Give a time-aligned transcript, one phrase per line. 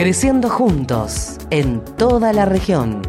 [0.00, 3.02] Creciendo juntos en toda la región.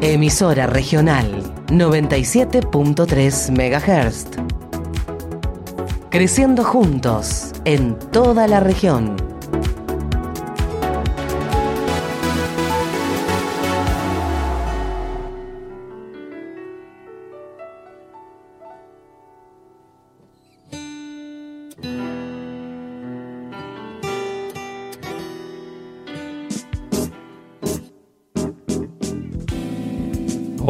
[0.00, 4.24] Emisora regional 97.3 MHz.
[6.08, 9.31] Creciendo juntos en toda la región.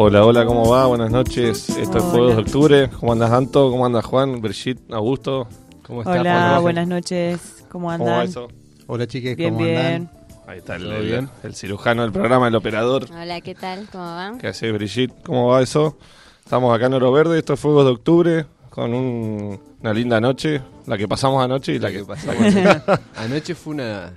[0.05, 0.85] Hola, hola, ¿cómo va?
[0.87, 1.69] Buenas noches.
[1.69, 2.89] Esto es Juegos de Octubre.
[2.99, 3.71] ¿Cómo andas, Anto?
[3.71, 4.41] ¿Cómo andas, Juan?
[4.41, 5.47] Brigitte, Augusto.
[5.87, 6.19] ¿Cómo estás?
[6.19, 7.63] Hola, buenas noches.
[7.71, 8.21] ¿Cómo ¿Cómo va andan?
[8.27, 8.47] eso?
[8.87, 9.77] Hola chiques, bien, ¿cómo bien.
[9.77, 10.09] andan?
[10.45, 11.29] Ahí está el, ¿Todo el- bien?
[11.43, 13.05] el cirujano del programa, el operador.
[13.11, 13.87] Hola, ¿qué tal?
[13.91, 14.37] ¿Cómo van?
[14.39, 15.13] ¿Qué hace Brigitte?
[15.25, 15.97] ¿Cómo va eso?
[16.43, 17.39] Estamos acá en Oro Verde.
[17.39, 20.61] Esto es Fuegos de Octubre con un- una linda noche.
[20.85, 22.99] La que pasamos anoche y la, La que, que pasamos.
[23.15, 24.11] Anoche fue una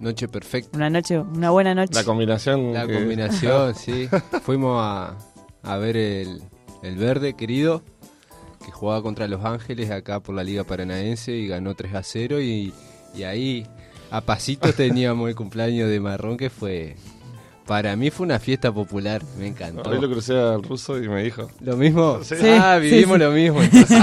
[0.00, 0.76] noche perfecta.
[0.76, 1.94] Una noche, una buena noche.
[1.94, 2.72] la combinación.
[2.72, 4.08] La que- combinación, sí.
[4.42, 5.16] Fuimos a,
[5.62, 6.42] a ver el,
[6.82, 7.82] el verde querido,
[8.64, 12.40] que jugaba contra Los Ángeles acá por la Liga Paranaense y ganó 3 a 0.
[12.40, 12.72] Y,
[13.14, 13.66] y ahí,
[14.10, 16.96] a pasitos, teníamos el cumpleaños de Marrón, que fue.
[17.66, 19.90] Para mí fue una fiesta popular, me encantó.
[19.90, 21.50] Hoy lo crucé al ruso y me dijo.
[21.60, 22.20] ¿Lo mismo?
[22.24, 22.34] Sí.
[22.58, 23.62] Ah, Sí, vivimos sí, lo mismo.
[23.62, 23.98] entonces.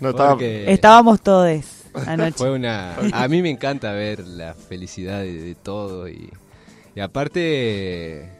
[0.00, 0.30] No estaba.
[0.30, 1.48] Porque Estábamos todos
[2.36, 2.96] Fue una.
[3.12, 6.30] A mí me encanta ver la felicidad de, todo y
[7.00, 8.31] aparte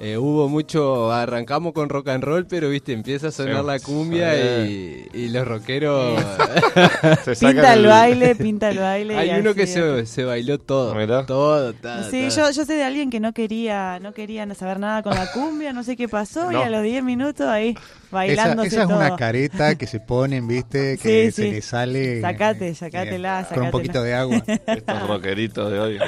[0.00, 1.10] eh, hubo mucho.
[1.12, 3.66] Arrancamos con rock and roll, pero viste empieza a sonar Sí.
[3.66, 6.20] la cumbia y, y los rockeros.
[7.24, 9.14] se Pinta el baile, pinta el baile.
[9.14, 10.94] y Hay uno así que se, se bailó todo.
[10.94, 11.26] Mirá.
[11.26, 12.28] Todo, ta, Sí, ta.
[12.28, 15.72] yo, yo sé de alguien que no quería, no quería saber nada con la cumbia,
[15.72, 16.60] no sé qué pasó, No.
[16.60, 18.96] y a los 10 minutos ahí Esa, bailándose esa es todo.
[18.98, 21.50] una careta que se ponen, viste, que Sí, se sí.
[21.50, 22.20] le sale.
[22.20, 23.70] Sacate, eh, sacátela, Con un sacátela.
[23.70, 24.42] poquito de agua.
[24.66, 25.98] Estos rockeritos de hoy.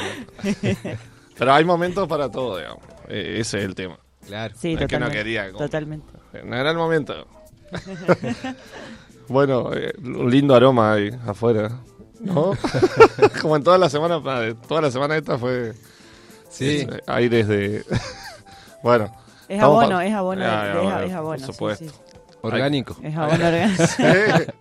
[1.40, 2.84] Pero hay momentos para todo, digamos.
[3.08, 3.98] Eh, ese es el tema.
[4.26, 4.54] Claro.
[4.56, 5.16] Sí, Es que no totalmente.
[5.18, 6.06] quería, como- Totalmente.
[6.44, 7.26] No era el momento.
[9.28, 11.70] bueno, eh, un lindo aroma ahí afuera.
[12.20, 12.52] ¿No?
[13.40, 14.20] Como en toda la semana,
[14.68, 15.72] toda la semana esta fue
[16.50, 16.80] Sí.
[16.80, 17.82] eh, aires de.
[18.82, 19.10] bueno.
[19.48, 21.24] Es abono, es abono, es, es abono.
[21.24, 21.84] Por sí, supuesto.
[21.86, 21.90] sí.
[22.42, 22.96] Orgánico.
[23.02, 24.52] Es abono orgánico.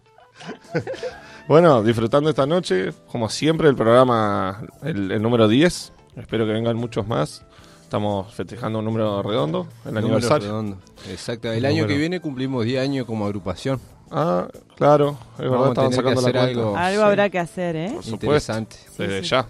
[1.47, 5.91] bueno, disfrutando esta noche, como siempre, el programa, el, el número 10.
[6.15, 7.43] Espero que vengan muchos más.
[7.83, 10.47] Estamos festejando un número redondo, el Número aniversario.
[10.47, 10.77] redondo.
[11.09, 11.51] Exacto.
[11.51, 11.87] El El año número.
[11.87, 13.79] que viene cumplimos 10 años como agrupación.
[14.11, 16.75] Ah, claro, es Vamos estaban sacando la algo.
[16.77, 17.07] Algo Sí.
[17.07, 17.91] habrá que hacer, ¿eh?
[17.93, 18.75] Por supuesto, Interesante.
[18.97, 19.29] desde sí.
[19.29, 19.47] ya.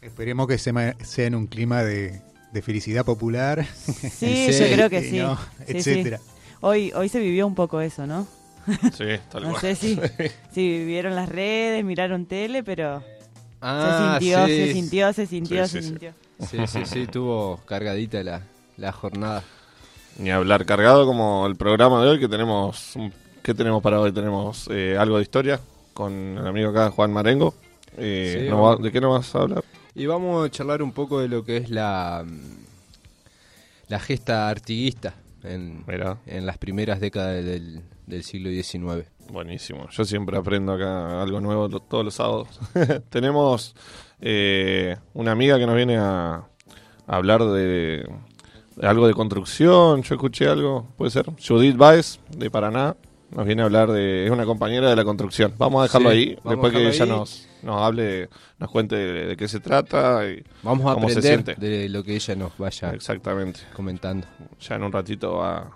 [0.00, 2.20] Esperemos que sea en un clima de,
[2.52, 3.64] de felicidad popular.
[3.64, 4.08] Sí,
[4.50, 5.18] Sí, yo creo que sí.
[5.18, 5.42] no, Sí,
[5.82, 5.90] sí.
[5.90, 6.20] etcétera.
[6.60, 8.26] Hoy, hoy se vivió un poco eso, ¿no?
[8.96, 9.60] Sí, tal No cual.
[9.60, 9.98] sé si,
[10.52, 13.02] si vivieron las redes, miraron tele, pero
[13.62, 14.56] Ah, se sintió, sí.
[14.56, 15.88] se sintió, se sintió, Sí, se sí.
[15.88, 16.12] sintió.
[16.50, 18.42] Sí, sí, sí, tuvo cargadita la,
[18.76, 19.44] la jornada.
[20.18, 22.94] Ni hablar cargado como el programa de hoy que tenemos.
[23.42, 24.12] ¿Qué tenemos para hoy?
[24.12, 25.60] Tenemos eh, algo de historia
[25.94, 27.54] con el amigo acá, Juan Marengo.
[27.96, 28.78] Eh, Sí, ¿nos vamos.
[28.78, 29.64] va- ¿De qué nos vas a hablar?
[29.94, 32.24] Y vamos a charlar un poco de lo que es la,
[33.88, 35.14] la gesta artiguista
[35.44, 35.84] en,
[36.26, 39.08] en las primeras décadas del, del siglo XIX.
[39.30, 39.88] buenísimo.
[39.90, 42.48] Yo siempre aprendo acá algo nuevo todos los sábados.
[43.10, 43.74] tenemos
[44.20, 46.46] eh, una amiga que nos viene a, a
[47.16, 48.06] hablar de,
[48.76, 50.02] de algo de construcción.
[50.02, 51.26] Yo escuché algo, puede ser.
[51.46, 52.96] Judith Baez, de Paraná.
[53.30, 54.26] Nos viene a hablar de.
[54.26, 55.54] Es una compañera de la construcción.
[55.56, 56.38] Vamos a dejarlo Sí, ahí.
[56.44, 57.08] después que ella ahí.
[57.10, 60.28] nos, nos hable, nos cuente de, de qué se trata.
[60.28, 61.54] Y, Vamos a ¿Cómo se aprender siente?
[61.66, 63.60] de lo que ella nos vaya Exactamente.
[63.74, 64.26] comentando.
[64.60, 65.70] Ya en un ratito va-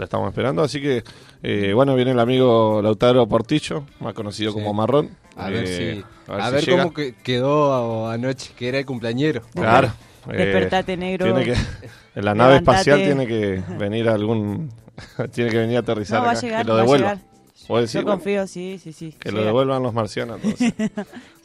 [0.00, 0.62] la estamos esperando.
[0.62, 1.04] Así que,
[1.42, 4.58] eh, bueno, viene el amigo Lautaro Portillo, más conocido Sí.
[4.58, 5.10] como Marrón.
[5.36, 6.82] A ver Eh, si, a si ver, llega.
[6.82, 9.42] cómo que- quedó anoche, que era el cumpleañero.
[9.54, 9.92] Claro.
[10.30, 11.26] eh, Despertate, negro.
[11.26, 12.78] Tiene que, en la nave Levantate.
[12.90, 14.70] espacial tiene que venir algún.
[15.32, 17.14] tiene que venir a aterrizar No, va a llegar, que lo va a devuelva.
[17.14, 19.14] Yo Bueno, confío, sí, sí, sí.
[19.20, 20.40] que lo devuelvan los marcianos.
[20.42, 20.74] entonces.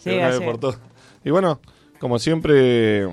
[0.03, 0.51] Llega, una vez llega.
[0.57, 0.75] por.
[1.23, 1.59] Y bueno,
[1.99, 3.03] como siempre,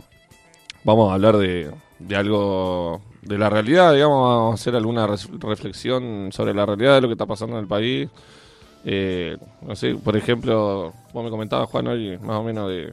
[0.84, 6.30] vamos a hablar de, de algo de la realidad, digamos, vamos a hacer alguna reflexión
[6.32, 8.08] sobre la realidad de lo que está pasando en el país.
[8.84, 12.92] Eh, no sé, por ejemplo, vos me comentabas, Juan, hoy más o menos de,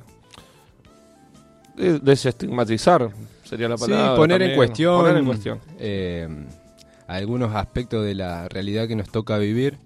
[1.76, 3.10] de desestigmatizar,
[3.44, 4.16] sería la Sí, palabra.
[4.16, 5.60] poner en cuestión, Poner en cuestión.
[5.80, 6.28] eh,
[7.08, 9.78] algunos aspectos de la realidad que nos toca vivir.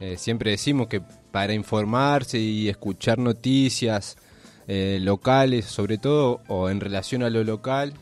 [0.00, 1.00] Eh, siempre decimos que
[1.30, 4.16] para informarse y escuchar noticias
[4.66, 7.92] eh, locales, sobre todo, o en relación a lo local,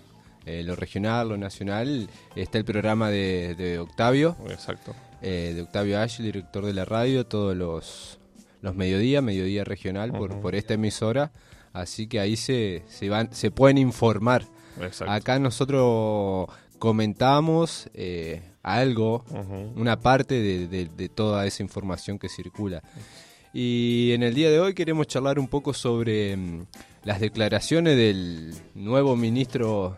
[0.47, 4.95] eh, lo regional, lo nacional, está el programa de, de Octavio, Exacto.
[5.21, 8.19] eh, de Octavio Ashley, director de la radio, todos los,
[8.63, 11.33] los mediodía, mediodía regional por, esta emisora.
[11.73, 14.45] Así que ahí se, se, van, se pueden informar.
[14.81, 15.13] Exacto.
[15.13, 16.49] Acá nosotros
[16.79, 19.25] comentamos eh, algo,
[19.75, 22.83] una parte de, de- de toda esa información que circula.
[23.53, 26.67] Y en el día de hoy queremos charlar un poco sobre mm,
[27.05, 29.97] las declaraciones del nuevo ministro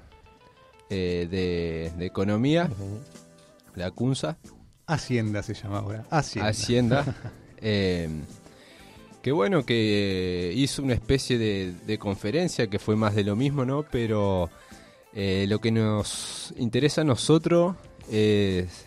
[0.91, 2.71] eh, de, de Economía,
[3.75, 4.39] la CUNSA,
[4.89, 6.07] Hacienda se llama ahora.
[6.11, 6.49] Hacienda.
[6.49, 7.05] Hacienda.
[7.59, 8.09] eh,
[9.21, 13.67] que bueno, que hizo una especie de, de conferencia que fue más de lo mismo,
[13.67, 13.83] ¿no?
[13.83, 14.49] Pero
[15.13, 17.77] eh, lo que nos interesa a nosotros
[18.11, 18.87] es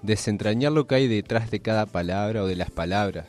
[0.00, 3.26] desentrañar lo que hay detrás de cada palabra o de las palabras.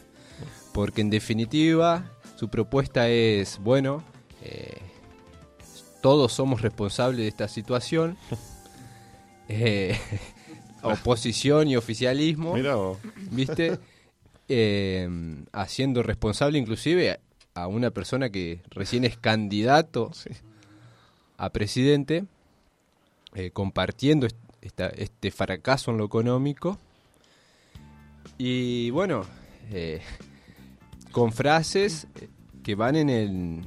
[0.71, 4.01] Porque en definitiva, su propuesta es, bueno,
[4.41, 4.77] eh,
[6.03, 8.15] todos somos responsables de esta situación.
[9.49, 9.99] Eh,
[10.83, 12.53] oposición y oficialismo.
[12.53, 12.97] Mira vos.
[13.31, 13.79] ¿viste?
[14.49, 15.07] Eh,
[15.53, 17.19] haciendo responsable inclusive
[17.55, 20.29] a una persona que recién es candidato Sí.
[21.37, 22.25] a presidente,
[23.35, 24.27] eh, compartiendo
[24.61, 26.77] esta- este fracaso en lo económico.
[28.37, 29.25] Y bueno,
[29.71, 30.01] eh,
[31.11, 32.07] con frases
[32.63, 33.61] que van en, el,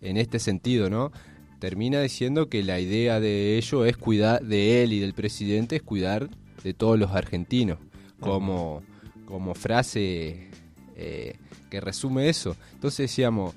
[0.00, 1.12] en este sentido, ¿no?
[1.60, 5.82] Termina diciendo que la idea de ello es cuidar, de él y del presidente, es
[5.82, 6.28] cuidar
[6.64, 7.78] de todos los argentinos,
[8.18, 8.82] como,
[9.26, 10.48] como frase
[10.96, 11.34] eh,
[11.68, 12.56] que resume eso.
[12.72, 13.54] Entonces decíamos,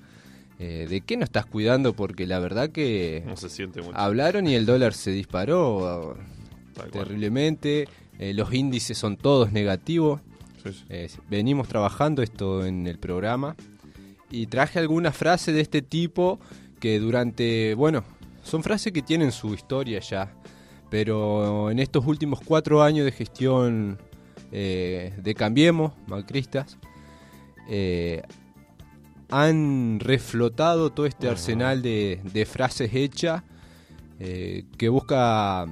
[0.60, 1.94] eh, ¿de qué no estás cuidando?
[1.94, 3.98] Porque la verdad que No se siente mucho.
[3.98, 6.18] hablaron y el dólar se disparó
[6.74, 7.88] Tal terriblemente,
[8.20, 10.22] eh, los índices son todos negativos.
[10.64, 10.74] Sí,
[11.08, 11.20] sí.
[11.30, 13.56] Venimos trabajando esto en el programa
[14.32, 16.40] y traje algunas frases de este tipo
[16.84, 18.04] que durante, bueno,
[18.44, 20.34] son frases que tienen su historia ya,
[20.90, 23.98] pero en estos últimos cuatro años de gestión
[24.52, 26.78] eh, de Cambiemos, Macristas,
[27.70, 28.22] eh,
[29.30, 33.44] han reflotado todo este arsenal de, de frases hechas
[34.20, 35.66] eh, que busca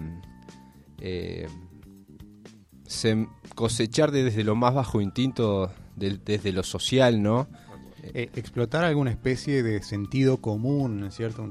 [3.54, 7.50] cosechar de- desde lo más bajo instinto, del- desde lo social, ¿no?
[8.04, 11.48] Eh, explotar alguna especie de sentido común, ¿no es cierto?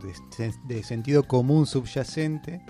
[0.67, 2.61] De, sentido común subyacente,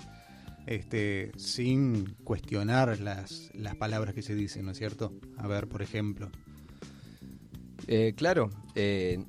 [0.67, 5.13] este, sin cuestionar las, las palabras que se dicen, ¿no es cierto?
[5.37, 6.29] A ver, por ejemplo.
[7.87, 9.23] Eh, claro, eh,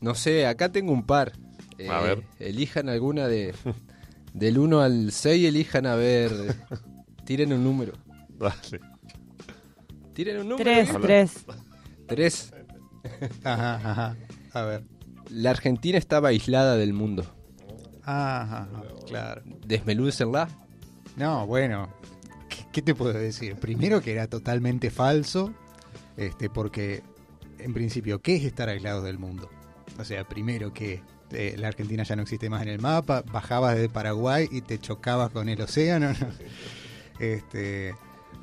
[0.00, 1.32] no sé, acá tengo un par.
[1.78, 2.24] Eh, a ver.
[2.38, 3.54] Elijan alguna de.
[4.34, 6.30] Del 1 al 6, elijan a ver.
[7.24, 7.92] tiren un número.
[10.14, 10.64] Tiren un número.
[10.64, 11.46] 3, 3.
[12.06, 12.54] 3.
[13.44, 14.16] Ajá, ajá.
[14.52, 14.84] A ver.
[15.30, 17.24] La Argentina estaba aislada del mundo.
[18.04, 18.66] Ajá, ajá,
[19.06, 19.42] claro.
[19.66, 20.48] Desmelúcenla.
[21.16, 21.88] No, bueno,
[22.48, 23.56] ¿qué, qué te puedo decir?
[23.56, 25.52] Primero que era totalmente falso,
[26.16, 27.02] este, porque
[27.58, 29.48] en principio, ¿qué es estar aislados del mundo?
[29.98, 33.76] O sea, primero que eh, la Argentina ya no existe más en el mapa, bajabas
[33.76, 36.12] de Paraguay y te chocabas con el océano.
[36.12, 36.26] ¿no?
[37.20, 37.94] Este,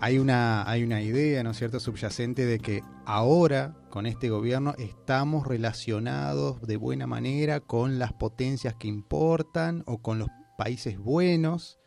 [0.01, 4.73] hay una, hay una idea, ¿no es cierto?, subyacente de que ahora, con este gobierno,
[4.77, 11.79] estamos relacionados de buena manera con las potencias que importan o con los países buenos,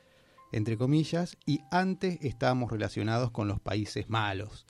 [0.52, 4.66] entre comillas, y antes estábamos relacionados con los países malos,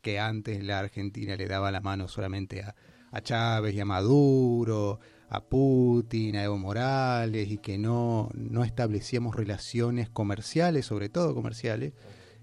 [0.00, 2.76] que antes la Argentina le daba la mano solamente a,
[3.10, 9.34] a Chávez y a Maduro, a Putin, a Evo Morales, y que no, no establecíamos
[9.34, 11.92] relaciones comerciales, sobre todo comerciales,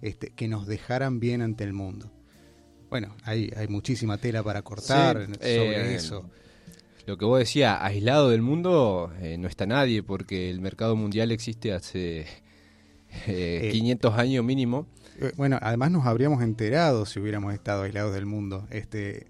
[0.02, 2.12] este, que nos dejaran bien ante el mundo.
[2.90, 6.30] Bueno, hay, hay muchísima tela para cortar Sí, sobre eh, eso.
[7.06, 11.32] Lo que vos decías, aislado del mundo, eh, no está nadie, porque el mercado mundial
[11.32, 12.22] existe hace
[13.28, 13.70] eh, Eh.
[13.72, 14.88] 500 años mínimo.
[15.20, 18.68] Eh, Bueno, además nos habríamos enterado si hubiéramos estado aislados del mundo.
[18.72, 19.28] Este,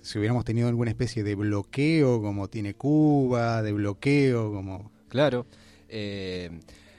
[0.00, 4.90] si hubiéramos tenido alguna especie de bloqueo como tiene Cuba, de bloqueo como...
[5.08, 5.46] Claro.
[5.88, 6.50] Eh,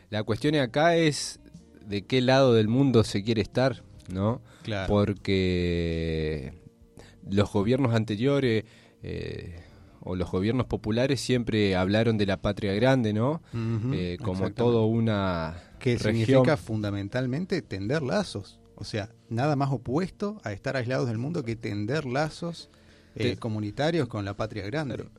[0.10, 1.40] la cuestión acá es
[1.88, 4.42] de qué lado del mundo se quiere estar, ¿no?
[4.64, 4.88] Claro.
[4.88, 6.54] Porque
[7.30, 8.66] los gobiernos anteriores
[9.04, 9.62] eh,
[10.02, 13.42] o los gobiernos populares siempre hablaron de la patria grande, ¿no?
[13.94, 18.60] Eh, como todo una Que significa fundamentalmente tender lazos.
[18.76, 22.70] O sea, nada más opuesto a estar aislados del mundo que tender lazos
[23.16, 24.96] eh, Te- comunitarios con la patria grande.
[24.96, 25.12] Claro.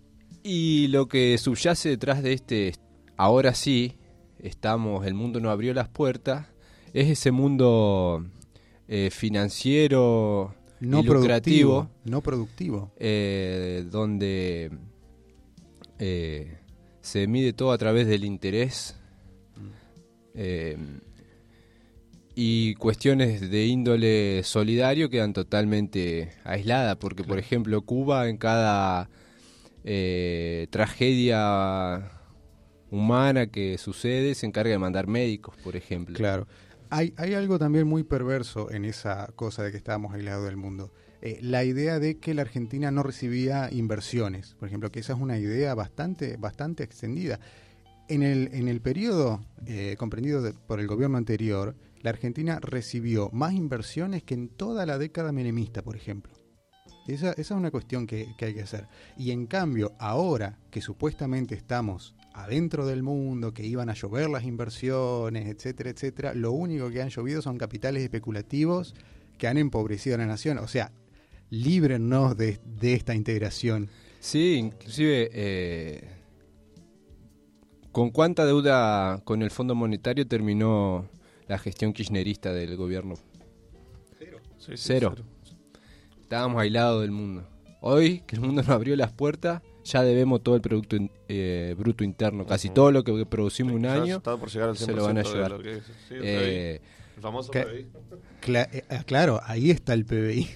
[0.42, 2.75] Y lo que subyace detrás de este,
[3.16, 3.96] ahora sí,
[4.38, 6.46] estamos, el mundo no abrió las puertas,
[7.00, 8.25] es ese mundo
[8.88, 11.91] eh, financiero No y lucrativo, productivo.
[12.05, 12.93] No productivo.
[12.99, 14.71] eh, donde
[15.99, 16.59] eh,
[17.03, 18.97] se mide todo a través del interés
[20.38, 20.76] Eh,
[22.35, 29.09] y cuestiones de índole solidario quedan totalmente aisladas, porque por ejemplo Cuba en cada
[29.85, 32.11] eh, tragedia
[32.91, 36.15] humana que sucede se encarga de mandar médicos, por ejemplo.
[36.15, 36.47] Claro.
[36.90, 40.93] Hay, hay algo también muy perverso en esa cosa de que estábamos aislados del mundo.
[41.23, 45.19] Eh, la idea de que la Argentina no recibía inversiones, por ejemplo, que esa es
[45.21, 47.40] una idea bastante, bastante extendida.
[48.09, 53.31] En el, en el periodo eh, comprendido de- por el gobierno anterior, la Argentina recibió
[53.33, 56.33] más inversiones que en toda la década menemista, por ejemplo.
[57.09, 58.87] Esa, esa es una cuestión que, que hay que hacer.
[59.16, 64.45] Y en cambio, ahora que supuestamente estamos adentro del mundo, que iban a llover las
[64.45, 68.95] inversiones, etcétera, etcétera, lo único que han llovido son capitales especulativos
[69.38, 70.59] que han empobrecido a la nación.
[70.59, 70.93] O sea,
[71.49, 73.88] líbrennos de, de esta integración.
[74.21, 76.09] Sí, inclusive, eh,
[77.90, 81.09] ¿con cuánta deuda con el Fondo Monetario terminó
[81.49, 83.14] la gestión kirchnerista del gobierno?
[84.19, 84.26] Sí,
[84.59, 85.14] sí, Cero.
[86.21, 87.49] Estábamos aislados del mundo.
[87.81, 91.75] Hoy, que el mundo nos abrió las puertas, ya debemos todo el Producto in- eh,
[91.78, 92.45] Bruto Interno.
[92.47, 94.21] Casi todo lo que producimos un año.
[94.23, 95.50] por llegar al 100% se lo van a llevar.
[95.52, 95.85] lo que es.
[96.09, 96.88] Sí, el eh, PBI.
[97.16, 97.87] El famoso que- PBI.
[98.73, 100.49] Eh, ah, claro, ahí está el PBI.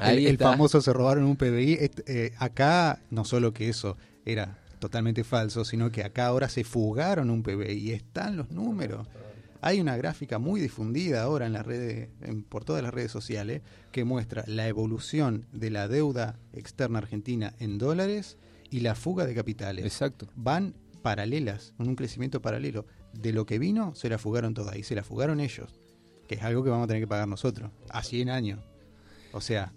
[0.00, 0.50] Ahí el, el está.
[0.50, 1.78] famoso se robaron un PBI.
[2.06, 7.30] Eh, acá, no solo que eso era totalmente falso, sino que acá ahora se fugaron
[7.30, 9.06] un PBI y están los números.
[9.66, 13.62] Hay una gráfica muy difundida ahora en las redes, en- por todas las redes sociales,
[13.92, 18.36] que muestra la evolución de la deuda externa argentina en dólares
[18.70, 19.86] y la fuga de capitales.
[19.86, 20.28] Exacto.
[20.36, 22.84] Van paralelas, en un crecimiento paralelo.
[23.14, 25.70] De lo que vino, se la fugaron todas y se la fugaron ellos,
[26.28, 28.60] que es algo que vamos a tener que pagar nosotros, a 100 años.
[29.32, 29.72] O sea,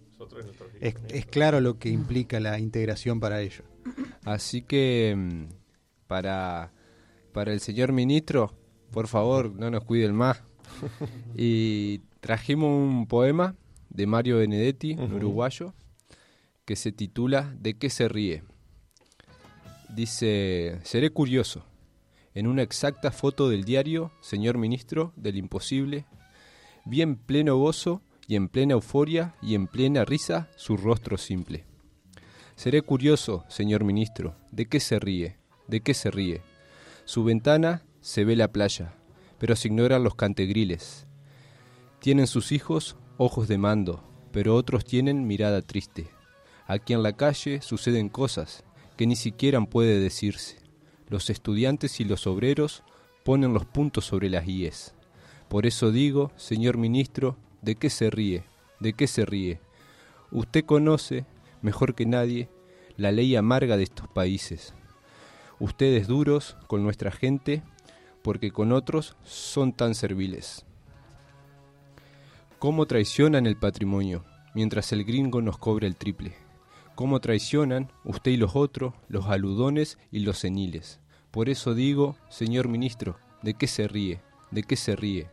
[1.10, 3.64] es claro lo que implica la integración para ellos.
[4.26, 5.44] Así que mm,
[6.08, 6.74] para,
[7.32, 8.54] para el señor ministro,
[8.92, 10.42] por favor, no nos cuiden más.
[11.36, 13.56] y trajimos un poema
[13.90, 15.74] de Mario Benedetti, un uruguayo,
[16.66, 18.44] que se titula ¿De qué se ríe?
[19.90, 21.64] Dice, seré curioso.
[22.36, 26.06] En una exacta foto del diario, señor ministro, del imposible,
[26.86, 31.66] vi en pleno gozo y en plena euforia y en plena risa su rostro simple.
[32.56, 35.38] Seré curioso, señor ministro, ¿de qué se ríe?
[35.68, 36.42] ¿De qué se ríe?
[37.06, 38.94] Su ventana se ve la playa,
[39.38, 41.08] pero se ignoran los cantegriles.
[42.00, 46.08] Tienen sus hijos ojos de mando, pero otros tienen mirada triste.
[46.68, 48.64] Aquí en la calle suceden cosas
[48.96, 50.56] que ni siquiera puede decirse.
[51.10, 52.82] Los estudiantes y los obreros
[53.26, 54.96] ponen los puntos sobre las IES.
[55.50, 58.46] Por eso digo, señor ministro, ¿de qué se ríe?
[58.80, 59.60] ¿De qué se ríe?
[60.32, 61.26] Usted conoce,
[61.62, 62.48] mejor que nadie,
[62.96, 64.74] la ley amarga de estos países.
[65.60, 67.64] Ustedes duros con nuestra gente,
[68.28, 70.66] porque con otros son tan serviles.
[72.60, 76.36] ¿Cómo traicionan el patrimonio, mientras el gringo nos cobra el triple?
[76.94, 81.00] ¿Cómo traicionan usted y los otros, los aludones y los seniles?
[81.32, 84.20] Por eso digo, señor ministro, ¿de qué se ríe?
[84.52, 85.30] ¿De qué se ríe?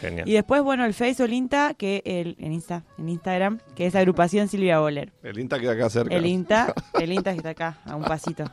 [0.00, 0.28] Genial.
[0.28, 3.86] Y después, bueno, el Face o el Insta, que el, en, Insta, en Instagram, que
[3.86, 5.12] es agrupación Silvia Boller.
[5.22, 6.14] El INTA queda acá cerca.
[6.14, 8.44] El Insta, el Insta que está acá, a un pasito.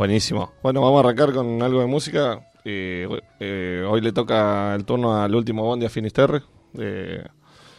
[0.00, 0.52] Buenísimo.
[0.62, 2.46] Bueno, vamos a arrancar con algo de música.
[2.66, 3.08] Eh,
[3.40, 6.42] eh, hoy le toca el turno al último Bondi a Finisterre.
[6.78, 7.24] Eh,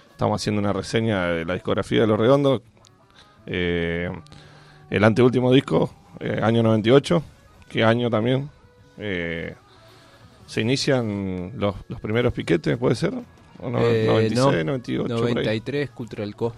[0.10, 2.64] estamos haciendo una reseña de la discografía de Los Redondos.
[3.46, 4.10] Eh,
[4.90, 7.22] el anteúltimo disco, eh, año 98.
[7.70, 8.50] ¿Qué año también?
[8.98, 9.54] Eh,
[10.48, 13.14] se inician los, los primeros piquetes, ¿puede ser?
[13.62, 13.78] ¿O no?
[13.80, 15.34] Eh, 96, no, 98, por ahí.
[15.36, 16.52] 93 Cultural Co.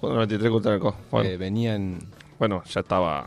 [0.00, 0.96] Bueno, 93 contra el Co.
[1.10, 1.98] Bueno, Eh, venían.
[2.38, 3.26] bueno, ya estaba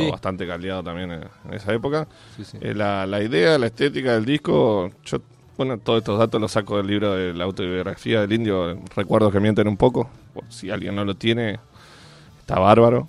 [0.00, 0.10] Sí.
[0.10, 2.06] bastante caldeado también en, en esa época.
[2.36, 2.58] sí, sí.
[2.60, 5.18] Eh, la, la idea, la estética del disco, yo,
[5.56, 9.40] bueno, todos estos datos los saco del libro de la autobiografía del indio, recuerdos que
[9.40, 10.08] mienten un poco,
[10.48, 11.58] si alguien no lo tiene,
[12.40, 13.08] está bárbaro.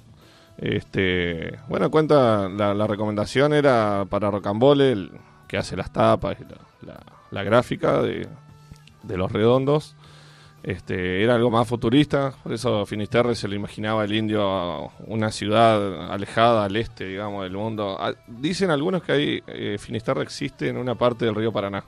[0.57, 5.11] Este, bueno, cuenta, la, la recomendación era para Rocambole, el
[5.47, 8.27] que hace las tapas y la, la- la gráfica de,
[9.03, 9.94] de los redondos.
[10.65, 15.29] Este, era algo más futurista, por eso Finisterre se lo imaginaba el indio a una
[15.31, 17.95] ciudad alejada al este, digamos, del mundo.
[17.99, 21.83] Ah, Dicen algunos que hay, eh, Finisterre existe en una parte del río Paraná.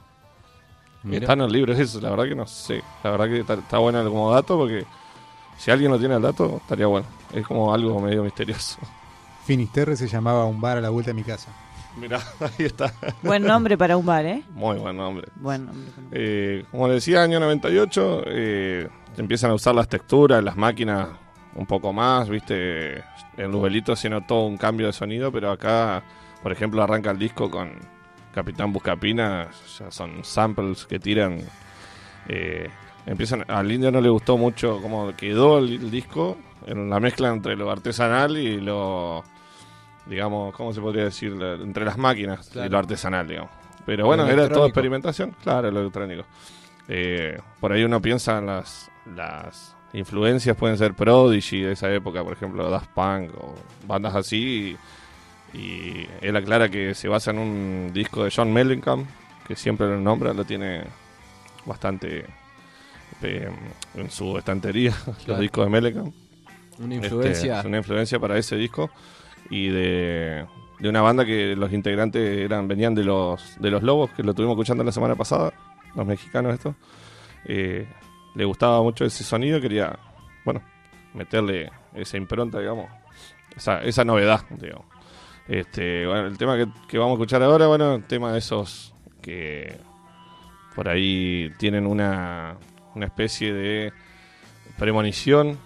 [1.02, 1.22] Mira.
[1.22, 2.84] Está en el libro eso, la verdad que no sé.
[3.04, 4.86] La verdad que está, está bueno como dato porque
[5.58, 7.08] si alguien no tiene el dato, estaría bueno.
[7.34, 8.78] Es como algo medio misterioso.
[9.44, 11.52] Finisterre se llamaba un bar a la vuelta de mi casa.
[12.00, 12.94] Mirá, ahí está.
[13.24, 14.44] Buen nombre para un bar, ¿eh?
[14.52, 15.28] Muy buen nombre.
[15.36, 15.84] Buen nombre.
[16.12, 18.88] Eh, como decía, año 98, eh,
[19.18, 21.08] empiezan a usar las texturas, las máquinas
[21.56, 23.04] un poco más, viste,
[23.38, 26.04] en Lubelito se notó un cambio de sonido, pero acá,
[26.44, 27.72] por ejemplo, arranca el disco con
[28.32, 29.48] Capitán Buscapina,
[29.80, 31.40] ya son samples que tiran.
[32.28, 32.70] eh,
[33.08, 36.38] empiezan, al indio no le gustó mucho cómo quedó el, el disco,
[36.68, 39.24] en la mezcla entre lo artesanal y lo,
[40.10, 41.34] digamos, ¿cómo se podría decir?
[41.42, 43.52] Entre las máquinas y lo artesanal, digamos.
[43.86, 46.26] Pero bueno, Lo era todo experimentación, claro, lo electrónico.
[46.90, 52.24] Eh, por ahí uno piensa en las, las influencias, pueden ser Prodigy de esa época,
[52.24, 53.56] por ejemplo, Daft Punk o
[53.88, 54.78] bandas así.
[55.54, 59.08] Y, y él aclara que se basa en un disco de John Mellencamp,
[59.48, 60.84] que siempre lo nombra, lo tiene
[61.66, 62.26] bastante
[63.22, 63.50] eh,
[63.96, 64.94] en su estantería,
[65.28, 66.14] los discos de Mellencamp.
[66.80, 67.60] Una Este, influencia.
[67.60, 68.92] es una influencia para ese disco
[69.50, 70.46] y de,
[70.80, 74.32] de una banda que los integrantes eran venían de los de los Lobos, que lo
[74.32, 75.54] estuvimos escuchando la semana pasada,
[75.96, 76.76] los mexicanos estos.
[77.46, 77.88] Eh,
[78.36, 79.98] le gustaba mucho ese sonido, quería,
[80.46, 80.62] bueno,
[81.14, 82.88] meterle esa impronta, digamos,
[83.56, 84.86] esa, esa novedad, digamos.
[85.48, 88.94] Este, bueno, el tema que, que vamos a escuchar ahora, bueno, el tema de esos
[89.22, 89.78] que
[90.76, 92.58] por ahí tienen una,
[92.94, 93.94] una especie de
[94.78, 95.58] premonición,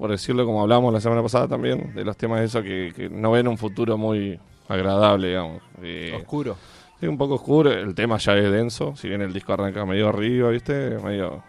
[0.00, 3.10] por decirlo como hablamos la semana pasada también, de los temas de eso que, que
[3.10, 5.62] no ven un futuro muy agradable, digamos.
[5.82, 6.56] Eh, Oscuro.
[6.98, 7.70] Sí, un poco oscuro.
[7.70, 8.96] El tema ya es denso.
[8.96, 10.96] Si bien el disco arranca medio arriba, ¿viste?
[11.04, 11.44] Medio.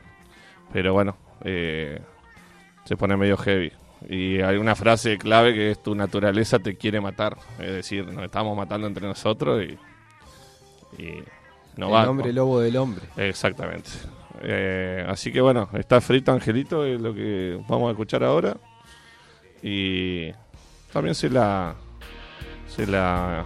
[0.73, 2.01] Pero bueno, eh,
[2.83, 3.71] se pone medio heavy.
[4.09, 7.37] Y hay una frase clave que es: Tu naturaleza te quiere matar.
[7.57, 11.01] Es decir, nos estamos matando entre nosotros y.
[11.01, 11.23] y
[11.77, 12.09] no el va.
[12.09, 13.05] hombre lobo del hombre.
[13.15, 13.91] Exactamente.
[14.43, 18.57] Eh, así que bueno, está frito Angelito, es lo que vamos a escuchar ahora.
[19.61, 20.31] Y
[20.91, 21.75] también se la
[22.67, 23.45] se la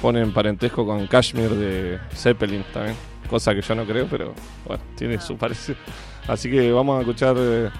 [0.00, 2.96] pone en parentesco con Kashmir de Zeppelin también,
[3.28, 4.34] cosa que yo no creo, pero
[4.66, 5.78] bueno, tiene su parecido.
[6.26, 7.70] Así que vamos a escuchar eh,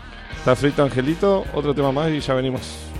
[0.40, 2.90] Está frito Angelito, otro tema más y ya venimos.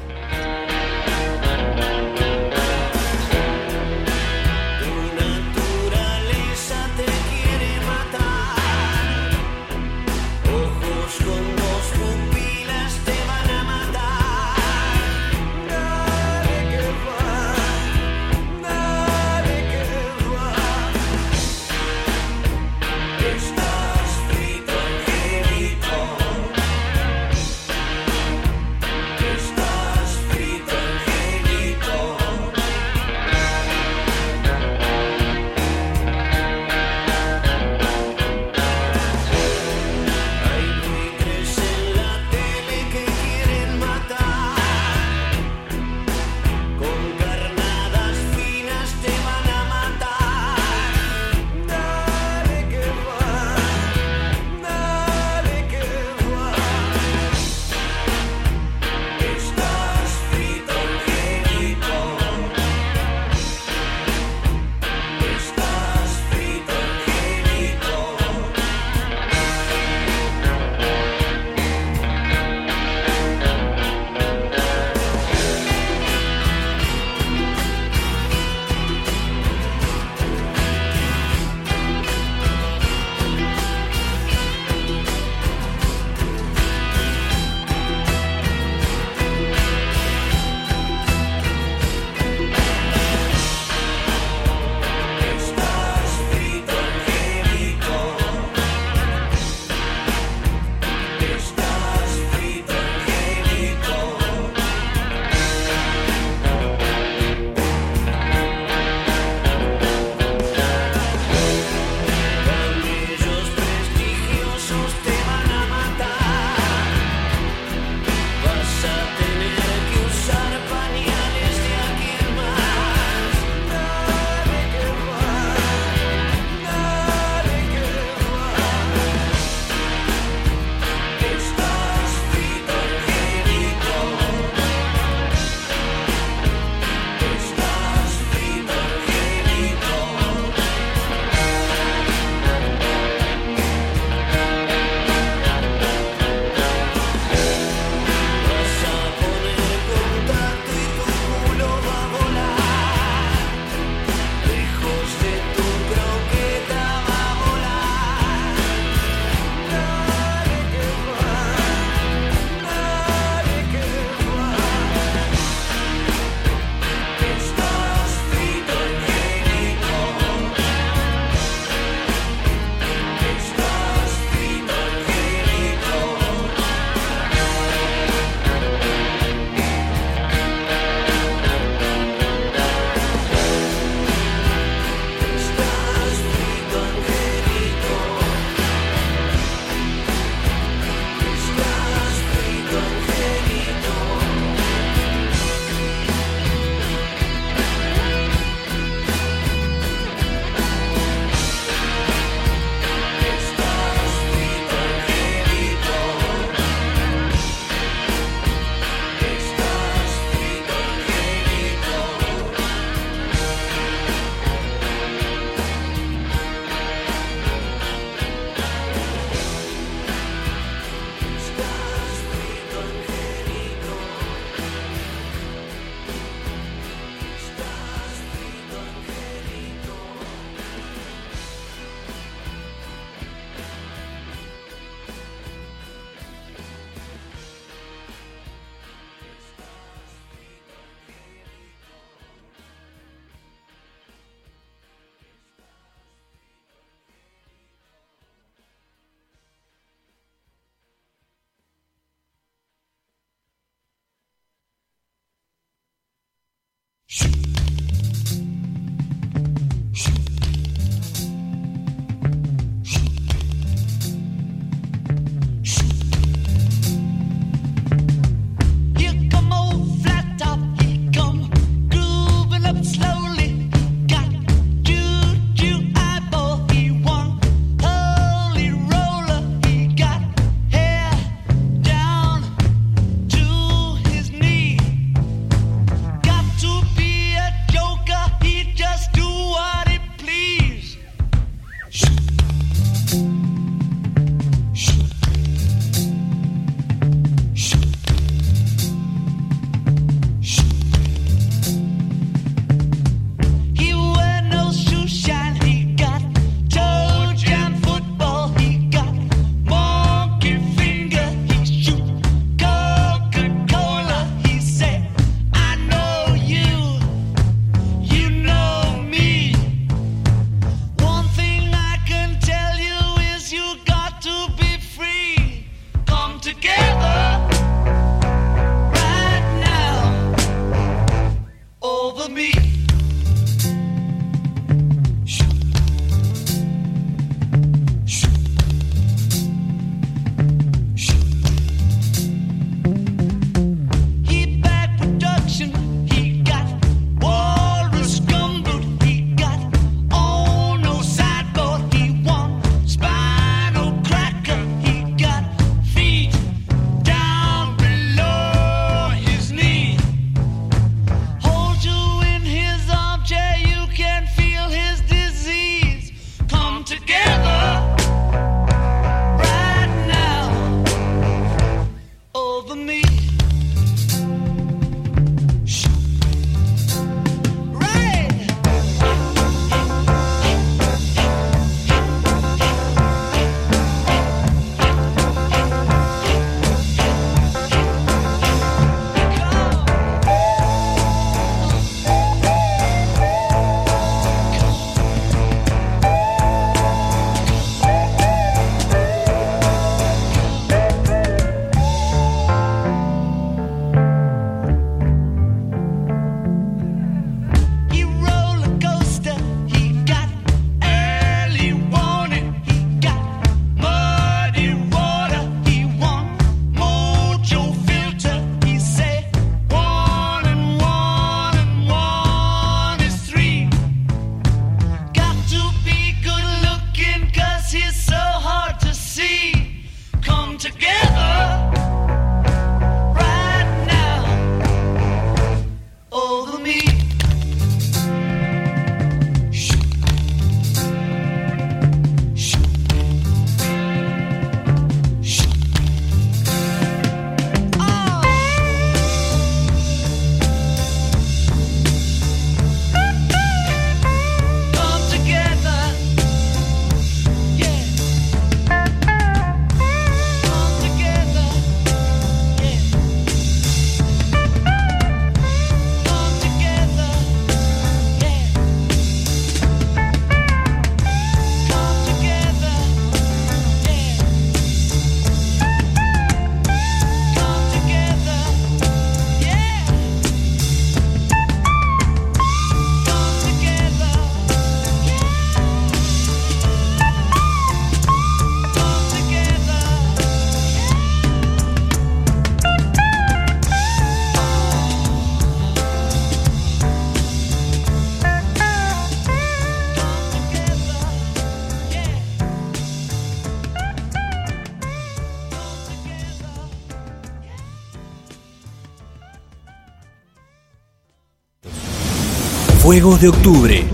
[513.00, 513.84] Fuegos de Octubre.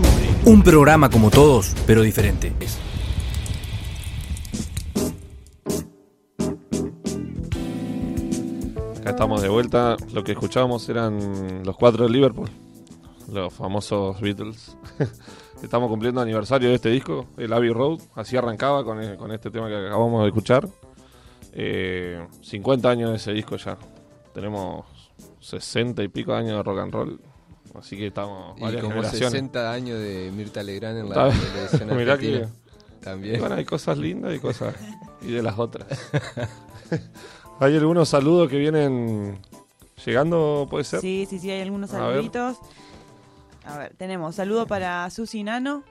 [0.43, 2.51] Un programa como todos, pero diferente.
[8.99, 9.95] Acá estamos de vuelta.
[10.11, 12.49] Lo que escuchábamos eran los cuatro de Liverpool,
[13.31, 14.75] los famosos Beatles.
[15.63, 18.01] Estamos cumpliendo aniversario de este disco, el Abbey Road.
[18.15, 20.67] Así arrancaba con, e- este tema que acabamos de escuchar.
[21.53, 23.77] Eh, 50 años de ese disco ya.
[24.33, 24.85] Tenemos
[25.39, 27.21] 60 y pico años de rock and roll.
[27.75, 29.31] Así que estamos Y como generaciones.
[29.31, 32.47] 60 años de Mirta Legrand en la televisión Mirá argentina.
[32.47, 33.39] que- También.
[33.39, 34.75] Bueno, hay cosas lindas y cosas.
[35.21, 35.87] y de las otras.
[37.59, 39.39] hay algunos saludos que vienen
[40.05, 41.01] llegando, puede ser.
[41.01, 42.15] Sí, sí, sí, hay algunos A ver.
[42.15, 42.57] saluditos.
[43.65, 45.83] A ver, tenemos saludo para Susi Nano,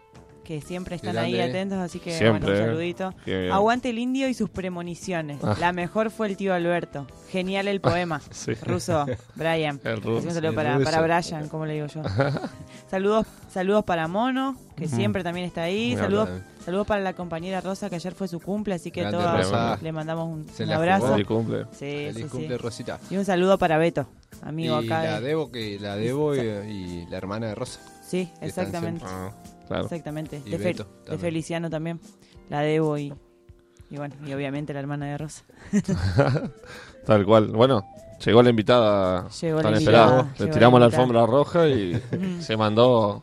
[0.46, 3.14] que siempre están ahí atentos, así que Siempre, bueno, un saludito.
[3.26, 3.50] Bien.
[3.50, 5.38] Aguante el indio y sus premoniciones.
[5.42, 5.56] Ah.
[5.59, 7.06] La mejor fue el tío Alberto.
[7.30, 8.20] Genial el poema.
[8.30, 8.54] Sí.
[8.54, 9.04] Ruso,
[9.35, 9.80] Brian.
[9.85, 10.28] El ruso.
[10.28, 10.85] Un saludo El para, ruso.
[10.90, 12.02] para Brian, como le digo yo.
[12.90, 15.92] saludos, saludos para Mono, que siempre también está ahí.
[15.92, 16.44] Muy Saludos, bien.
[16.64, 19.78] saludos para la compañera Rosa, que ayer fue su cumple, así que Grande, todos Rosa.
[19.82, 21.09] le mandamos un, Se un la abrazo.
[21.12, 21.64] Feliz cumple.
[21.72, 22.28] Sí, Feliz sí, sí.
[22.28, 23.00] cumple, Rosita.
[23.11, 24.06] Y un saludo para Beto,
[24.44, 25.02] Y amigo acá.
[25.02, 27.80] la de- Debo, que la Debo y, y la hermana de Rosa.
[28.06, 29.04] Sí, exactamente.
[29.66, 29.85] Claro.
[29.85, 30.40] Exactamente.
[30.44, 31.20] Y De, Fe- Beto de también.
[31.20, 32.00] Feliciano también.
[32.48, 33.12] La Debo y,
[33.90, 35.42] y bueno, y obviamente la hermana de Rosa.
[37.07, 37.48] Tal cual.
[37.48, 37.85] Bueno,
[38.24, 40.07] llegó la invitada Llegó tan la esperada.
[40.07, 42.00] invitada, Le llegó tiramos la la alfombra roja y
[42.40, 43.22] se mandó.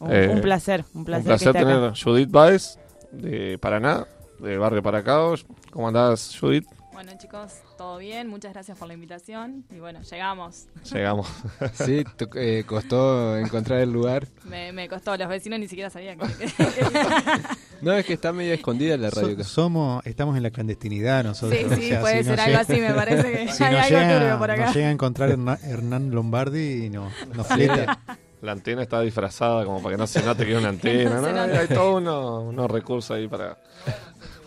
[0.00, 1.86] Un, Eh, un placer, un placer, Un placer que tener acá.
[1.88, 2.78] a Judith Baez
[3.12, 4.06] de Paraná,
[4.40, 5.46] de Barrio Paracaos.
[5.70, 6.66] ¿Cómo andás, Judith?
[6.92, 10.68] Bueno chicos, todo bien, muchas gracias por la invitación y bueno, llegamos.
[10.90, 11.28] Llegamos.
[11.74, 14.26] Sí, to- eh, costó encontrar el lugar.
[14.44, 16.26] Me, me costó, los vecinos ni siquiera sabían que...
[17.82, 19.36] No, es que está medio escondida la radio.
[19.36, 21.58] So- somos, estamos en la clandestinidad nosotros.
[21.60, 23.72] sí, o sí, sea, puede si ser algo llega- así, me parece que Si hay
[23.74, 24.64] nos algo llega, turbio por acá.
[24.64, 27.98] nos llega a encontrar Hernán Lombardi y no, nos fleta.
[28.40, 31.20] La antena está disfrazada como para que no se note que es una antena.
[31.20, 31.54] No ¿no?
[31.58, 33.58] Hay todos unos, unos recursos ahí para,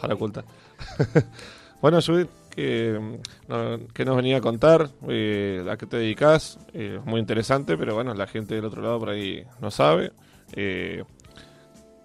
[0.02, 0.44] para ocultar.
[1.82, 3.00] bueno, Judith, ¿qué,
[3.48, 4.90] no, qué nos venía a contar?
[5.08, 6.58] Eh, ¿A qué te dedicas?
[6.74, 10.12] Eh, muy interesante, pero bueno, la gente del otro lado por ahí no sabe.
[10.54, 11.04] Eh,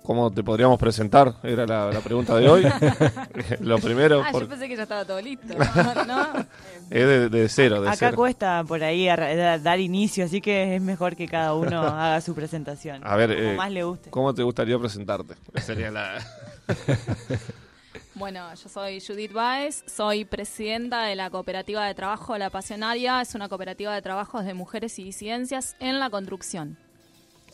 [0.02, 1.34] ¿Cómo te podríamos presentar?
[1.44, 2.64] Era la, la pregunta de hoy.
[3.60, 5.54] Lo primero, Ah, por- yo pensé que ya estaba todo listo.
[6.06, 6.26] ¿no?
[6.90, 8.16] es de, de cero, de Acá cero.
[8.16, 13.00] cuesta por ahí dar inicio, así que es mejor que cada uno haga su presentación.
[13.04, 14.10] A ver, como eh, más le guste.
[14.10, 15.34] ¿cómo te gustaría presentarte?
[15.62, 16.18] Sería la...
[18.14, 23.34] Bueno, yo soy Judith Baez, soy presidenta de la cooperativa de trabajo La Pasionaria, es
[23.34, 26.76] una cooperativa de trabajos de mujeres y disidencias en la construcción.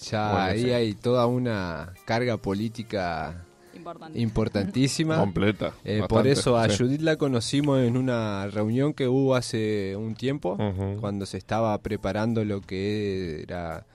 [0.01, 0.71] Ya Bueno, ahí sí.
[0.73, 3.45] hay toda una carga política
[3.75, 4.19] Importante.
[4.19, 5.17] importantísima.
[5.21, 5.75] completa.
[5.85, 6.77] Eh, por eso a sí.
[6.79, 10.59] Judith la conocimos en una reunión que hubo hace un tiempo,
[11.01, 13.87] cuando se estaba preparando lo que era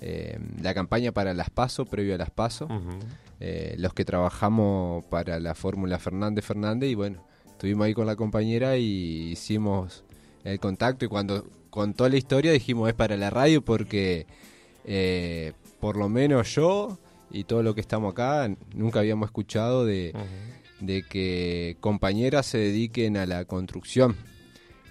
[0.00, 2.68] eh, la campaña para las PASO, previo a las PASO.
[3.44, 8.14] Eh, los que trabajamos para la fórmula Fernández Fernández y bueno, estuvimos ahí con la
[8.14, 10.04] compañera y hicimos
[10.44, 14.28] el contacto y cuando contó la historia dijimos es para la radio porque
[14.84, 17.00] eh, por lo menos yo
[17.32, 20.14] y todo lo que estamos acá nunca habíamos escuchado de,
[20.78, 24.14] de que compañeras se dediquen a la construcción.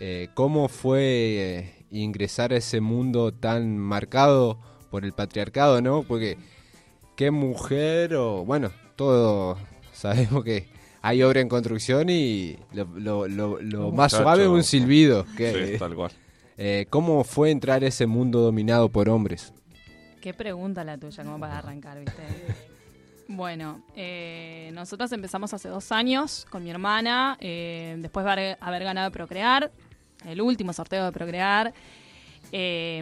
[0.02, 4.60] Eh, ¿Cómo fue ingresar a ese mundo tan marcado
[4.90, 6.04] por el patriarcado, no?
[6.04, 6.38] Porque
[7.22, 9.56] qué mujer o bueno, todo
[9.94, 10.68] sabemos que
[11.04, 14.24] hay obra en construcción y lo, lo- lo- más muchacho.
[14.24, 15.28] suave es un silbido.
[15.38, 16.12] Que, Sí, tal cual.
[16.58, 19.54] eh, ¿Cómo fue entrar a ese mundo dominado por hombres?
[20.20, 22.24] Qué pregunta la tuya, como para arrancar, ¿viste?
[23.28, 28.84] Bueno, eh, nosotros empezamos hace dos años con mi hermana, eh, después de haber, haber
[28.84, 29.72] ganado Procrear,
[30.26, 31.72] el último sorteo de Procrear.
[32.54, 33.02] Eh,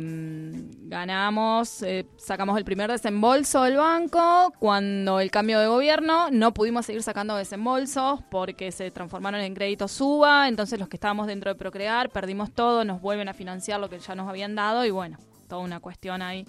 [0.83, 4.53] ganamos, eh, sacamos el primer desembolso del banco.
[4.59, 9.91] Cuando el cambio de gobierno, no pudimos seguir sacando desembolsos porque se transformaron en créditos
[9.91, 10.47] suba.
[10.47, 13.99] Entonces, los que estábamos dentro de Procrear perdimos todo, nos vuelven a financiar lo que
[13.99, 14.85] ya nos habían dado.
[14.85, 16.45] Y bueno, toda una cuestión ahí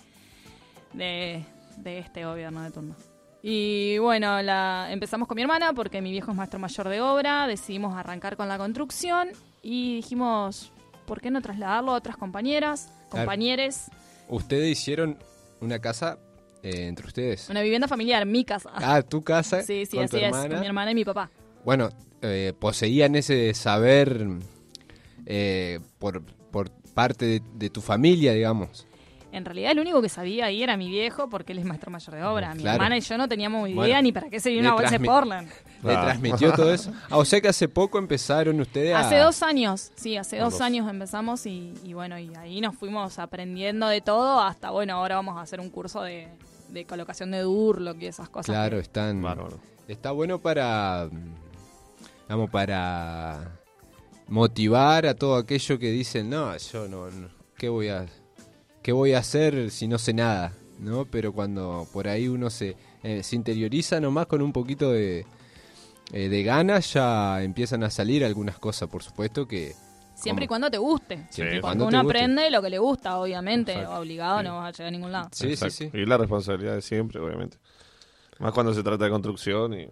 [0.92, 1.44] de,
[1.78, 2.96] de este gobierno de turno.
[3.42, 4.38] Y bueno,
[4.88, 8.48] empezamos con mi hermana porque mi viejo es maestro mayor de obra, decidimos arrancar con
[8.48, 9.30] la construcción
[9.62, 10.72] y dijimos,
[11.10, 13.90] ¿por qué no trasladarlo a otras compañeras, compañeres?
[14.28, 15.18] Ustedes hicieron
[15.60, 16.20] una casa
[16.62, 17.50] eh, entre ustedes.
[17.50, 18.70] Una vivienda familiar, mi casa.
[18.76, 20.48] Ah, tu casa sí, sí, con así tu es, hermana.
[20.50, 21.28] con mi hermana y mi papá.
[21.64, 21.88] Bueno,
[22.22, 24.24] eh, poseían ese saber
[25.26, 28.86] eh, por, por parte de, de tu familia, digamos.
[29.32, 32.14] En realidad el único que sabía ahí era mi viejo porque él es maestro mayor
[32.14, 32.54] de obra.
[32.54, 34.96] Mi hermana y yo no teníamos idea Bueno, ni para qué se le una bolsa
[34.96, 35.50] de Portland.
[35.82, 36.02] ¿Le Ah.
[36.04, 36.92] transmitió todo eso?
[37.08, 39.00] Ah, o sea que hace poco empezaron ustedes a...
[39.00, 40.60] Hace dos años, sí, hace dos Dos.
[40.60, 45.16] años empezamos y, y bueno, y ahí nos fuimos aprendiendo de todo hasta, bueno, ahora
[45.16, 46.28] vamos a hacer un curso de,
[46.68, 48.46] de colocación de Durlock y esas cosas.
[48.54, 49.22] Claro, que- están...
[49.22, 49.58] Bárbaro.
[49.88, 51.08] Está bueno para,
[52.28, 53.58] vamos, para
[54.28, 58.06] motivar a todo aquello que dicen, no, yo no, no, ¿qué voy a,
[58.82, 60.52] qué voy a hacer si no sé nada?
[60.78, 61.04] ¿No?
[61.04, 65.26] Pero cuando por ahí uno se, eh, se interioriza nomás con un poquito de,
[66.12, 69.74] eh, de ganas, ya empiezan a salir algunas cosas, por supuesto que...
[70.14, 71.26] Siempre y cuando te guste.
[71.30, 72.18] Siempre y Cuando uno guste.
[72.18, 73.98] aprende lo que le gusta, obviamente, Exacto.
[74.00, 74.44] obligado Sí.
[74.44, 75.28] no vas a llegar a ningún lado.
[75.32, 75.74] Sí, sí, Exacto.
[75.76, 75.90] sí.
[75.94, 77.56] Y la responsabilidad de siempre, obviamente.
[78.38, 79.88] Más cuando se trata de construcción y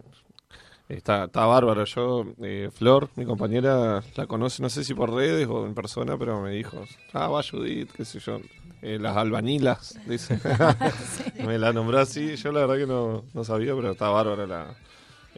[0.87, 1.83] está, está bárbaro.
[1.85, 6.15] Yo, eh, Flor, mi compañera, la conoce, no sé si por redes o en persona,
[6.17, 8.39] pero me dijo, ah, va Judith, qué sé yo,
[8.83, 10.39] eh, las albanilas, dice.
[11.45, 14.75] me la nombró así, yo la verdad que no, no sabía, pero está bárbara la...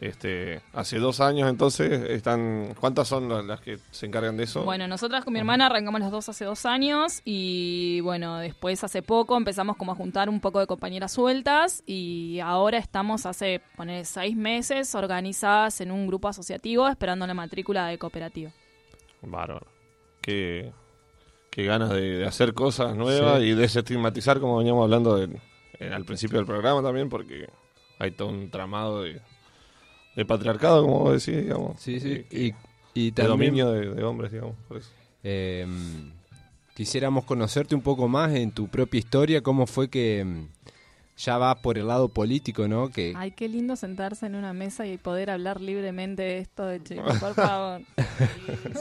[0.01, 4.63] Este, hace dos años entonces están, ¿cuántas son las, las que se encargan de eso?
[4.63, 9.03] Bueno, nosotras con mi hermana arrancamos las dos hace dos años y bueno, después hace
[9.03, 14.03] poco empezamos como a juntar un poco de compañeras sueltas y ahora estamos hace, poner
[14.07, 18.49] seis meses organizadas en un grupo asociativo esperando la matrícula de cooperativa.
[19.21, 19.67] Bárbaro.
[20.19, 20.73] Qué,
[21.51, 23.45] qué ganas de, de hacer cosas nuevas Sí.
[23.49, 27.47] y desestigmatizar, como veníamos hablando al principio del programa también, porque
[27.99, 29.21] hay todo un tramado de,
[30.15, 31.79] de patriarcado, como vos decís, digamos.
[31.81, 32.23] Sí, sí.
[32.29, 32.53] que- Y,
[32.93, 33.53] y de también...
[33.55, 34.55] dominio de, de hombres, digamos.
[34.67, 34.89] Por eso.
[35.23, 35.65] Eh,
[36.75, 40.25] quisiéramos conocerte un poco más en tu propia historia, cómo fue que
[41.23, 42.89] ya va por el lado político, ¿no?
[42.89, 46.81] Que Ay, qué lindo sentarse en una mesa y poder hablar libremente de esto de
[46.83, 47.81] chicos, por favor.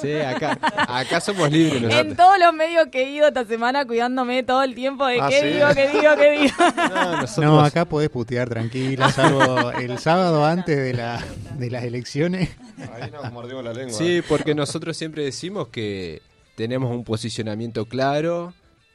[0.00, 4.42] sí, acá, acá somos libres en todos los medios que he ido esta semana cuidándome
[4.42, 5.46] todo el tiempo de Ah, qué ¿sí?
[5.48, 6.54] digo, qué digo, qué digo.
[6.90, 11.22] No, nosotros- No, acá podés putear tranquila, salvo el sábado antes de, la,
[11.58, 12.50] de las elecciones.
[12.94, 13.92] Ahí nos mordimos la lengua.
[13.96, 16.22] Sí, porque nosotros siempre decimos que
[16.56, 18.52] tenemos un posicionamiento claro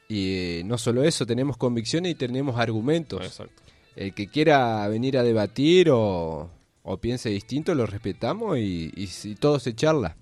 [0.08, 3.24] y eh, no solo eso, tenemos convicciones y tenemos argumentos.
[3.24, 3.62] Exacto.
[3.96, 6.50] El que quiera venir a debatir o,
[6.82, 10.16] o piense distinto, lo respetamos y, y si todo se charla.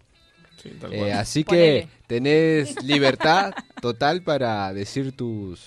[0.62, 1.12] Sí, tal Eh, cual.
[1.12, 1.82] así Ponele.
[1.82, 5.64] que tenés libertad total para decir tus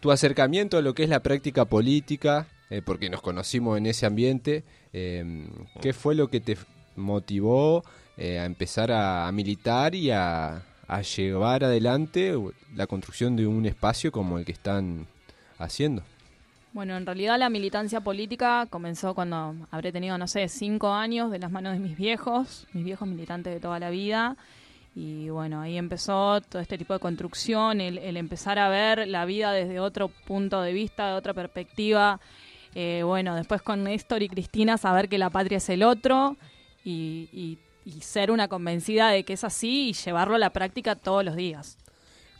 [0.00, 4.06] tu acercamiento a lo que es la práctica política, eh, porque nos conocimos en ese
[4.06, 4.64] ambiente.
[4.92, 5.46] eh,
[5.82, 6.56] ¿Qué fue lo que te
[6.96, 7.84] motivó
[8.16, 12.34] eh, a empezar a, a militar y a, a llevar adelante
[12.74, 15.06] la construcción de un espacio como el que están
[15.58, 16.02] haciendo?
[16.72, 21.38] Bueno, en realidad la militancia política comenzó cuando habré tenido, no sé, cinco años de
[21.38, 24.36] las manos de mis viejos, mis viejos militantes de toda la vida.
[24.94, 29.52] Y bueno, ahí empezó todo este tipo de construcción, el, empezar a ver la vida
[29.52, 32.20] desde otro punto de vista, de otra perspectiva.
[32.74, 36.36] Eh, bueno, después con Néstor y Cristina saber que la patria es el otro
[36.84, 37.58] y-
[37.88, 41.36] y ser una convencida de que es así y llevarlo a la práctica todos los
[41.36, 41.78] días.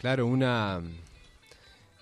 [0.00, 0.80] Claro, una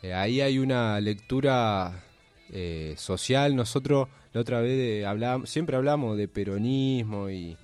[0.02, 2.02] eh, ahí hay una lectura
[2.50, 3.54] eh, social.
[3.54, 7.56] Nosotros la otra vez de- hablábamos, siempre hablamos de peronismo y,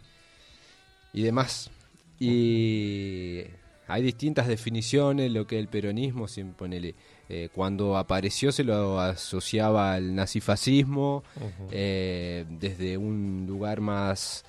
[1.13, 1.71] y demás.
[2.19, 3.43] Y
[3.89, 6.29] hay distintas definiciones lo que es el peronismo.
[6.29, 6.95] sin ponele,
[7.29, 11.25] eh, cuando apareció se lo asociaba al nazifascismo.
[11.71, 14.45] eh, desde un lugar más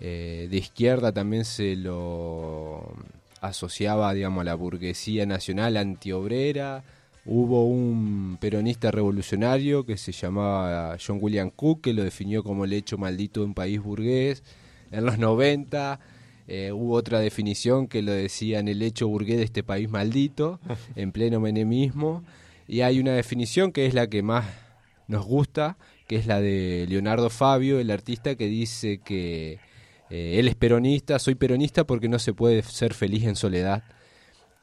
[0.00, 2.94] eh, de izquierda también se lo
[3.40, 6.82] asociaba, digamos, a la burguesía nacional antiobrera.
[7.26, 12.72] Hubo un peronista revolucionario que se llamaba John William Cook, que lo definió como el
[12.72, 14.42] hecho maldito de un país burgués.
[14.90, 16.00] En los 90
[16.48, 20.60] eh, hubo otra definición que lo decían el hecho burgués de este país maldito,
[20.96, 22.24] en pleno menemismo.
[22.66, 24.46] Y hay una definición que es la que más
[25.06, 25.76] nos gusta,
[26.06, 29.58] que es la de Leonardo Fabio, el artista que dice que
[30.14, 33.82] eh, él es peronista, soy peronista porque no se puede ser feliz en soledad.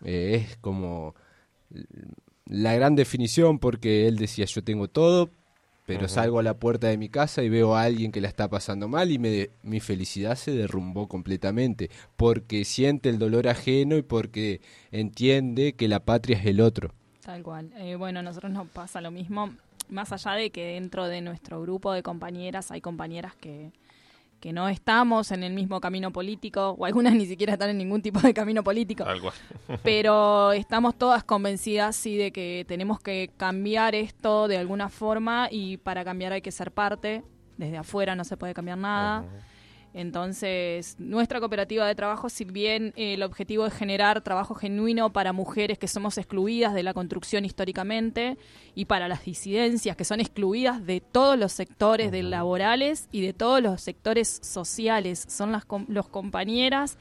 [0.06, 1.14] Eh, es como
[2.46, 5.30] la gran definición porque él decía yo tengo todo,
[5.86, 8.48] pero salgo a la puerta de mi casa y veo a alguien que la está
[8.48, 14.04] pasando mal y me, mi felicidad se derrumbó completamente porque siente el dolor ajeno y
[14.04, 14.62] porque
[14.94, 16.94] entiende que la patria es el otro.
[17.26, 17.74] Tal cual.
[17.76, 19.50] Eh, bueno, a nosotros nos pasa lo mismo,
[19.90, 23.74] más allá de que dentro de nuestro grupo de compañeras hay compañeras que,
[24.42, 28.02] que no estamos en el mismo camino político, o algunas ni siquiera están en ningún
[28.02, 29.34] tipo de camino político, cual.
[29.84, 35.78] pero estamos todas convencidas sí de que tenemos que cambiar esto de alguna forma y
[35.78, 37.24] para cambiar hay que ser parte,
[37.58, 39.24] desde afuera no se puede cambiar nada.
[39.94, 45.34] Entonces, nuestra cooperativa de trabajo, si bien eh, el objetivo es generar trabajo genuino para
[45.34, 48.38] mujeres que somos excluidas de la construcción históricamente
[48.74, 53.34] y para las disidencias que son excluidas de todos los sectores de laborales y de
[53.34, 56.98] todos los sectores sociales, son las com- los compañeras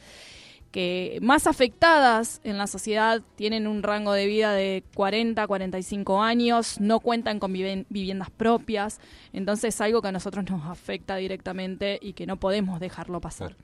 [0.70, 6.22] que más afectadas en la sociedad tienen un rango de vida de 40 a 45
[6.22, 9.00] años, no cuentan con viviendas propias,
[9.32, 13.56] entonces es algo que a nosotros nos afecta directamente y que no podemos dejarlo pasar.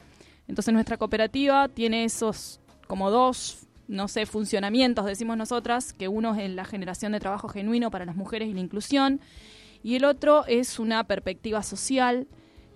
[0.48, 6.40] Entonces nuestra cooperativa tiene esos como dos, no sé, funcionamientos, decimos nosotras, que uno es
[6.40, 9.20] en la generación de trabajo genuino para las mujeres y la inclusión,
[9.82, 12.26] y el otro es una perspectiva social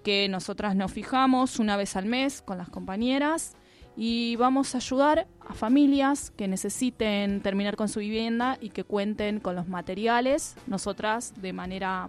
[0.05, 3.57] que nosotras nos fijamos una vez al mes con las compañeras
[4.03, 9.41] y vamos a ayudar a familias que necesiten terminar con su vivienda y que cuenten
[9.41, 10.57] con los materiales.
[10.67, 12.09] Nosotras, de manera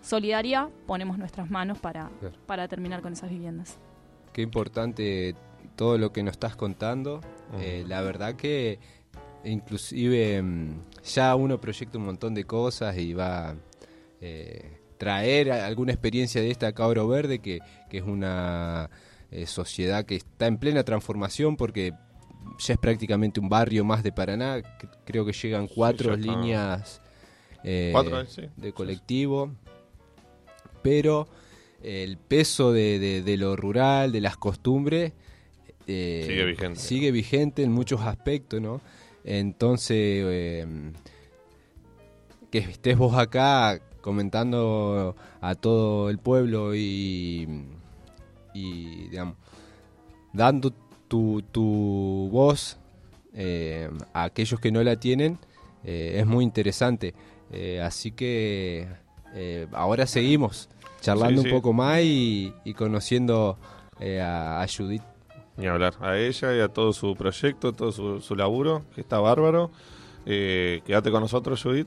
[0.00, 2.36] solidaria, ponemos nuestras manos para, Claro.
[2.46, 3.78] para terminar con esas viviendas.
[4.32, 5.34] Qué importante
[5.74, 7.20] todo lo que nos estás contando.
[7.58, 8.78] Eh, la verdad que
[9.44, 10.68] inclusive mm,
[11.02, 13.56] ya uno proyecta un montón de cosas y va a
[14.20, 17.58] eh, traer alguna experiencia de esta Cabro Verde, que,
[17.90, 18.88] que es una
[19.30, 21.92] eh, sociedad que está en plena transformación porque
[22.58, 24.62] ya es prácticamente un barrio más de Paraná.
[25.04, 27.00] Creo que llegan cuatro líneas
[27.64, 28.42] eh, Cuatro, sí.
[28.56, 29.50] de colectivo,
[30.82, 31.26] pero
[31.82, 35.12] el peso de, de- de lo rural, de las costumbres,
[35.88, 36.80] eh, Sigue vigente.
[36.80, 38.80] sigue vigente en muchos aspectos, ¿no?
[39.24, 40.92] Entonces, eh,
[42.50, 47.48] que estés vos acá comentando a todo el pueblo y,
[48.56, 49.36] y digamos,
[50.32, 50.72] dando
[51.08, 52.78] tu, tu voz
[53.34, 55.38] eh, a aquellos que no la tienen,
[55.84, 57.14] eh, es muy interesante.
[57.52, 58.88] Eh, así que
[59.72, 60.68] ahora seguimos
[61.00, 61.54] charlando Sí, sí.
[61.54, 63.58] un poco más y, y conociendo
[64.00, 65.02] a, a Judith.
[65.58, 65.94] Ni hablar.
[66.00, 69.70] A ella y a todo su proyecto, todo su, su laburo, que está bárbaro.
[70.28, 71.86] Eh, quédate con nosotros, Judith.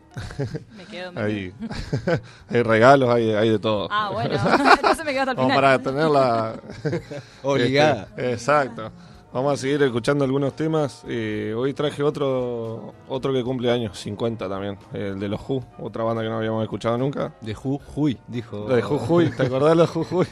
[0.78, 1.54] Me quedo, me Hay,
[2.50, 3.90] hay regalos, hay, hay de todo.
[3.92, 4.34] Ah, bueno,
[4.76, 5.62] entonces me quedo hasta el Como final.
[5.62, 6.54] para tenerla
[7.44, 8.08] Obligada.
[8.12, 8.92] Este, exacto.
[9.34, 11.04] Vamos a seguir escuchando algunos temas.
[11.08, 16.04] Eh, hoy traje otro otro que cumple años, 50 también, el de los Who, otra
[16.04, 17.36] banda que no habíamos escuchado nunca.
[17.42, 18.68] De Jujuy, dijo.
[18.68, 20.26] De Jujuy, ¿te acordás de los Jujuy?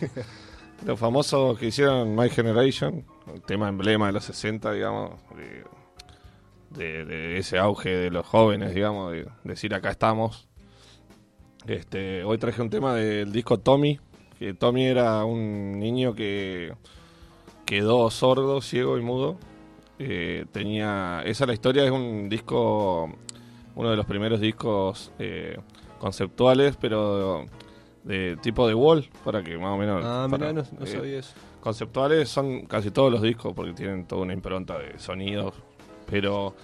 [0.86, 3.04] Los famosos que hicieron My Generation,
[3.34, 5.12] el tema emblema de los 60, digamos,
[6.78, 10.48] de- de ese auge de los jóvenes, digamos, de decir acá estamos.
[11.66, 14.00] Este, hoy traje un tema del disco Tommy,
[14.40, 16.74] que Tommy era un niño que
[17.66, 19.38] quedó sordo, ciego y mudo.
[20.00, 23.12] Eh, tenía, esa es la historia, es un disco,
[23.76, 25.58] uno de los primeros discos eh,
[26.00, 27.46] conceptuales, pero
[28.04, 30.04] de tipo de wall, para que más o menos...
[30.06, 31.34] Ah, para- mirá, no, no eh, sabía eso.
[31.60, 35.56] Conceptuales son casi todos los discos porque tienen toda una impronta de sonidos,
[36.10, 36.56] pero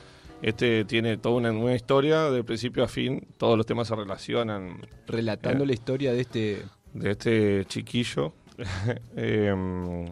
[0.42, 4.78] este tiene toda una, una historia de principio a fin, todos los temas se relacionan
[5.08, 5.68] Relatando Eh.
[5.68, 6.64] la historia de este.
[6.94, 8.34] de este chiquillo
[9.16, 10.06] em,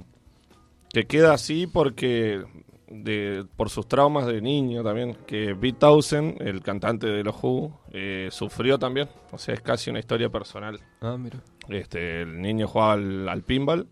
[0.94, 2.44] que queda así porque
[2.90, 7.80] de, por sus traumas de niño también que Pete Townsend, el cantante de los Who,
[7.94, 10.80] eh, sufrió también, o sea es casi una historia personal.
[11.02, 11.40] Ah, mira.
[11.70, 13.88] Este, el niño jugaba al, al pinball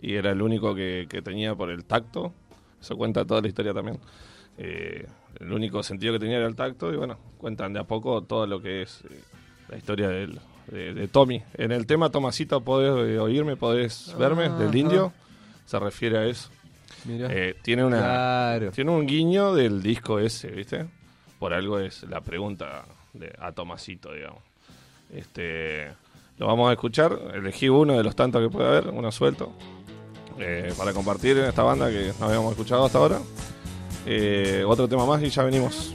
[0.00, 2.34] y era el único que, que tenía por el tacto.
[2.80, 3.98] Eso cuenta toda la historia también.
[4.58, 5.06] Eh,
[5.40, 8.46] el único sentido que tenía era el tacto y bueno, cuentan de a poco todo
[8.46, 9.20] lo que es eh,
[9.68, 11.42] la historia de, él, de, de Tommy.
[11.54, 14.78] En el tema Tomasito podés eh, oírme, podés verme, del Ajá.
[14.78, 15.12] indio,
[15.66, 16.50] se refiere a eso.
[17.04, 17.28] Mira.
[17.30, 18.70] Eh, tiene una claro.
[18.72, 20.86] tiene un guiño del disco ese, ¿viste?
[21.38, 24.42] Por algo es la pregunta de, a Tomasito, digamos.
[25.12, 25.88] Este,
[26.38, 27.16] lo vamos a escuchar.
[27.34, 29.52] Elegí uno de los tantos que puede haber, uno suelto,
[30.76, 33.18] para compartir en esta banda que no habíamos escuchado hasta ahora.
[34.06, 35.94] Eh, otro tema más y ya venimos.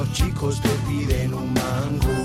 [0.00, 2.16] Los chicos te piden un mango.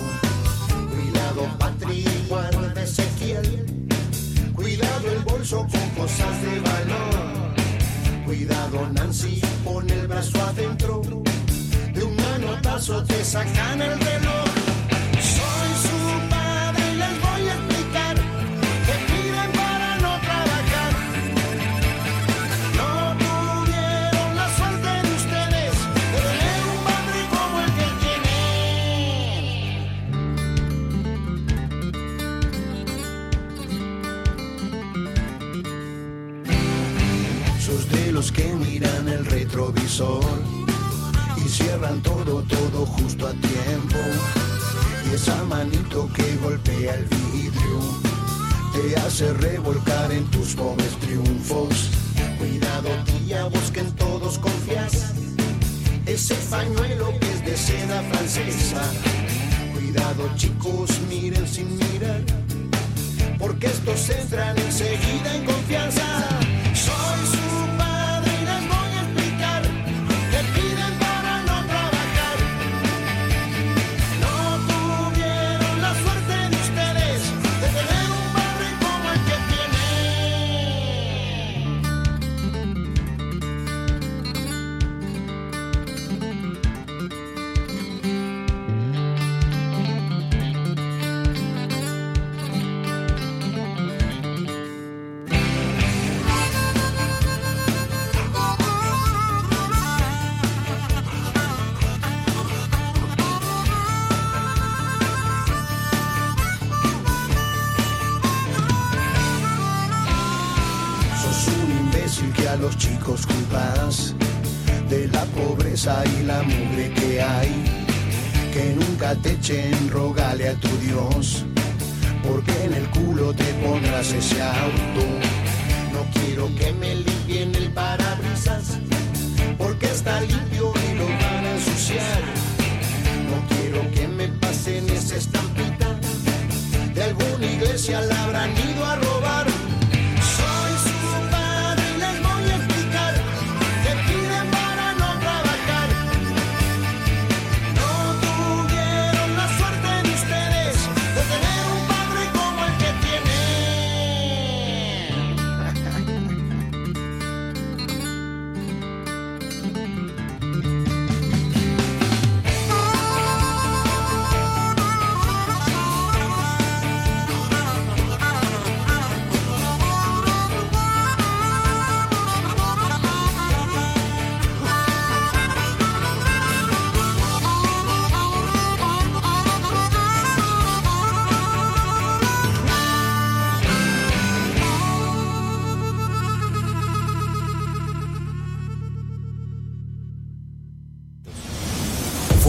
[0.94, 3.66] Cuidado, Patri, guarda Ezequiel.
[4.56, 8.26] Cuidado el bolso con cosas de valor.
[8.26, 11.02] Cuidado, Nancy, pon el brazo adentro.
[11.94, 14.45] De un manotazo te sacan el reloj.
[39.98, 43.98] Y cierran todo, todo justo a tiempo.
[45.10, 47.80] Y esa manito que golpea el vidrio
[48.74, 51.92] te hace revolcar en tus pobres triunfos.
[52.38, 55.14] Cuidado, tía, vos que en todos confías.
[56.06, 58.82] Ese pañuelo que es de seda francesa.
[59.76, 62.22] Cuidado, chicos, miren sin mirar.
[63.40, 66.45] Porque estos entran enseguida en confianza.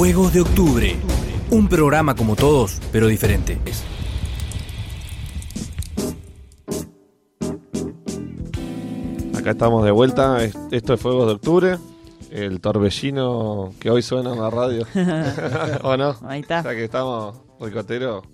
[0.06, 0.96] Fuegos de Octubre.
[1.50, 3.58] Un programa como todos, pero diferente.
[9.36, 10.42] Acá estamos de vuelta.
[10.42, 11.78] Es- Esto es Fuegos de Octubre.
[12.30, 14.86] El torbellino que hoy suena en la radio.
[15.82, 16.16] ¿O no?
[16.22, 16.62] Ahí está.
[16.62, 18.24] Ya que estamos ricoteros.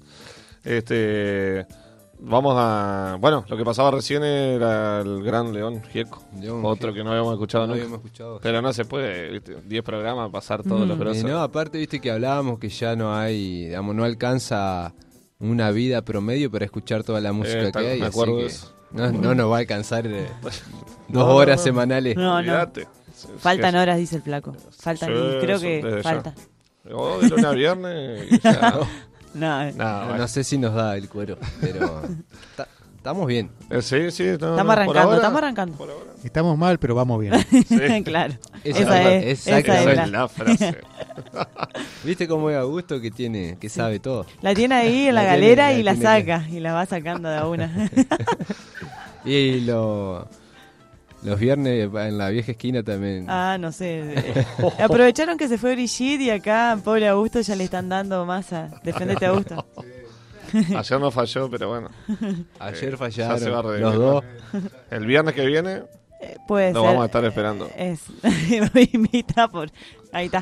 [0.64, 1.66] Este.
[2.24, 3.16] Vamos a.
[3.20, 6.22] Bueno, lo que pasaba recién era el gran León Gieco.
[6.40, 6.94] León Otro Gieco.
[6.94, 7.82] que no habíamos escuchado No nunca.
[7.84, 8.38] habíamos escuchado.
[8.40, 9.56] Pero no se puede, ¿viste?
[9.64, 11.24] 10 programas, pasar todos los Eh, grosos.
[11.24, 14.94] no, aparte, viste que hablábamos que ya no hay, digamos, no alcanza
[15.40, 18.00] una vida promedio para escuchar toda la música Eh, que hay.
[18.00, 18.72] me así acuerdo que de eso.
[18.92, 21.64] No, no nos va a alcanzar eh, dos no, horas no.
[21.64, 22.16] semanales.
[22.16, 22.70] No, no.
[23.38, 24.54] Faltan horas, dice el flaco.
[24.78, 26.34] Faltan, Sí, y creo que falta.
[26.92, 28.26] Oh, de lunes a viernes.
[28.30, 28.78] y ya.
[29.34, 30.28] No, No, No, bueno.
[30.28, 32.02] sé si nos da el cuero, pero
[32.56, 33.50] ta- estamos bien.
[33.70, 34.22] Eh, sí, sí.
[34.24, 35.76] no, no, estamos por arrancando, ahora- estamos arrancando.
[35.78, 36.10] por ahora.
[36.22, 37.34] Estamos mal, pero vamos bien.
[37.68, 38.02] Sí.
[38.04, 38.34] claro.
[38.62, 40.76] Esa Esa, es- es, esa es esa la, es la frase.
[42.04, 44.24] ¿Viste cómo es Augusto que tiene, que sabe todo?
[44.40, 46.48] la tiene ahí en la, La tiene- galera la y la tiene saca.
[46.48, 47.90] Y la va sacando de a una.
[49.24, 50.28] Y lo,
[51.22, 53.26] los viernes en la vieja esquina también.
[53.28, 54.44] ah, no sé.
[54.80, 58.70] Aprovecharon que se fue Brigitte y acá, pobre Augusto, ya le están dando masa.
[58.82, 59.64] Defendete, Augusto.
[60.76, 61.88] Ayer no falló, pero bueno.
[62.58, 63.82] Ayer eh, fallaron ya se va a redimir.
[63.82, 64.24] los dos.
[64.90, 65.82] El viernes que viene
[66.20, 66.88] Eh, Puede lo ser.
[66.88, 67.70] vamos a estar esperando.
[67.76, 68.00] Es,
[68.92, 69.70] invita por.
[70.12, 70.40] Ahí está.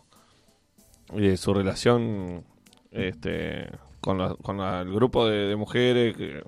[1.12, 2.42] y de su relación
[2.90, 3.68] este
[4.00, 6.42] con, la- con la- el grupo de, de mujeres que,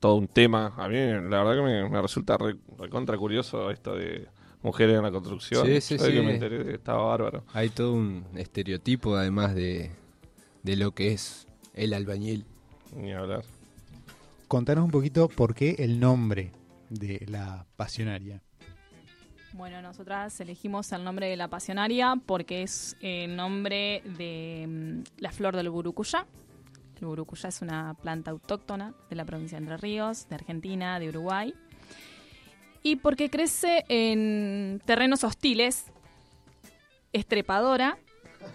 [0.00, 3.94] todo un tema a mí la verdad que me, me resulta re- recontra curioso esto
[3.96, 4.28] de
[4.62, 6.24] mujeres en la construcción Sí, sí, Yo de que sí.
[6.26, 9.90] me enteré estaba bárbaro Hay todo un estereotipo, además de,
[10.62, 12.44] de lo que es el albañil.
[12.94, 13.44] ni hablar
[14.46, 16.52] Contanos un poquito por qué el nombre
[16.90, 18.42] de la pasionaria.
[19.54, 25.32] Bueno, nosotras elegimos el nombre de la pasionaria porque es el nombre de mm, la
[25.32, 26.26] flor del burucuyá.
[27.02, 31.08] El burucuyá es una planta autóctona de la provincia de Entre Ríos, de Argentina, de
[31.08, 31.52] Uruguay.
[32.84, 35.86] Y porque crece en terrenos hostiles,
[37.12, 37.98] estrepadora,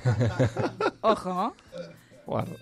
[1.02, 1.54] ojo,
[2.26, 2.56] Guarda.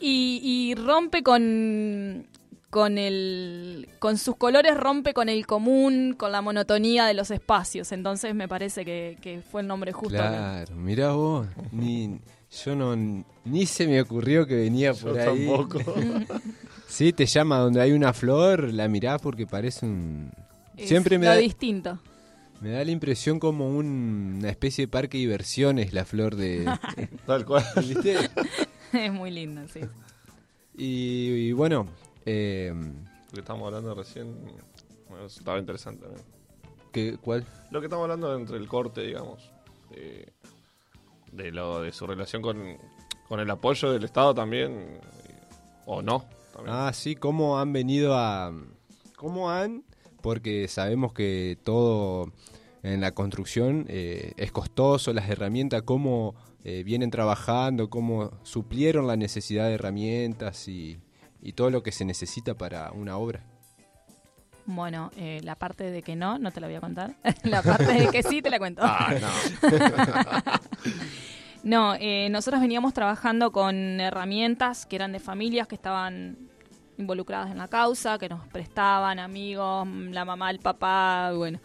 [0.00, 2.26] y, y rompe con
[2.70, 7.92] con el con sus colores rompe con el común con la monotonía de los espacios
[7.92, 12.20] entonces me parece que, que fue el nombre justo Claro, mirá vos, ni,
[12.50, 12.96] yo no,
[13.44, 15.46] ni se me ocurrió que venía Yo por ahí.
[15.46, 15.78] tampoco.
[16.86, 20.30] Sí, te llama donde hay una flor, la mirás porque parece un...
[20.74, 21.98] Es Siempre me lo da, distinto
[22.62, 26.64] me da la impresión como un- una especie de parque de diversiones la flor de...
[27.26, 28.16] tal cual ¿Viste?
[28.94, 29.80] es muy lindo sí
[30.76, 31.88] Y, y bueno,
[32.24, 34.34] eh, Lo que estamos hablando recién
[35.10, 36.24] me resultaba interesante también.
[36.90, 37.44] ¿qué, ¿cuál?
[37.70, 39.50] Lo que estamos hablando entre el corte, digamos,
[39.92, 40.26] eh,
[41.32, 42.78] de lo de su relación con,
[43.28, 45.00] con el apoyo del Estado también,
[45.86, 46.24] o no.
[46.52, 46.76] También.
[46.76, 48.52] Ah, sí, cómo han venido a...
[49.16, 49.84] ¿Cómo han?
[50.22, 52.32] Porque sabemos que todo
[52.82, 59.16] en la construcción eh, es costoso, las herramientas, cómo eh, vienen trabajando, cómo suplieron la
[59.16, 60.98] necesidad de herramientas y,
[61.40, 63.44] y todo lo que se necesita para una obra.
[64.68, 67.86] Bueno eh, la parte de que no no te la voy a contar la parte
[67.86, 69.28] de que sí te la cuento Ah, no.
[71.64, 76.38] No, eh, nosotros veníamos trabajando con herramientas que eran de familias que estaban
[76.98, 81.58] involucradas en la causa, que nos prestaban amigos, la mamá, el papá, bueno.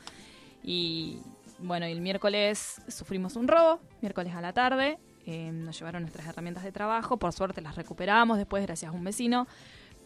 [0.63, 1.19] Y
[1.59, 6.63] bueno, el miércoles sufrimos un robo, miércoles a la tarde, eh, nos llevaron nuestras herramientas
[6.63, 9.47] de trabajo, por suerte las recuperamos después gracias a un vecino,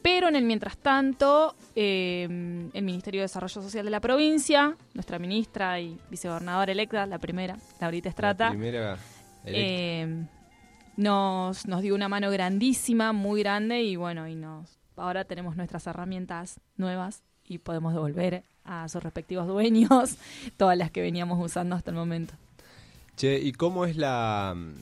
[0.01, 2.23] Pero en el mientras tanto, eh,
[2.73, 7.57] el Ministerio de Desarrollo Social de la provincia, nuestra ministra y vicegobernadora electa, la primera,
[7.79, 8.97] Laurita Estrata, La primera
[9.45, 10.25] eh,
[10.97, 15.85] nos, nos dio una mano grandísima, muy grande, y bueno, y nos ahora tenemos nuestras
[15.87, 20.17] herramientas nuevas y podemos devolver a sus respectivos dueños
[20.57, 22.33] todas las que veníamos usando hasta el momento.
[23.15, 24.73] Che, ¿y cómo es la, mm,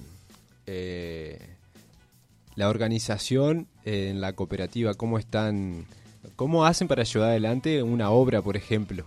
[0.65, 1.54] eh,
[2.55, 4.93] la organización en la cooperativa?
[4.93, 5.85] ¿Cómo están,
[6.35, 9.05] cómo hacen para llevar adelante una obra, por ejemplo?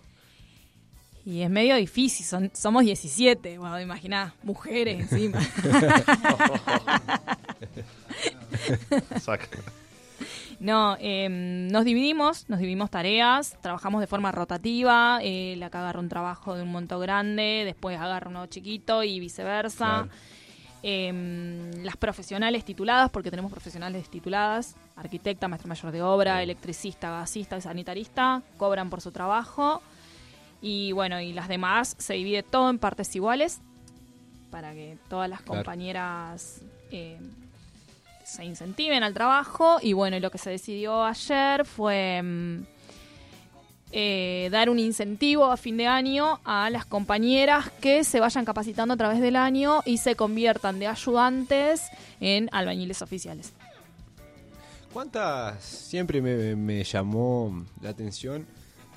[1.24, 5.38] Y es medio difícil, son, somos 17, bueno, imaginá, mujeres encima.
[10.60, 16.00] No, eh, nos dividimos, nos dividimos tareas, trabajamos de forma rotativa, eh, la que agarra
[16.00, 19.76] un trabajo de un monto grande, después agarra uno chiquito y viceversa.
[19.76, 20.08] Claro.
[20.82, 27.60] Eh, las profesionales tituladas, porque tenemos profesionales tituladas, arquitecta, maestro mayor de obra, electricista, gasista
[27.60, 29.82] sanitarista, cobran por su trabajo.
[30.62, 33.60] Y bueno, y las demás se divide todo en partes iguales
[34.50, 35.62] para que todas las Claro.
[35.62, 36.60] compañeras
[36.90, 37.18] eh,
[38.24, 39.78] se incentiven al trabajo.
[39.82, 42.62] Y bueno, y lo que se decidió ayer fue mm,
[43.92, 48.94] eh, dar un incentivo a fin de año a las compañeras que se vayan capacitando
[48.94, 51.82] a través del año y se conviertan de ayudantes
[52.20, 53.52] en albañiles oficiales.
[54.92, 58.46] ¿Cuántas, siempre me, me llamó la atención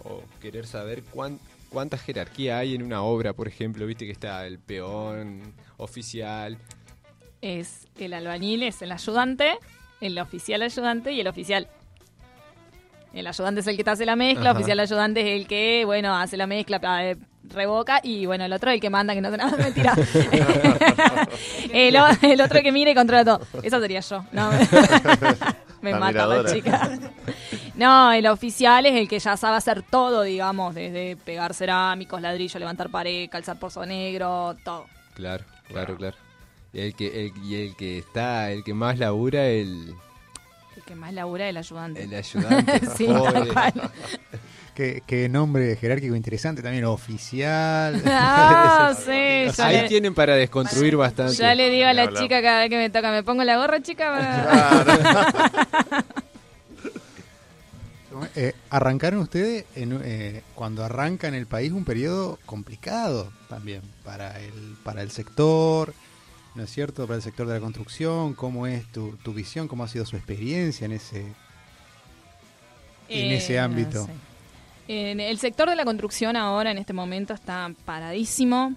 [0.04, 1.40] o querer saber cuán-
[1.70, 6.58] cuánta jerarquía hay en una obra, por ejemplo, viste que está el peón, oficial,
[7.42, 9.58] Es el albañil, es el ayudante,
[10.00, 11.68] el oficial ayudante y el oficial.
[13.14, 14.60] El ayudante es el que te hace la mezcla, Ajá.
[14.60, 17.18] oficial ayudante es el que, bueno, hace la mezcla, eh,
[17.50, 19.94] revoca, y bueno, el otro es el que manda, que no hace nada, mentira.
[21.74, 23.42] el, el otro que mira y controla todo.
[23.64, 24.24] Esa sería yo.
[24.32, 24.50] No,
[25.82, 26.90] me La mata la chica.
[27.76, 32.60] No, el oficial es el que ya sabe hacer todo, digamos, desde pegar cerámicos, ladrillo,
[32.60, 34.86] levantar pared, calzar pozo negro, todo.
[35.16, 36.16] Claro, claro, claro.
[36.74, 39.94] Y el que, el, y el que está, el que más labura, El
[40.92, 42.04] que más labura el ayudante.
[42.04, 42.82] el ayudante.
[42.98, 43.08] sí.
[44.76, 48.02] Qué, qué nombre jerárquico interesante también, oficial.
[48.06, 51.34] Ah, sí, ya Ahí le, tienen para desconstruir bastante.
[51.34, 53.82] ya le digo a la chica cada vez que me toca, me pongo la gorra,
[53.82, 54.86] chica.
[58.36, 64.40] Eh, arrancaron ustedes en, eh, cuando arranca en el país un periodo complicado también para
[64.40, 65.94] el para el sector,
[66.56, 67.06] ¿no es cierto?
[67.08, 69.68] Para el sector de la construcción, ¿cómo es tu, tu visión?
[69.68, 71.34] ¿Cómo ha sido su experiencia en ese
[73.10, 74.04] en ese ámbito?
[74.04, 74.12] Eh, sí.
[74.88, 78.74] En el sector de la construcción ahora, en este momento, está paradísimo.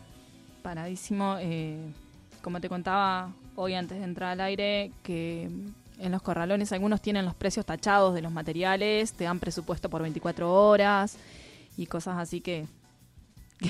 [0.62, 1.36] Paradísimo.
[1.40, 1.78] eh,
[2.42, 5.48] como te contaba hoy antes de entrar al aire, que
[5.98, 10.02] en los corralones algunos tienen los precios tachados de los materiales, te dan presupuesto por
[10.02, 11.16] 24 horas
[11.76, 12.66] y cosas así que,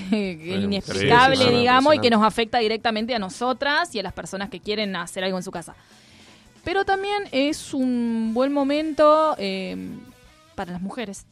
[0.09, 4.61] que, inexplicable, digamos, y que nos afecta directamente a nosotras y a las personas que
[4.61, 5.75] quieren hacer algo en su casa.
[6.65, 9.77] Pero también es un buen momento eh,
[10.55, 11.27] para las mujeres.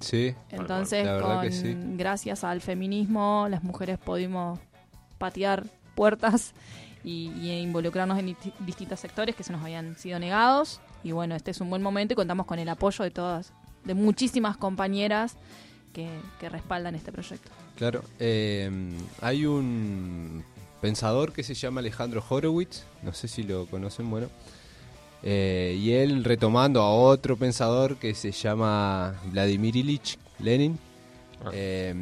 [0.00, 1.76] Sí, Entonces, La con, que sí.
[1.96, 4.60] gracias al feminismo, las mujeres pudimos
[5.18, 5.64] patear
[5.96, 6.54] puertas
[7.02, 10.80] y, y involucrarnos en disti- distintos sectores que se nos habían sido negados.
[11.02, 13.52] Y bueno, este es un buen momento y contamos con el apoyo de todas,
[13.84, 15.36] de muchísimas compañeras
[15.98, 17.50] que, que respaldan este proyecto.
[17.76, 18.02] claro.
[18.20, 18.70] Eh,
[19.20, 20.44] hay un
[20.80, 24.28] pensador que se llama Alejandro Horowitz, no sé si lo conocen, bueno.
[25.24, 30.78] Eh, y él retomando a otro pensador que se llama Vladimir Ilich Lenin,
[31.44, 31.50] Ah.
[31.52, 31.94] eh,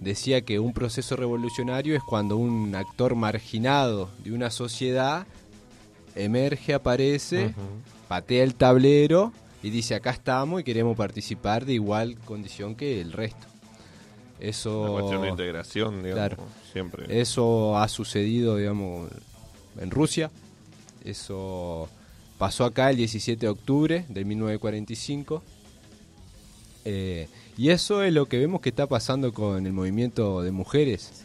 [0.00, 5.26] decía que un proceso revolucionario es cuando un actor marginado de una sociedad
[6.14, 7.54] emerge, aparece,
[8.08, 13.12] patea el tablero y dice acá estamos y queremos participar de igual condición que el
[13.12, 13.46] resto.
[14.40, 16.36] Eso, Una cuestión de integración, digamos, Claro.
[16.72, 17.20] siempre.
[17.20, 19.10] eso ha sucedido, digamos,
[19.80, 20.30] en Rusia.
[21.04, 21.88] Eso
[22.38, 25.42] pasó acá el 17 de octubre de 1945.
[26.84, 31.24] Eh, y eso es lo que vemos que está pasando con el movimiento de mujeres.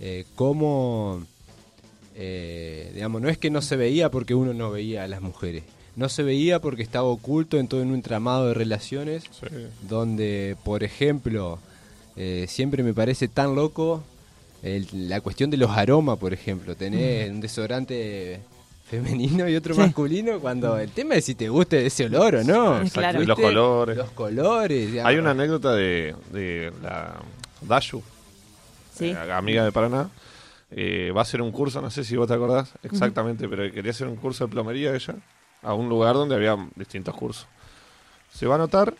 [0.00, 1.22] Eh, cómo,
[2.16, 5.62] eh, digamos, no es que no se veía porque uno no veía a las mujeres.
[6.00, 9.46] No se veía porque estaba oculto en todo un entramado de relaciones Sí.
[9.86, 11.58] donde, por ejemplo,
[12.16, 14.02] eh, siempre me parece tan loco
[14.62, 18.40] el- la cuestión de los aromas, por ejemplo, tener un desodorante
[18.88, 19.80] femenino y otro Sí.
[19.80, 22.78] masculino, cuando el tema es si te gusta ese olor o no.
[22.78, 23.22] Exacto, Claro.
[23.22, 23.96] y los colores.
[23.98, 24.90] Los colores.
[24.92, 25.10] digamos.
[25.10, 27.14] Hay una anécdota de, de la
[27.60, 28.02] Dashu,
[28.96, 29.10] Sí.
[29.10, 30.08] eh, amiga de Paraná.
[30.70, 33.90] Eh, va a hacer un curso, no sé si vos te acordás exactamente, pero quería
[33.90, 35.14] hacer un curso de plomería ella.
[35.62, 37.46] A un lugar donde había distintos cursos.
[38.32, 38.94] Se va a anotar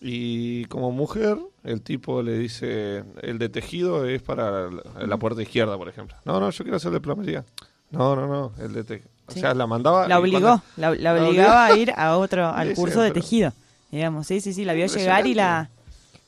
[0.00, 5.76] y como mujer el tipo le dice, el de tejido es para la, puerta izquierda,
[5.76, 6.16] por ejemplo.
[6.24, 7.44] No, no, yo quiero hacer de plomería.
[7.90, 9.10] No, no, no, el de tejido.
[9.26, 10.08] O sea, la mandaba...
[10.08, 13.52] La obligó, la, obligaba a ir a otro, al curso de tejido,
[13.90, 14.26] digamos.
[14.26, 15.70] Sí, sí, sí, la vio llegar y la,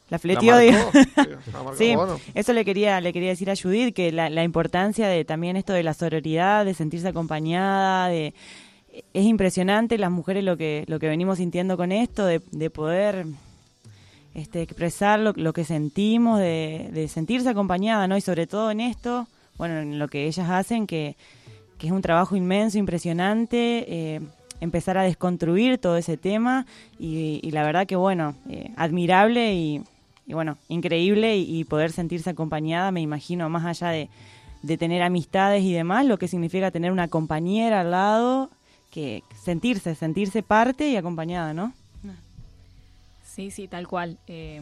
[0.09, 0.53] la La fleteó.
[0.53, 0.93] marcó, digamos.
[0.93, 2.21] sí, la marcó, Sí, bueno.
[2.35, 5.73] eso le quería, le quería decir a Judith, que la, la importancia de también esto
[5.73, 8.35] de la sororidad, de sentirse acompañada, de
[8.93, 13.27] es impresionante las mujeres lo que, lo que venimos sintiendo con esto, de, de poder
[14.35, 18.17] este, expresar lo, lo que sentimos, de, de sentirse acompañada, ¿no?
[18.17, 19.27] Y sobre todo en esto,
[19.57, 21.17] bueno, en lo que ellas hacen, que,
[21.79, 24.21] que es un trabajo inmenso, impresionante, eh,
[24.61, 26.67] empezar a desconstruir todo ese tema
[26.99, 29.83] y, y la verdad que, bueno, eh, admirable y,
[30.27, 34.09] y, bueno, increíble y, y poder sentirse acompañada, me imagino, más allá de,
[34.63, 38.51] de tener amistades y demás, lo que significa tener una compañera al lado,
[38.93, 41.73] que sentirse, sentirse parte y acompañada, ¿no?
[43.25, 44.19] Sí, sí, tal cual.
[44.27, 44.61] Eh,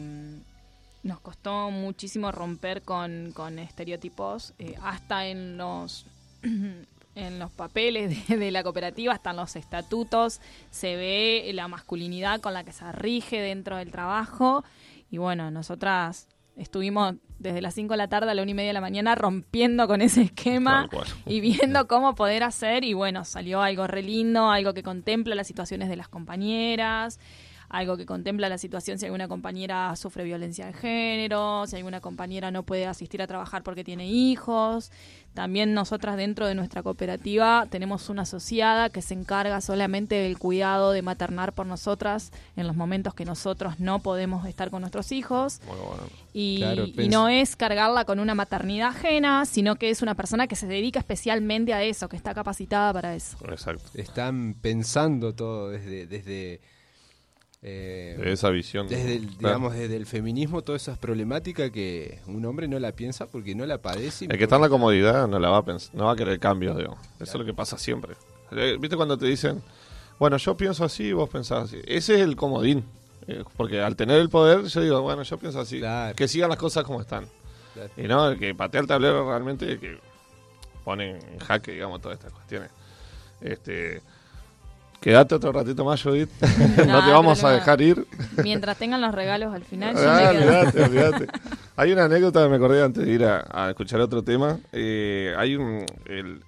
[1.03, 6.05] nos costó muchísimo romper con, con estereotipos, eh, hasta en los
[7.15, 12.53] en los papeles de la cooperativa, hasta en los estatutos, se ve la masculinidad con
[12.53, 14.63] la que se rige dentro del trabajo.
[15.09, 16.27] Y bueno, nosotras
[16.61, 19.15] estuvimos desde las 5 de la tarde a la 1 y media de la mañana
[19.15, 20.87] rompiendo con ese esquema
[21.25, 22.83] y viendo cómo poder hacer.
[22.83, 27.19] Y bueno, salió algo re lindo, algo que contempla las situaciones de las compañeras,
[27.71, 32.51] algo que contempla la situación si alguna compañera sufre violencia de género, si alguna compañera
[32.51, 34.91] no puede asistir a trabajar porque tiene hijos.
[35.33, 40.91] También nosotras dentro de nuestra cooperativa tenemos una asociada que se encarga solamente del cuidado
[40.91, 45.61] de maternar por nosotras en los momentos que nosotros no podemos estar con nuestros hijos.
[45.65, 46.03] Bueno.
[46.33, 50.15] Y, Claro, y pens- no es cargarla con una maternidad ajena, sino que es una
[50.15, 53.37] persona que se dedica especialmente a eso, que está capacitada para eso.
[53.49, 53.83] Exacto.
[53.93, 56.07] Están pensando todo desde...
[56.07, 56.59] desde
[57.63, 58.87] eh, De esa visión.
[58.87, 63.27] Desde el, digamos, desde el feminismo, todas esas problemáticas que un hombre no la piensa
[63.27, 64.25] porque no la padece.
[64.25, 66.15] y El que está en la comodidad no la va a pensar, no va a
[66.15, 66.97] querer cambios, digo.
[67.19, 68.13] Eso es lo que pasa siempre.
[68.51, 69.61] Eh, ¿Viste cuando te dicen,
[70.19, 71.81] bueno, yo pienso así y vos pensás así?
[71.85, 72.83] Ese es el comodín.
[73.27, 75.79] Eh, Porque al tener el poder, yo digo, bueno, yo pienso así.
[75.79, 76.15] Claro.
[76.15, 77.27] Que sigan las cosas como están.
[77.73, 77.89] Claro.
[77.95, 79.97] Y no, el que patea el tablero realmente, el que
[80.83, 82.71] pone en jaque, digamos, todas estas cuestiones.
[83.39, 84.01] Este.
[85.01, 86.29] Quédate otro ratito más, Judith.
[86.87, 88.05] no te vamos a dejar ir.
[88.43, 91.11] Mientras tengan los regalos al final, yo Ah.
[91.75, 94.59] Hay una anécdota que me acordé antes de ir a, a escuchar otro tema.
[94.71, 95.85] Eh, hay un.
[96.05, 96.41] el-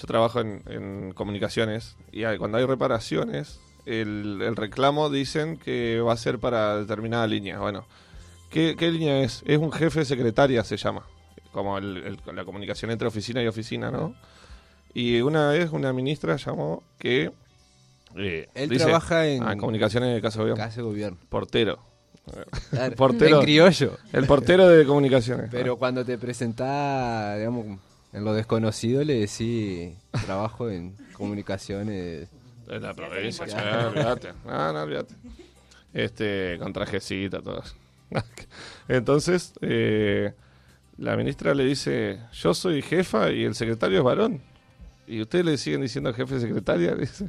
[0.00, 6.00] yo trabajo en, en comunicaciones y hay- cuando hay reparaciones, el, el reclamo dicen que
[6.00, 7.58] va a ser para determinada línea.
[7.58, 7.84] Bueno,
[8.48, 9.42] ¿qué, qué línea es?
[9.46, 11.02] Es un jefe secretaria, se llama.
[11.52, 14.14] Como el- el- la comunicación entre oficina y oficina, ¿no?
[14.94, 17.30] Y una vez una ministra llamó que.
[18.16, 20.64] Eh, Él dice- trabaja en Ah, comunicaciones de Casa de Gobierno.
[20.64, 21.18] Casa de Gobierno.
[21.28, 21.78] Portero.
[22.70, 23.38] Claro, Portero.
[23.38, 23.96] En criollo.
[24.12, 25.48] El portero de comunicaciones.
[25.50, 27.78] Pero cuando te presentás, digamos,
[28.12, 32.28] en lo desconocido, le decís trabajo en comunicaciones.
[32.68, 33.54] En la provincia, sí,
[33.88, 34.28] olvídate.
[34.46, 35.14] No, no, olvídate.
[35.92, 37.60] Este, con trajecita, todo.
[37.62, 37.74] eso.
[38.88, 40.32] Entonces, eh,
[40.98, 44.40] la ministra le dice, yo soy jefa y el secretario es varón.
[45.06, 46.94] Y ustedes le siguen diciendo jefe secretaria.
[46.94, 47.28] Dice.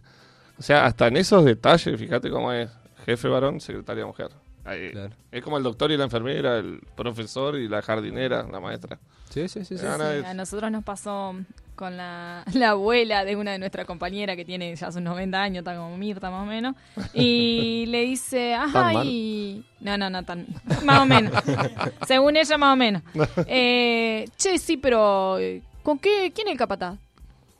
[0.58, 2.70] O sea, hasta en esos detalles, fíjate cómo es
[3.06, 4.30] jefe varón, secretaria mujer.
[4.66, 5.14] Ahí, Claro.
[5.32, 8.97] Es como el doctor y la enfermera, el profesor y la jardinera, la maestra.
[9.30, 9.78] Sí, sí, sí.
[9.78, 9.86] sí.
[9.86, 11.36] Ah, no, Sí, es- a nosotros nos pasó
[11.76, 15.58] con la, la abuela de una de nuestras compañeras que tiene ya sus 90 años,
[15.64, 16.76] está como Mirta más o menos,
[17.14, 19.08] y le dice, ¿Tan ajá, mal?
[19.08, 19.66] y...
[19.82, 20.45] No, no, no, tan...
[20.86, 21.34] Más o menos.
[22.08, 23.01] Según ella, más o menos.
[23.47, 25.39] Eh, che, sí, pero...
[25.39, 26.32] eh, ¿Con qué?
[26.34, 26.97] ¿Quién es el capataz?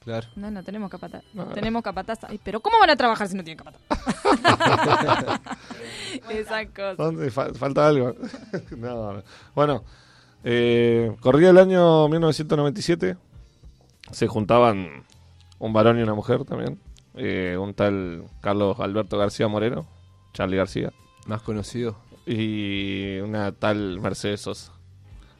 [0.04, 0.28] Claro.
[0.36, 1.24] No, no tenemos capataz.
[1.34, 1.45] No.
[1.45, 2.20] Tenemos capataz.
[2.26, 3.82] Ay, pero ¿cómo van a trabajar si no tienen capataz?
[6.30, 6.95] Esa cosa.
[6.97, 8.14] ¿Dónde fa- falta algo?
[8.78, 9.24] no, no.
[9.56, 9.84] Bueno,
[10.43, 13.18] eh, corría el año 1997.
[14.12, 15.04] Se juntaban
[15.60, 16.80] un varón y una mujer también.
[17.16, 19.86] eh, un tal Carlos Alberto García Moreno,
[20.34, 20.91] Charlie García,
[21.28, 21.95] Más conocido,
[22.26, 24.74] y una tal Mercedes Sosa.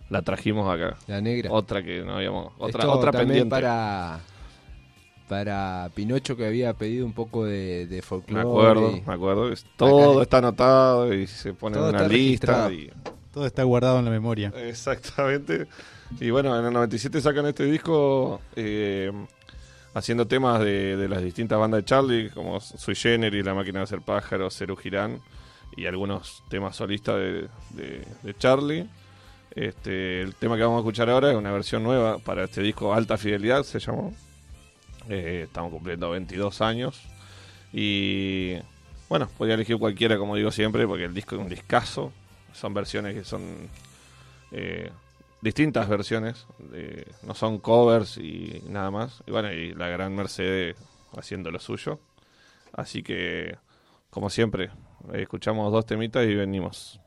[0.10, 0.96] La trajimos acá.
[1.08, 1.52] la negra.
[1.52, 2.54] Otra que no habíamos.
[2.60, 3.50] Otra, Esto otra también pendiente.
[3.50, 4.20] para
[5.28, 8.42] para Pinocho que había pedido un poco de, de Me folclore.
[8.42, 9.54] acuerdo, y- me acuerdo.
[9.78, 12.72] Todo Acá- está anotado y se pone en una lista.
[12.72, 12.92] Y,
[13.34, 14.54] Todo está guardado en la memoria.
[14.56, 15.68] Exactamente.
[16.20, 19.12] Y bueno, en el 97 sacan este disco eh,
[19.96, 23.84] haciendo temas de, de las distintas bandas de Charlie, como Sui Generis, La Máquina de
[23.86, 25.20] Hacer Pájaros, Ceru Girán,
[25.76, 28.88] y algunos temas solistas de, de- de Charlie.
[29.56, 32.94] Este, el tema que vamos a escuchar ahora es una versión nueva para este disco
[32.94, 34.14] Alta Fidelidad, se llamó.
[35.10, 37.02] Eh, estamos cumpliendo 22 años.
[37.72, 38.56] Y
[39.10, 42.12] bueno, podría elegir cualquiera, como digo siempre, porque el disco es un discazo.
[42.54, 43.70] Son versiones que son
[44.52, 44.92] eh,
[45.42, 46.46] distintas versiones,
[47.24, 49.24] no son covers y nada más.
[49.26, 50.76] Y bueno, y la gran Mercedes
[51.18, 52.00] haciendo lo suyo.
[52.72, 53.58] Así que,
[54.10, 54.72] como siempre,
[55.14, 57.00] escuchamos dos temitas y venimos.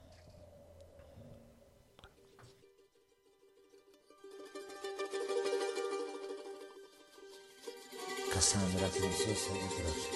[8.37, 10.11] Cassandra princesa de Troya.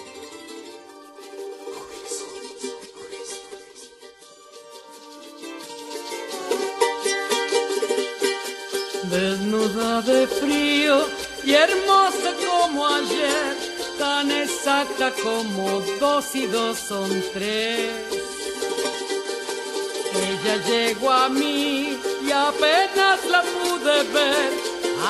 [9.09, 11.07] Desnuda de frío
[11.43, 13.57] y hermosa como ayer,
[13.97, 17.89] tan exacta como dos y dos son tres.
[20.13, 21.97] Ella llegó a mí
[22.27, 24.60] y apenas la pude ver,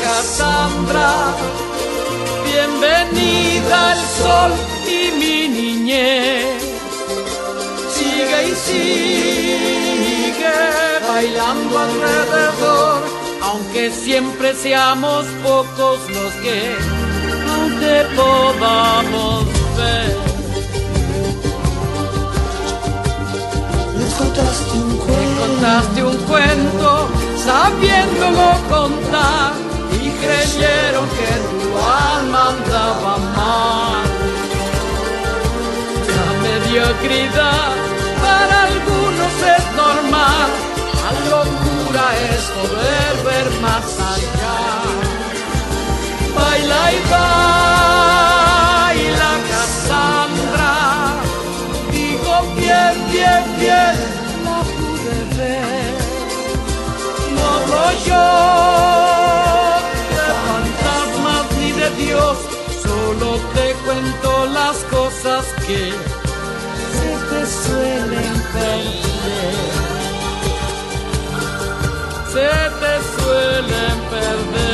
[0.02, 1.12] Cassandra,
[2.50, 4.52] bienvenida el sol
[4.96, 6.62] y mi niñez.
[7.94, 10.58] Sigue y sigue
[11.06, 12.98] bailando alrededor,
[13.42, 16.58] aunque siempre seamos pocos los que
[17.52, 19.44] aún te podamos
[19.76, 20.09] ver.
[25.60, 29.52] Contaste un cuento sabiéndolo contar
[29.92, 34.06] y creyeron que tu alma andaba mal.
[36.16, 37.72] La mediocridad
[38.22, 40.48] para algunos es normal,
[41.02, 44.60] la locura es poder ver más allá.
[46.36, 47.00] Baila y
[48.80, 50.74] baila Cassandra,
[51.92, 54.19] digo bien, bien, bien,
[55.10, 56.00] pude ver.
[58.06, 58.26] Yo
[60.16, 62.36] de fantasmas ni de Dios,
[62.82, 65.92] solo te cuento las cosas que
[66.96, 69.54] se te suelen perder.
[72.32, 72.50] Se
[72.80, 74.69] te suelen perder.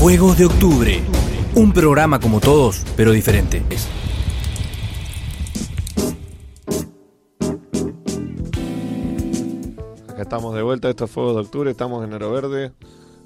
[0.00, 1.02] Fuegos de Octubre.
[1.54, 3.62] Un programa como todos, pero diferente.
[10.08, 12.72] Acá estamos de vuelta, estos Fuegos de Octubre, estamos en Aro Verde.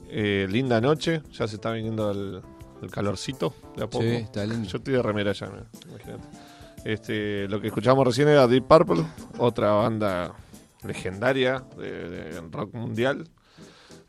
[0.09, 2.43] Eh, linda noche, ya se está viniendo el,
[2.83, 4.03] el calorcito de a poco.
[4.03, 4.69] Sí, está lindo.
[4.69, 5.49] Yo estoy de remera ya,
[5.89, 6.25] imagínate.
[6.85, 9.05] Este, lo que escuchamos recién era Deep Purple,
[9.39, 10.35] otra banda
[10.83, 13.29] legendaria de, de rock mundial.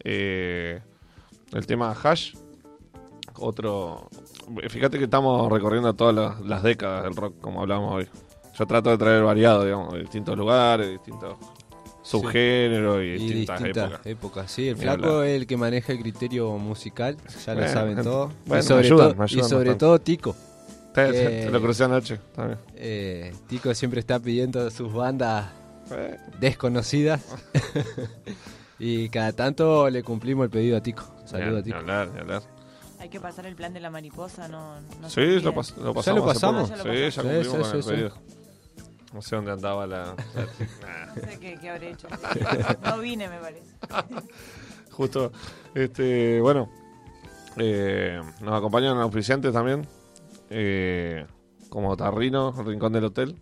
[0.04, 0.82] Eh,
[1.54, 2.34] el tema Hash,
[3.40, 4.10] otro...
[4.70, 8.08] Fíjate que estamos recorriendo todas las, las décadas del rock, como hablamos hoy.
[8.58, 11.36] Yo trato de traer variado, digamos, de distintos lugares, distintos
[12.04, 14.52] subgéneros y, Y distintas, distintas épocas.
[14.52, 15.26] Sí, el flaco hablar.
[15.28, 18.32] es el que maneja el criterio musical, ya lo saben todos.
[18.46, 20.36] bueno, y sobre, me ayudan, todo, me y sobre todo Tico.
[20.94, 22.60] Te- te- que- te lo crucé anoche, también.
[22.76, 25.48] eh, Tico siempre está pidiendo sus bandas
[25.92, 26.18] Eh.
[26.40, 27.22] desconocidas.
[28.80, 31.04] y cada tanto le cumplimos el pedido a Tico.
[31.26, 31.78] Saludos a Ni Tico.
[31.78, 32.42] hablar, ni hablar.
[33.06, 35.94] Hay que pasar el plan de la mariposa, no, no Sí, lo, pas- lo ¿Ya
[35.94, 36.24] pasamos.
[36.26, 36.70] lo hace pasamos?
[36.72, 36.74] poco.
[36.74, 37.32] Ah, ya lo Sí, ya pasamos.
[37.34, 38.12] cumplimos Sí, con sí, el sí, pedido.
[39.14, 40.16] No sé dónde andaba la...
[41.16, 42.08] No sé qué, qué habré hecho.
[42.84, 43.62] No vine, me parece.
[44.92, 45.32] Justo,
[45.76, 46.68] este, bueno,
[47.58, 49.86] eh, nos acompañan auspiciantes también,
[50.50, 51.28] eh,
[51.70, 53.36] como Tarrino, el Rincón del Hotel.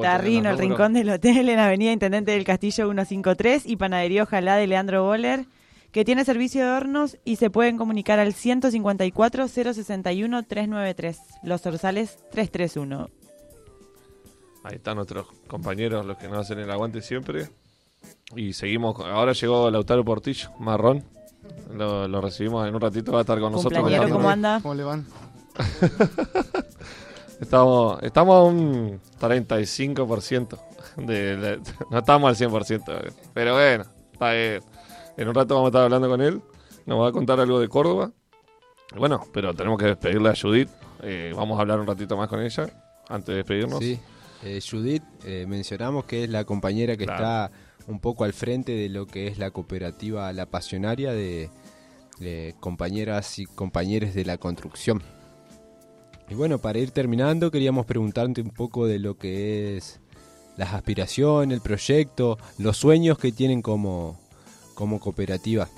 [0.00, 4.66] Tarrino, el rincón del hotel en Avenida Intendente del Castillo 153 y Panadería Ojalá de
[4.66, 5.44] Leandro Boller,
[5.94, 12.16] que tiene servicio de hornos y se pueden comunicar al 154 061 393, Los Zorzales
[12.32, 13.08] 331.
[14.64, 17.48] Ahí están nuestros compañeros, los que nos hacen el aguante siempre.
[18.34, 21.04] Y seguimos, con- ahora llegó Lautaro Portillo, marrón.
[21.72, 23.88] Lo, lo recibimos en un ratito, va a estar con nosotros.
[24.10, 24.58] ¿cómo anda?
[24.62, 25.06] ¿Cómo le van?
[27.40, 30.58] Estamos, estamos a un 35%.
[30.96, 31.60] De, de-
[31.90, 33.12] no estamos al 100%.
[33.34, 34.62] Pero bueno, está bien.
[35.16, 36.42] En un rato vamos a estar hablando con él.
[36.86, 38.12] Nos va a contar algo de Córdoba.
[38.96, 40.68] Bueno, pero tenemos que despedirle a Judith.
[41.02, 42.66] Eh, vamos a hablar un ratito más con ella
[43.08, 43.78] antes de despedirnos.
[43.78, 43.98] Sí,
[44.42, 47.22] eh, Judith, eh, mencionamos que es la compañera que Claro.
[47.22, 47.50] está
[47.86, 51.50] un poco al frente de lo que es la cooperativa La Pasionaria de,
[52.18, 55.02] de compañeras y compañeros de la construcción.
[56.28, 60.00] Y bueno, para ir terminando, queríamos preguntarte un poco de lo que es
[60.56, 64.18] las aspiraciones, el proyecto, los sueños que tienen como,
[64.74, 65.68] como cooperativa.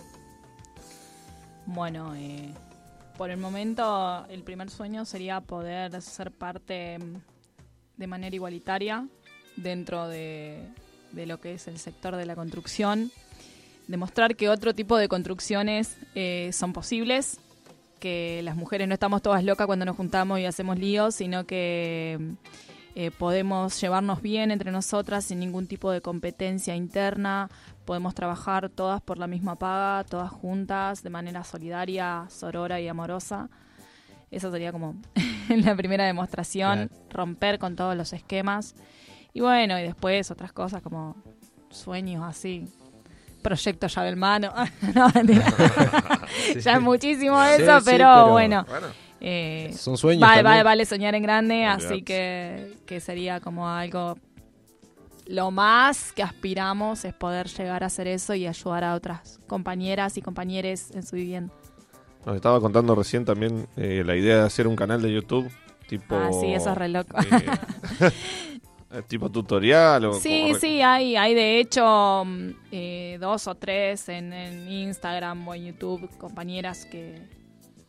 [1.66, 2.52] Bueno, eh,
[3.16, 7.16] por el momento el primer sueño sería poder ser parte mm,
[7.96, 9.06] de manera igualitaria
[9.56, 10.68] dentro de,
[11.12, 13.10] de lo que es el sector de la construcción,
[13.88, 17.38] demostrar que otro tipo de construcciones eh, son posibles,
[17.98, 22.18] que las mujeres no estamos todas locas cuando nos juntamos y hacemos líos, sino que
[22.20, 22.32] mm,
[22.96, 27.50] eh, podemos llevarnos bien entre nosotras sin ningún tipo de competencia interna,
[27.86, 33.48] podemos trabajar todas por la misma paga, todas juntas, de manera solidaria, sorora y amorosa.
[34.30, 34.96] Esa sería como
[35.48, 38.74] la primera demostración, romper con todos los esquemas.
[39.32, 41.16] Y bueno, y después otras cosas como
[41.70, 42.66] sueños así,
[43.42, 44.52] proyecto llave en mano.
[44.94, 45.44] no, mentira.
[46.52, 46.60] Sí.
[46.60, 48.64] ya es muchísimo Sí, eso, sí, pero, pero- bueno.
[48.68, 48.86] Bueno.
[49.20, 50.52] eh, Son sueños Vale, también.
[50.52, 54.18] vale, vale soñar en grande, así que, que sería como algo...
[55.26, 60.16] Lo más que aspiramos es poder llegar a hacer eso y ayudar a otras compañeras
[60.16, 61.52] y compañeros en su vivienda.
[62.24, 65.50] Nos estaba contando recién también eh, la idea de hacer un canal de YouTube
[65.86, 66.16] tipo...
[66.16, 67.16] Ah, sí, eso es re loco.
[68.90, 70.12] eh, tipo tutorial o...
[70.14, 75.46] Sí, como sí, hay, hay de hecho mm, eh, dos o tres en, en Instagram
[75.46, 77.22] o en YouTube, compañeras que,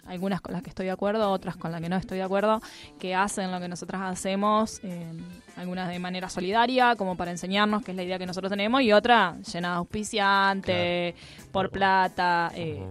[0.07, 2.61] algunas con las que estoy de acuerdo, otras con las que no estoy de acuerdo,
[2.99, 5.11] que hacen lo que nosotras hacemos, eh,
[5.57, 8.93] algunas de manera solidaria, como para enseñarnos, que es la idea que nosotros tenemos, y
[8.93, 11.15] otra llena de auspiciante,
[11.51, 12.84] por plata, eh,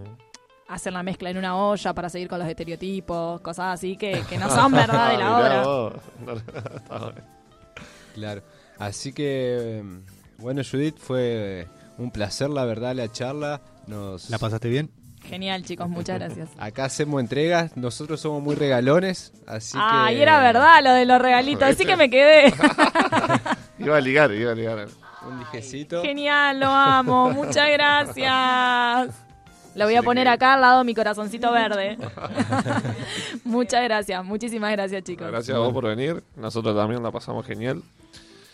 [0.68, 4.38] hacer la mezcla en una olla para seguir con los estereotipos, cosas así que, que
[4.38, 6.02] no son verdad de la obra.
[8.14, 8.43] Claro.
[8.78, 11.68] Así que, mm, bueno, Judith, fue
[11.98, 13.60] un placer, la verdad, la charla.
[13.86, 14.30] Nos...
[14.30, 14.90] ¿La pasaste bien?
[15.28, 16.48] Genial, chicos, muchas gracias.
[16.59, 20.15] Acá hacemos entregas, nosotros somos muy regalones, así Ah, que...
[20.16, 22.53] y era verdad lo de los regalitos, así que me quedé.
[23.78, 24.89] Iba a ligar, iba a ligar.
[25.28, 26.01] Un dijecito.
[26.03, 29.15] Genial, lo amo, muchas gracias.
[29.74, 31.98] Lo voy a poner acá al lado de mi corazoncito verde.
[33.44, 35.27] muchas gracias, muchísimas gracias, chicos.
[35.28, 36.23] Gracias a vos por venir.
[36.36, 37.82] Nosotros también la pasamos genial.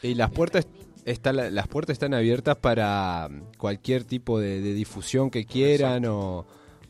[0.02, 0.66] Y las puertas
[1.04, 3.28] está, las puertas están abiertas para
[3.58, 6.44] cualquier tipo de, de difusión que quieran o,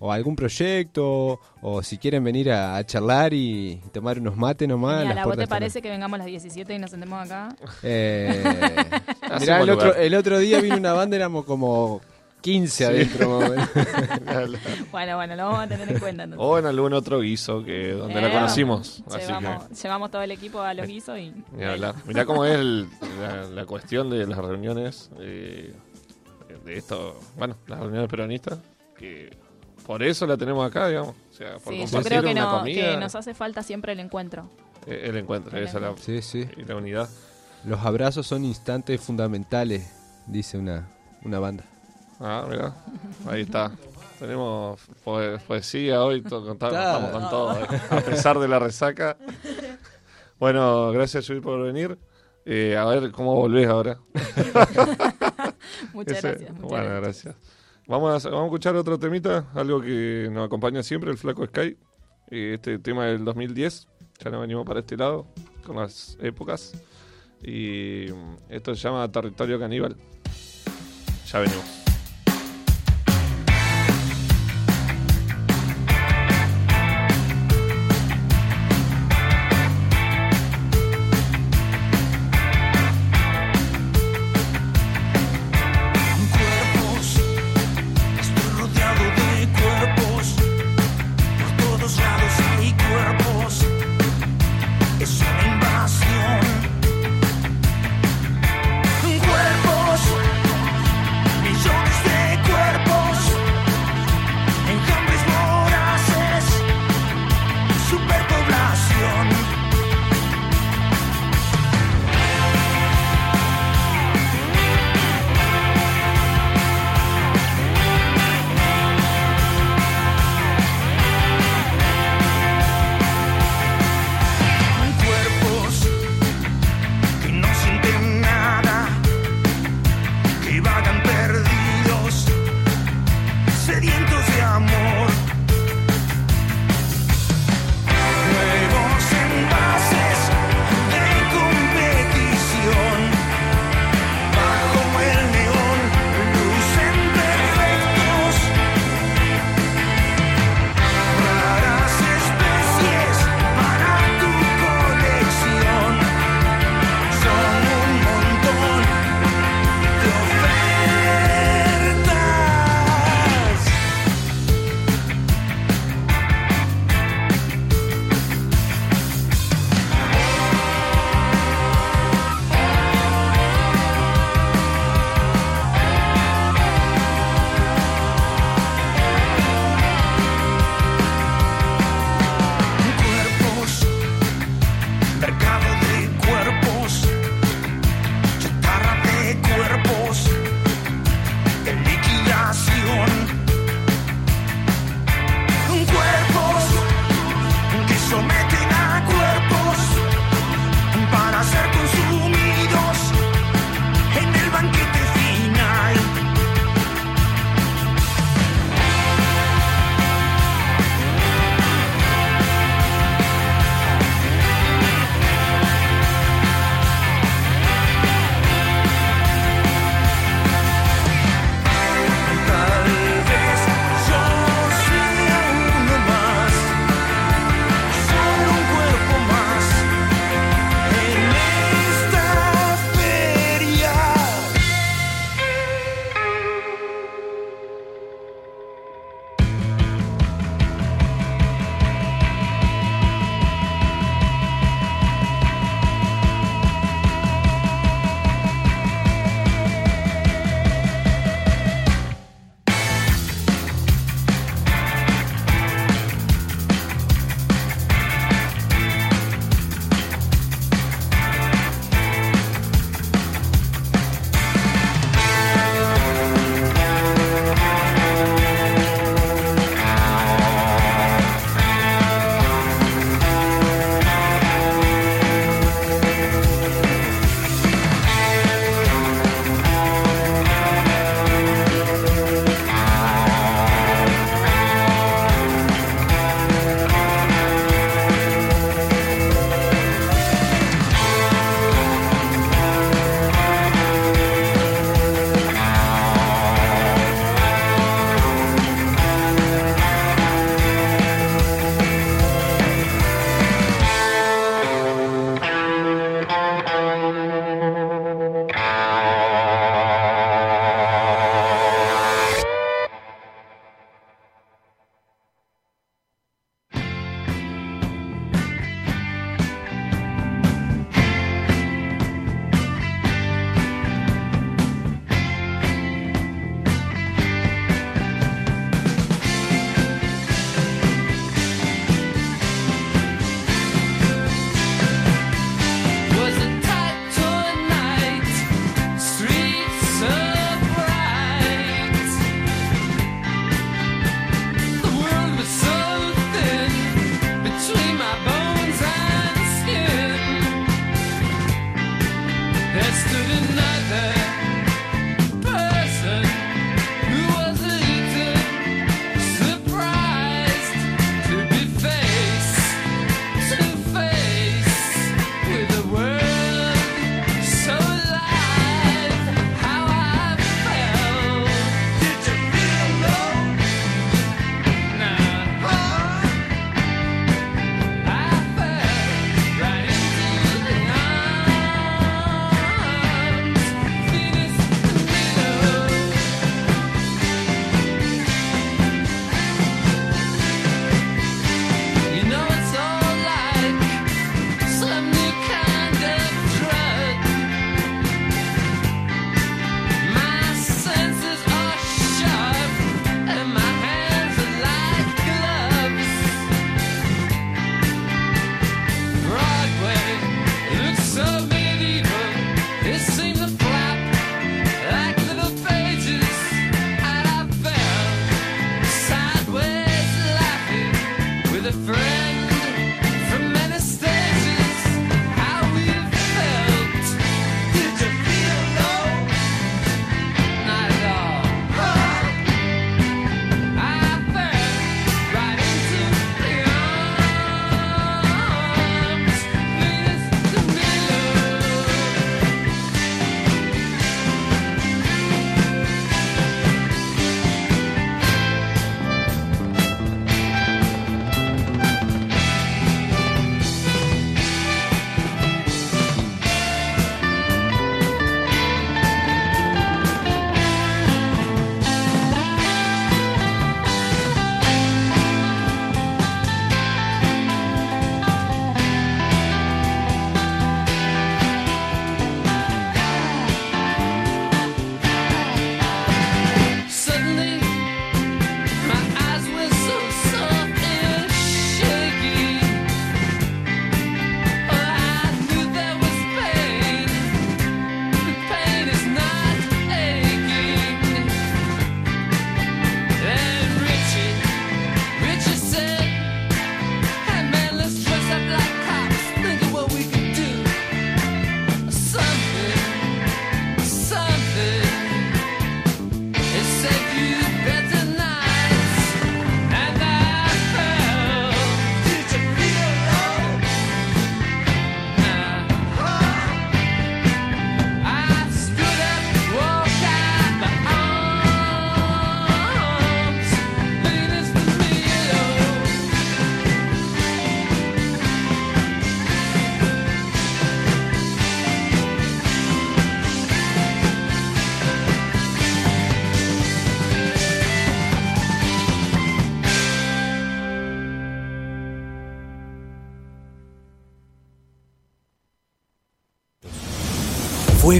[0.04, 4.98] o algún proyecto o si quieren venir a, a charlar y tomar unos mates nomás.
[4.98, 7.24] Genial, las ¿a vos te están parece que vengamos a las 17 y nos sentemos
[7.24, 7.54] acá?
[7.84, 8.42] Eh,
[9.40, 12.00] mirá, el otro, el otro día vino una banda, éramos como
[12.40, 13.40] 15 adentro.
[14.90, 16.24] Bueno, bueno, lo vamos a tener en cuenta.
[16.24, 16.44] entonces.
[16.46, 19.02] o en algún otro guiso que donde la Eh, conocimos.
[19.06, 21.32] Así Llevamos, llevamos todo el equipo a los guisos y...
[21.62, 21.94] hablar.
[22.06, 22.88] Mirá cómo es el-
[23.20, 25.72] la, la cuestión de las reuniones eh,
[26.64, 27.18] de esto.
[27.38, 28.58] Bueno, las reuniones peronistas.
[28.96, 29.30] Que
[29.86, 31.14] por eso la tenemos acá, digamos.
[31.30, 32.90] O sea, por Sí, yo creo que, una no, comida.
[32.90, 34.48] que nos hace falta siempre el encuentro.
[34.86, 36.48] eh, El encuentro, El esa es la, Sí, sí.
[36.56, 37.08] y la unidad.
[37.64, 39.88] Los abrazos son instantes fundamentales,
[40.26, 40.88] dice una,
[41.24, 41.64] una banda.
[42.20, 42.74] Ah, mirá.
[43.28, 43.72] Ahí está.
[44.18, 49.16] Tenemos poe- poesía hoy, to- contamos, estamos con todo, eh, a pesar de la resaca.
[50.38, 51.98] Bueno, gracias Judith por venir.
[52.44, 53.98] Eh, a ver cómo volvés ahora.
[55.92, 56.50] Muchas Ese- gracias.
[56.52, 57.24] muchas bueno, gracias.
[57.34, 57.36] gracias.
[57.86, 61.76] Vamos a, vamos a escuchar otro temita, algo que nos acompaña siempre, el Flaco Sky.
[62.30, 63.88] Eh, Este tema del 2010,
[64.22, 65.26] ya nos venimos para este lado,
[65.64, 66.72] con las épocas.
[67.42, 69.96] Y mm, esto se llama Territorio Caníbal.
[71.26, 71.81] Ya venimos.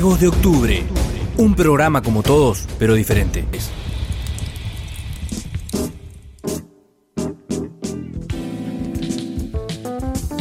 [0.03, 0.83] Fuegos de Octubre.
[1.39, 3.45] Un programa como todos, pero diferente.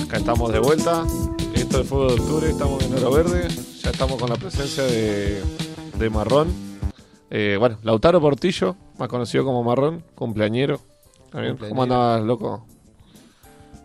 [0.04, 1.04] Acá estamos de vuelta.
[1.54, 3.50] Esto es Fuego de Octubre, estamos en Oro Verde.
[3.84, 5.44] Ya estamos con la presencia de,
[6.00, 6.48] de Marrón.
[7.30, 10.82] Eh, bueno, Lautaro Portillo, más conocido como Marrón, cumpleañero.
[11.30, 11.58] También.
[11.58, 12.66] ¿Cómo andabas, loco?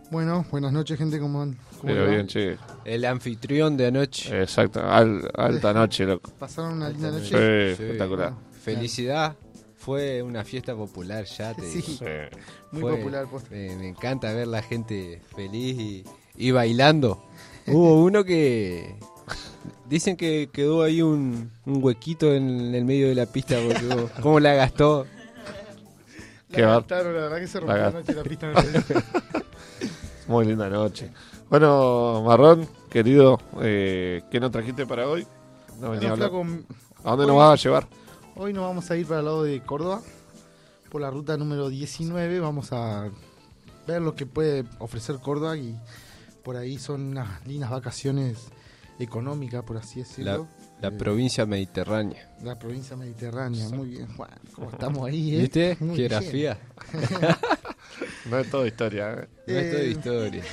[0.09, 1.19] Bueno, buenas noches, gente.
[1.19, 2.57] ¿Cómo, cómo Pero bien, che.
[2.87, 4.41] El anfitrión de anoche.
[4.41, 6.31] Exacto, al- alta noche, loco.
[6.39, 7.71] ¿Pasaron una linda Sí, noche?
[7.73, 8.33] espectacular.
[8.63, 9.35] Felicidad.
[9.75, 12.05] Fue una fiesta popular, ya te Sí, digo.
[12.71, 13.27] muy Fue- popular.
[13.29, 13.49] pues.
[13.51, 16.03] Me, me encanta ver la gente feliz y,
[16.37, 17.23] y bailando.
[17.67, 18.95] Hubo uno que
[19.89, 24.09] dicen que quedó ahí un, un huequito en el medio de la pista porque hubo-
[24.21, 25.05] cómo la gastó.
[26.51, 27.91] Qué La gastaron, la verdad que se rompió la
[28.23, 28.53] la pista.
[30.27, 31.11] Muy linda noche.
[31.49, 35.25] Bueno, Marrón, querido, eh, ¿qué nos trajiste para hoy?
[35.79, 36.41] No venía a Bueno, flaco,
[37.03, 37.87] ¿A dónde hoy- nos vas a llevar?
[38.35, 40.01] Hoy nos vamos a ir para el lado de Córdoba,
[40.91, 42.39] por la ruta número 19.
[42.39, 43.09] Vamos a
[43.87, 45.79] ver lo que puede ofrecer Córdoba y
[46.43, 48.49] por ahí son unas lindas vacaciones
[48.99, 50.47] económicas, por así decirlo.
[50.81, 52.35] la Eh, provincia mediterránea.
[52.43, 54.07] La provincia mediterránea, muy bien.
[54.15, 55.35] Juan, ¿cómo estamos ahí?
[55.35, 55.39] eh?
[55.39, 55.77] ¿Viste?
[55.79, 56.59] Muy Geografía.
[58.29, 59.13] No es toda historia.
[59.13, 59.27] ¿eh?
[59.47, 60.43] No es toda Eh, historia.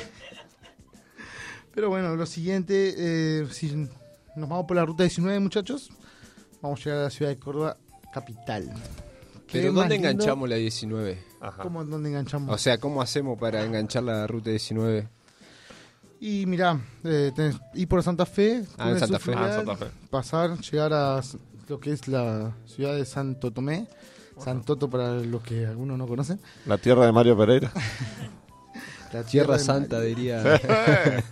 [1.74, 5.90] Pero bueno, lo siguiente, eh, si nos vamos por la ruta 19, muchachos,
[6.62, 7.76] vamos a llegar a la ciudad de Córdoba,
[8.12, 8.72] capital.
[9.48, 10.08] ¿Qué Pero ¿dónde lindo?
[10.10, 11.18] enganchamos la 19?
[11.62, 12.54] ¿Cómo dónde enganchamos?
[12.54, 15.08] O sea, ¿cómo hacemos para enganchar la ruta 19?
[16.20, 19.32] y mirá, eh, tenés- ir por Santa Fe, Ah, en Santa Fe.
[19.36, 19.86] Ah, Santa Fe.
[20.08, 21.20] pasar, llegar a
[21.68, 23.86] lo que es la ciudad de Santo Tomé,
[24.38, 26.40] Santoto para los que algunos no conocen.
[26.66, 27.70] La tierra de Mario Pereira.
[29.12, 30.42] La Tierra Santa, diría.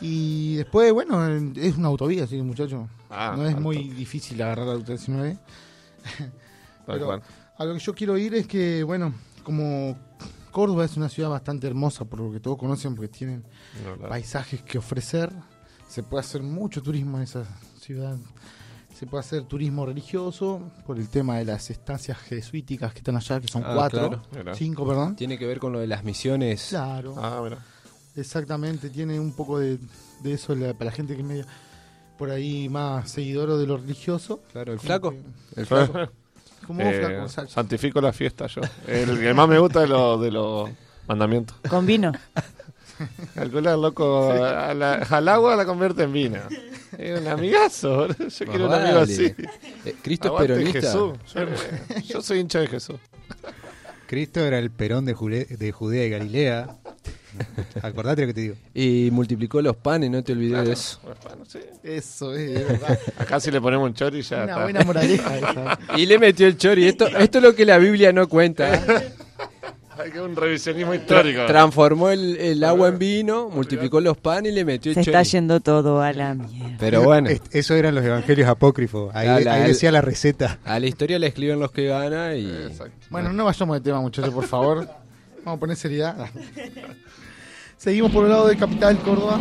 [0.00, 2.86] Y después, bueno, en- es una autovía, así que muchachos.
[3.08, 3.60] Ah, no es alto.
[3.62, 5.38] muy difícil agarrar la ruta 19.
[6.18, 6.32] Tal
[6.86, 7.22] Pero cual.
[7.56, 9.96] a lo que yo quiero ir es que, bueno, como
[10.50, 13.44] Córdoba es una ciudad bastante hermosa, por lo que todos conocen, porque tienen
[13.84, 15.32] No, paisajes que ofrecer,
[15.88, 17.44] se puede hacer mucho turismo en esa
[17.80, 18.16] ciudad.
[18.98, 23.40] Se puede hacer turismo religioso por el tema de las estancias jesuíticas que están allá,
[23.40, 24.54] que son Ah, cuatro, claro.
[24.54, 25.16] Cinco, perdón.
[25.16, 26.66] Tiene que ver con lo de las misiones.
[26.70, 27.42] Claro, Ah,
[28.16, 29.78] exactamente, tiene un poco de,
[30.22, 31.44] de eso la- para la gente que es medio
[32.16, 34.40] por ahí más seguidor de lo religioso.
[34.52, 35.10] Claro, el flaco.
[35.10, 35.92] que- El flaco.
[36.66, 38.62] Como Eh, flaco, santifico la fiesta yo.
[38.88, 40.70] El que más me gusta de los de los
[41.06, 41.54] mandamientos.
[41.68, 42.12] Con vino.
[43.34, 46.38] Calcular, loco, a la- al agua la convierte en vino.
[46.96, 48.06] Es un amigazo.
[48.08, 49.12] Yo Más quiero un amigo vale.
[49.12, 49.34] así.
[49.84, 50.80] Eh, Cristo es Aguante peronista.
[50.80, 51.12] Jesús.
[51.34, 52.96] Yo, yo soy hincha de Jesús.
[54.06, 56.76] Cristo era el perón de, Jule- de Judea y Galilea.
[57.82, 58.54] Acordate lo que te digo.
[58.72, 61.00] Y multiplicó los panes, no te olvides de eso.
[61.02, 61.58] Bueno, sí.
[61.82, 62.98] Eso es, verdad.
[63.18, 64.62] Acá si le ponemos un chori ya Una está.
[64.62, 65.78] buena moraleja esa.
[65.98, 66.86] Y le metió el chori.
[66.86, 68.82] Esto, esto es lo que la Biblia no cuenta.
[69.98, 71.46] Hay que un revisionismo Tra- histórico.
[71.46, 75.22] transformó el, el agua en vino, multiplicó los panes y le metió el Se está
[75.22, 76.76] yendo todo a la mierda.
[76.78, 79.14] Pero bueno, Es- Eso eran los evangelios apócrifos.
[79.14, 80.58] Ahí, La- la- decía la receta.
[80.64, 82.46] a la historia le escriben los que ganan y...
[82.46, 83.06] Exacto.
[83.10, 84.86] Bueno, no vayamos de tema, muchachos, por favor.
[85.44, 86.28] Vamos a poner seriedad.
[87.76, 89.38] Seguimos por el lado de Capital, Córdoba.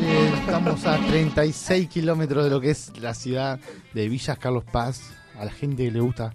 [0.00, 3.58] Eh, estamos a 36 kilómetros de lo que es la ciudad
[3.92, 5.00] de Villas Carlos Paz.
[5.38, 6.32] A la gente que le gusta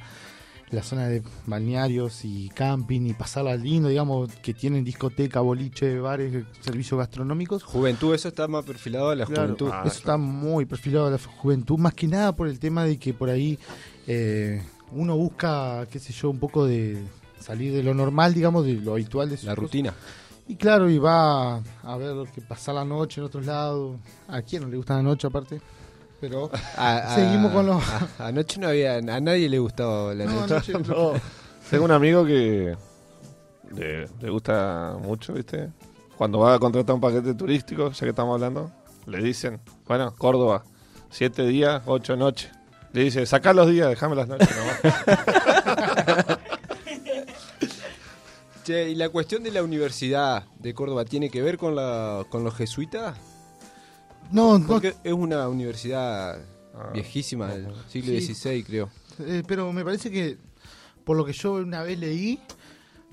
[0.70, 6.46] la zona de balnearios y camping y pasarla lindo, digamos, que tienen discoteca, boliche, bares,
[6.60, 7.64] servicios gastronómicos.
[7.64, 9.70] Juventud, eso está más perfilado a la Claro, juventud.
[9.74, 12.98] Ah, eso está muy perfilado a la juventud, más que nada por el tema de
[12.98, 13.58] que por ahí
[14.08, 14.62] eh,
[14.92, 17.02] uno busca, qué sé yo, un poco de
[17.40, 19.64] salir de lo normal, digamos, de lo habitual de sus La cosas.
[19.64, 19.94] rutina.
[20.50, 23.98] Y claro, y va a ver que pasar la noche en otros lados.
[24.30, 25.62] ¿A quién no le gusta la noche aparte?
[26.20, 27.84] Pero A- a- Seguimos con los-
[28.20, 28.96] a- anoche no había...
[28.96, 30.74] A nadie le gustaba la no, noche.
[30.74, 31.14] anoche- No.
[31.70, 32.76] Tengo un amigo que
[33.76, 35.70] le, le gusta mucho, ¿viste?
[36.18, 38.72] Cuando va a contratar un paquete turístico, ya que estamos hablando,
[39.06, 40.64] le dicen, bueno, Córdoba,
[41.10, 42.50] siete días, ocho noches.
[42.94, 46.38] Le dice, sacá los días, déjame las noches nomás.
[48.64, 52.44] Che, ¿y la cuestión de la Universidad de Córdoba tiene que ver con, la, con
[52.44, 53.18] los jesuitas?
[54.32, 56.40] No, no, Porque es una universidad
[56.80, 58.34] Ah, viejísima del siglo Sí.
[58.36, 58.90] XVI, creo.
[59.20, 60.38] eh, pero me parece que
[61.04, 62.40] por lo que yo una vez leí,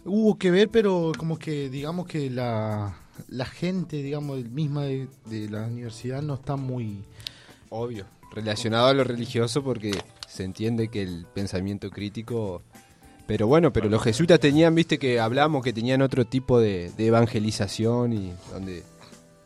[0.05, 2.95] hubo que ver, pero como que digamos que la,
[3.29, 7.05] la gente, digamos, misma de, de la universidad no está muy...
[7.71, 8.05] Obvio.
[8.33, 9.93] Relacionado a lo religioso porque
[10.29, 12.63] se entiende que el pensamiento crítico...
[13.27, 17.07] Pero bueno, pero los jesuitas tenían, viste que hablamos que tenían otro tipo de, de
[17.07, 18.83] evangelización y donde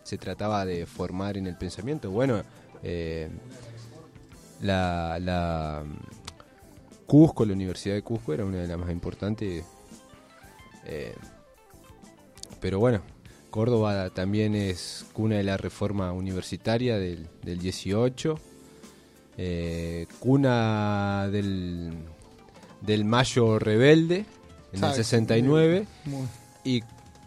[0.08, 2.10] se trataba de formar en el pensamiento.
[2.10, 2.42] Bueno,
[2.82, 3.28] eh,
[4.62, 5.84] La, la
[7.06, 9.64] Cusco, la Universidad de Cusco era una de las más importantes.
[10.86, 11.14] eh,
[12.60, 13.02] pero bueno,
[13.50, 18.38] Córdoba también es cuna de la reforma universitaria del, del 18,
[19.36, 21.92] eh, cuna del,
[22.80, 24.24] del Mayo Rebelde en
[24.72, 24.96] el Exacto.
[24.96, 26.26] 69 Muy-
[26.64, 26.82] y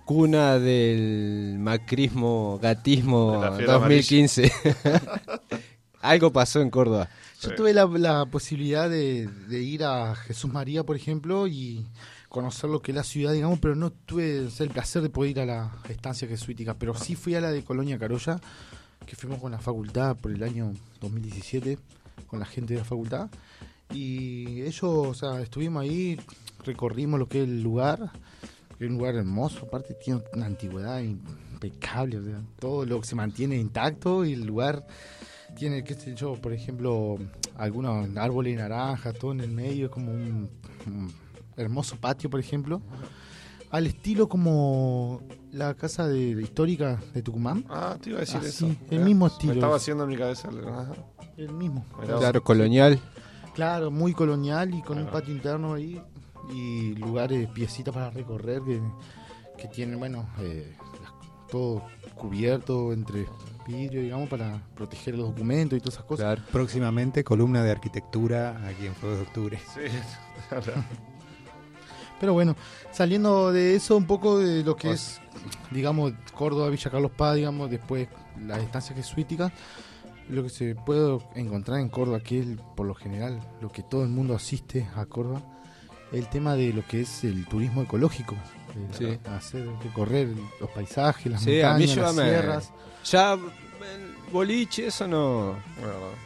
[0.05, 4.51] cuna del macrismo, gatismo De la fiebre 2015.
[6.01, 7.09] Algo pasó en Córdoba.
[7.41, 7.55] Yo Sí.
[7.55, 11.85] tuve la, la posibilidad de, de ir a Jesús María, por ejemplo, y
[12.29, 15.39] conocer lo que es la ciudad, digamos, pero no tuve el placer de poder ir
[15.41, 18.39] a la estancia jesuítica, pero sí fui a la de Colonia Carolla,
[19.05, 20.71] que fuimos con la facultad por el año
[21.01, 21.77] 2017,
[22.27, 23.29] con la gente de la facultad,
[23.93, 26.17] y ellos, o sea, estuvimos ahí,
[26.63, 28.11] recorrimos lo que es el lugar,
[28.85, 33.15] es un lugar hermoso, aparte tiene una antigüedad impecable, o sea, todo lo que se
[33.15, 34.85] mantiene intacto y el lugar
[35.55, 37.17] tiene, qué sé yo, por ejemplo,
[37.57, 40.49] algunos árboles de naranja, todo en el medio, es como un,
[40.87, 41.13] un
[41.57, 42.81] hermoso patio, por ejemplo,
[43.69, 45.21] al estilo como
[45.51, 48.75] la casa de, de histórica de Tucumán, Ah, te iba a decir Así, eso.
[48.89, 49.53] el mismo Me estilo.
[49.53, 50.49] estaba haciendo en mi cabeza.
[50.49, 50.93] ajá.
[51.37, 51.85] el mismo.
[52.05, 52.99] Claro, colonial.
[53.53, 56.01] Claro, muy colonial y con un patio interno ahí
[56.51, 58.81] y lugares, piecitas para recorrer que,
[59.57, 60.75] que tienen, bueno, eh,
[61.49, 61.83] todo
[62.15, 63.27] cubierto entre
[63.67, 66.25] vidrio, digamos, para proteger los documentos y todas esas cosas.
[66.25, 66.41] Claro.
[66.51, 69.59] Próximamente columna de arquitectura aquí en Fuego de Octubre.
[69.73, 69.81] Sí,
[70.49, 70.83] claro.
[72.19, 72.55] Pero bueno,
[72.91, 75.19] saliendo de eso, un poco de lo que es,
[75.71, 78.07] digamos, Córdoba, Villa Carlos Paz, digamos, después
[78.39, 79.51] las estancias jesuíticas,
[80.29, 84.03] lo que se puede encontrar en Córdoba, que es por lo general lo que todo
[84.03, 85.41] el mundo asiste a Córdoba,
[86.11, 88.35] el tema de lo que es el turismo ecológico.
[88.75, 89.19] el Sí.
[89.29, 90.29] Hacer, recorrer
[90.59, 92.29] los paisajes, las Sí, a mí montañas, las llévame.
[92.29, 92.71] sierras.
[93.03, 95.55] Ya, el boliche, eso no.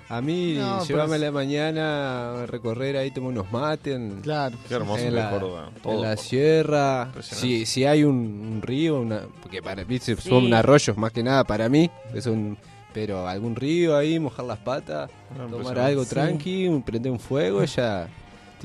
[0.09, 3.95] A mí, No, llévame a la mañana a recorrer ahí, tomar unos mates.
[3.95, 4.55] En, Claro.
[4.67, 5.71] Qué hermoso en la, Córdoba.
[5.85, 7.11] en la sierra.
[7.21, 10.29] Si, si hay un, un río, una, porque para mí se- Sí.
[10.29, 11.89] son arroyos más que nada para mí.
[12.13, 12.57] Es un,
[12.93, 16.09] pero algún río ahí, mojar las patas, Ah, tomar algo Sí.
[16.11, 18.07] tranqui, prender un fuego, ya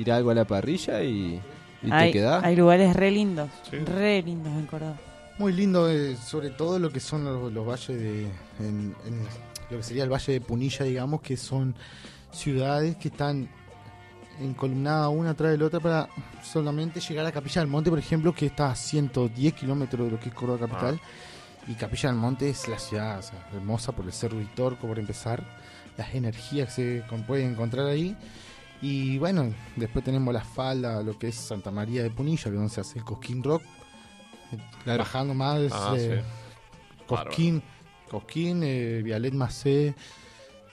[0.05, 1.40] tirar algo a la parrilla y,
[1.82, 2.43] y te quedás.
[2.43, 3.77] hay lugares re lindos, Sí.
[3.78, 4.97] re lindos en Córdoba.
[5.39, 8.22] Muy lindo, eh, sobre todo lo que son los, los valles de.
[8.60, 9.24] En, en
[9.70, 11.74] lo que sería el valle de Punilla, digamos, que son
[12.32, 13.48] ciudades que están
[14.40, 16.09] encolumnadas una atrás de la otra para
[16.43, 20.18] solamente llegar a Capilla del Monte, por ejemplo, que está a 110 kilómetros de lo
[20.20, 21.01] que es Córdoba capital.
[21.68, 24.98] Y Capilla del Monte es la ciudad o sea, hermosa por el Cerro Vitorco, por
[24.98, 25.43] empezar.
[25.97, 28.16] Las energías que se pueden encontrar ahí.
[28.82, 32.70] Y bueno, después tenemos la falda, lo que es Santa María de Punilla, que donde
[32.70, 33.62] se hace el Cosquín Rock.
[34.85, 34.98] Claro.
[35.01, 37.05] Bajando más, Ah, eh, sí.
[37.07, 37.62] Cosquín,
[38.11, 39.94] Cosquín, eh, Vialet Macé,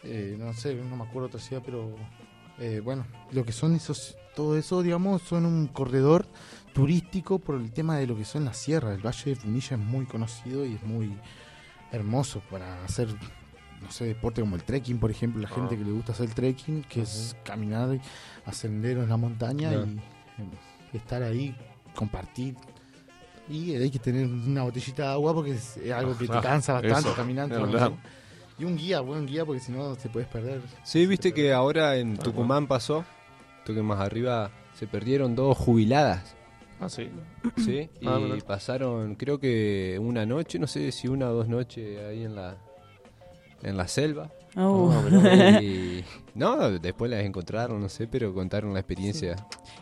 [0.03, 1.93] eh, no sé, no me acuerdo otra ciudad, pero
[2.59, 6.25] eh, bueno, lo que son esos, todo eso, digamos, son un corredor
[6.73, 8.95] turístico por el tema de lo que son las sierras.
[8.95, 11.13] El Valle de Punilla es muy conocido y es muy
[11.91, 13.09] hermoso para hacer,
[13.81, 15.77] no sé, deporte como el trekking, por ejemplo, la gente Ah.
[15.77, 17.99] que le gusta hacer trekking, que es caminar
[18.45, 19.71] a senderos en la montaña
[20.93, 21.55] y estar ahí,
[21.95, 22.55] compartir.
[23.49, 26.73] Y hay que tener una botellita de agua porque es es algo que te cansa
[26.73, 27.95] bastante eso, caminando.
[28.59, 30.61] Y un guía, buen guía, porque si no te puedes perder.
[30.83, 33.05] Sí, viste que ahora en Tucumán pasó,
[33.65, 36.35] toque más arriba, se perdieron dos jubiladas.
[36.79, 37.09] Ah, sí.
[37.57, 38.37] Sí, y Ah, mira.
[38.45, 42.57] pasaron, creo que una noche, no sé si una o dos noches ahí en la
[43.63, 44.29] en la selva.
[44.55, 44.91] Uh.
[45.61, 46.03] Y-
[46.35, 49.35] no, después las encontraron, no sé, pero contaron la experiencia.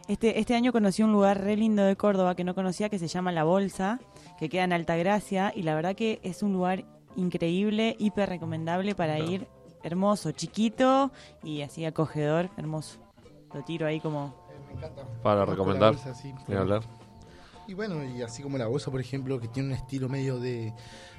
[0.07, 3.07] Este, este año conocí un lugar re lindo de Córdoba que no conocía que se
[3.07, 3.99] llama La Bolsa,
[4.38, 6.85] que queda en Altagracia y la verdad que es un lugar
[7.15, 9.47] increíble, hiper recomendable para ir,
[9.84, 11.11] hermoso, chiquito
[11.43, 12.99] y así acogedor, hermoso.
[13.53, 14.35] Lo tiro ahí como...
[14.68, 15.03] Me encanta.
[15.23, 15.95] Para recomendar.
[15.95, 16.34] la bolsa, sí.
[16.47, 16.81] Ni hablar.
[17.68, 20.73] Y bueno, y así como la bolsa, por ejemplo, que tiene un estilo medio de.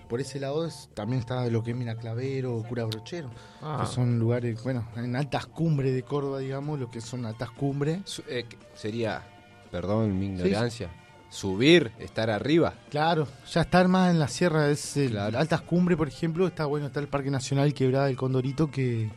[0.08, 3.30] Por ese lado es- también está lo que es Miraclavero, Cura Brochero,
[3.60, 3.78] Ah.
[3.84, 8.22] que son lugares, bueno, en altas cumbres de Córdoba, digamos, lo que son altas cumbres.
[8.28, 9.22] Eh, sería,
[9.70, 10.90] perdón mi ignorancia,
[11.28, 12.74] subir, estar arriba.
[12.88, 15.38] Claro, ya estar más en la sierra, es el- Claro.
[15.38, 19.10] altas cumbres, por ejemplo, está bueno, está el Parque Nacional Quebrada del Condorito, que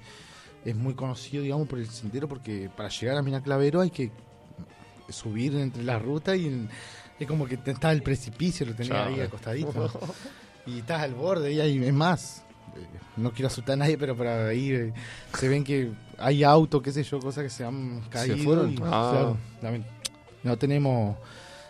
[0.66, 4.12] es muy conocido, digamos, por el sendero, porque para llegar a Miraclavero hay que
[5.08, 6.70] subir entre la ruta y en-
[7.20, 9.08] es como que está el precipicio, lo tenés Chao.
[9.08, 9.70] ahí acostadito.
[10.76, 12.44] y estás al borde, y hay, es más,
[12.76, 12.86] eh,
[13.18, 14.94] no quiero asustar a nadie, pero para ir eh,
[15.38, 18.38] se ven que hay autos, qué sé yo, cosas que se han caído.
[18.38, 18.72] fueron?
[18.74, 19.34] y, Ah.
[20.44, 21.18] no tenemos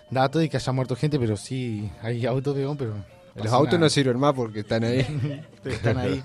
[0.09, 2.93] datos de que haya muerto gente, pero sí hay autos, digamos, pero
[3.35, 3.85] Los autos nada.
[3.85, 5.05] no sirven más porque están ahí.
[5.65, 6.21] están ahí.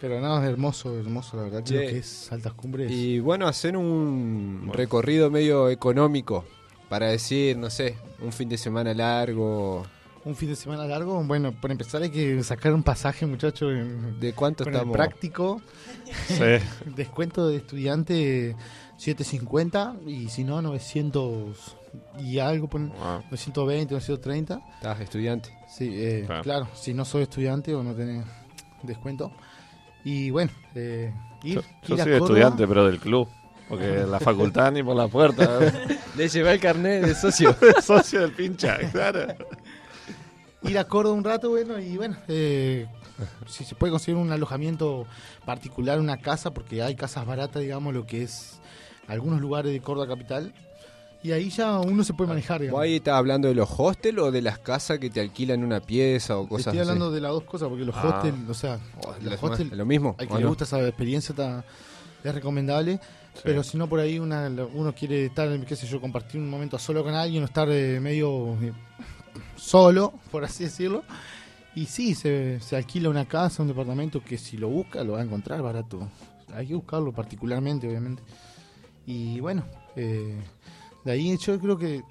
[0.00, 1.62] Pero no, es hermoso, hermoso, la verdad.
[1.64, 2.90] Creo que es altas cumbres.
[2.90, 6.44] Y bueno, hacer un recorrido medio económico
[6.90, 9.86] para decir, no sé, un fin de semana largo.
[10.24, 13.72] Un fin de semana largo, bueno, por empezar hay que sacar un pasaje, muchachos.
[14.18, 14.94] ¿De cuánto el estamos?
[14.96, 15.60] práctico.
[16.28, 16.42] Sí.
[16.96, 18.56] Descuento de estudiante
[18.96, 21.76] 750 y si no, 900
[22.20, 23.20] y algo, pon- Ah.
[23.30, 24.60] 920, 930.
[24.76, 25.50] Estás estudiante.
[25.68, 26.42] Sí, eh, Claro.
[26.42, 28.24] claro, si no soy estudiante o no tenés
[28.82, 29.30] descuento.
[30.04, 33.28] Y bueno, eh, ir, Yo, yo ir soy Córdoba, estudiante, pero del club.
[33.68, 35.58] Porque la facultad ni por la puerta.
[36.16, 37.54] Le llevé el carnet de socio.
[37.82, 39.34] Socio del pincha, claro.
[40.64, 42.86] Ir a Córdoba un rato, bueno, y bueno, eh,
[43.46, 45.06] si se puede conseguir un alojamiento
[45.44, 48.60] particular, una casa, porque hay casas baratas, digamos, lo que es
[49.08, 50.52] algunos lugares de Córdoba capital.
[51.22, 52.82] Y ahí ya uno se puede manejar, ¿Vos digamos.
[52.82, 56.36] ahí estás hablando de los hostels o de las casas que te alquilan una pieza
[56.36, 56.88] o cosas Estoy así?
[56.90, 58.08] hablando de las dos cosas, porque los Ah.
[58.18, 58.78] hostels, o sea,
[59.22, 60.48] ¿Lo los hostels, lo mismo, Hay que o le no?
[60.50, 61.64] gusta esa experiencia, está,
[62.22, 63.00] es recomendable.
[63.42, 66.78] Pero si no, por ahí una, uno quiere estar, qué sé yo, compartir un momento
[66.78, 68.72] solo con alguien o estar eh, medio eh,
[69.56, 71.04] solo, por así decirlo.
[71.74, 75.24] Y sí, se, alquila una casa, un departamento que si lo busca lo va a
[75.24, 76.08] encontrar barato.
[76.54, 78.22] Hay que buscarlo particularmente, obviamente.
[79.06, 79.64] Y bueno,
[79.96, 80.40] eh,
[81.04, 82.02] de ahí yo creo que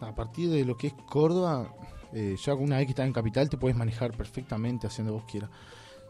[0.00, 1.74] a partir de lo que es Córdoba,
[2.14, 5.50] eh, ya una vez que estás en Capital te puedes manejar perfectamente haciendo vos quieras.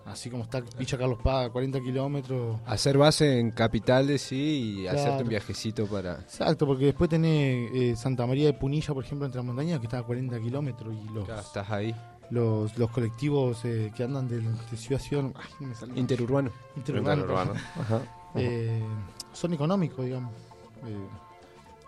[0.06, 2.58] Así como está Villa Carlos Paz, a 40 kilómetros.
[2.66, 5.22] Hacer base en capitales, sí, y hacerte Claro.
[5.24, 6.14] un viajecito para...
[6.20, 9.86] Exacto, porque después tenés eh, Santa María de Punilla, por ejemplo, entre las montañas, que
[9.86, 10.92] está a 40 kilómetros.
[10.94, 11.94] Y los, Claro, estás ahí.
[12.30, 15.24] los, los colectivos eh, que andan del- de, ciudad a ciudad.
[15.36, 16.00] ay, me.
[16.00, 16.50] Interurbano.
[16.76, 17.20] Interurbano.
[17.22, 18.00] Interurbano, ajá.
[18.36, 18.82] Eh,
[19.32, 20.32] son económicos, digamos.
[20.86, 21.06] Eh,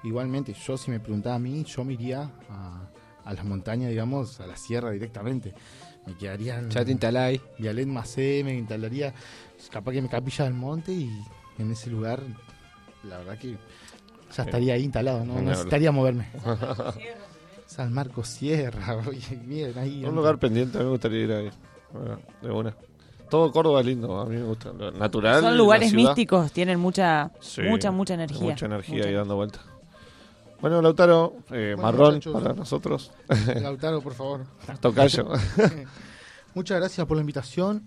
[0.05, 2.83] igualmente, yo si me preguntaba a mí, yo me iría a,
[3.25, 5.55] a las montañas, digamos, a la sierra directamente.
[6.07, 7.39] Me quedaría en Ya te instalás.
[7.59, 9.15] Vialet Macé, me instalaría,
[9.71, 11.11] capaz que me capilla del monte y
[11.59, 12.21] en ese lugar,
[13.05, 13.57] la verdad que
[14.37, 16.27] ya estaría ahí instalado, no, necesitaría moverme.
[17.67, 18.99] San Marcos Sierra,
[19.47, 20.05] bien, ahí.
[20.05, 21.51] Un lugar pendiente, a mí me gustaría ir ahí.
[21.93, 22.77] Bueno, de una.
[23.31, 24.73] Todo Córdoba es lindo, a mí me gusta.
[24.73, 25.41] Natural.
[25.41, 28.51] Son lugares místicos, tienen mucha, Sí, mucha, mucha energía.
[28.51, 29.09] Mucha energía Mucha.
[29.09, 29.63] ahí dando vueltas.
[30.63, 32.33] Bueno, Lautaro, eh, Bueno, marrón muchachos.
[32.41, 33.11] para nosotros.
[33.61, 34.47] Lautaro, por favor.
[34.81, 35.29] Tocayo.
[36.55, 37.83] Muchas gracias por la invitación.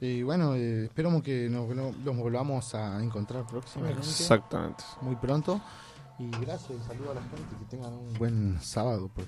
[0.00, 4.00] Y bueno, eh, esperamos que nos, nos volvamos a encontrar próximamente.
[4.00, 4.82] Exactamente.
[5.00, 5.60] Muy pronto.
[6.18, 7.56] Y gracias y saludo a la gente.
[7.56, 9.08] Que tengan un buen sábado.
[9.14, 9.26] Pues.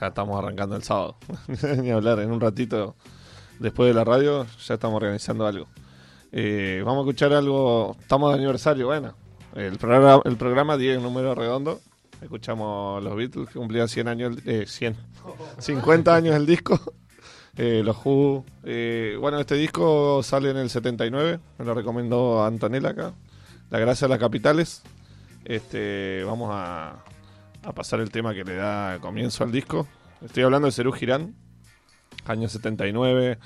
[0.00, 1.16] Ya estamos arrancando el sábado.
[1.82, 2.96] Ni hablar, en un ratito
[3.58, 5.66] después de la radio ya estamos organizando algo.
[6.32, 7.96] Eh, vamos a escuchar algo.
[8.00, 9.14] Estamos de aniversario, bueno.
[9.54, 11.80] El programa, el programa 10, número redondo.
[12.22, 14.96] Escuchamos los Beatles que cumplían 100 años, eh, 100,
[15.58, 16.78] 50 años el disco.
[17.56, 18.44] Eh, los Who.
[18.64, 21.40] eh, bueno, este disco sale en el 79.
[21.58, 23.12] Me lo recomendó Antonella acá.
[23.70, 24.82] La gracia de las capitales.
[25.44, 27.02] Este, vamos a,
[27.62, 29.86] a pasar el tema que le da comienzo al disco.
[30.24, 31.34] Estoy hablando de Cerú Girán,
[32.26, 33.38] año 79.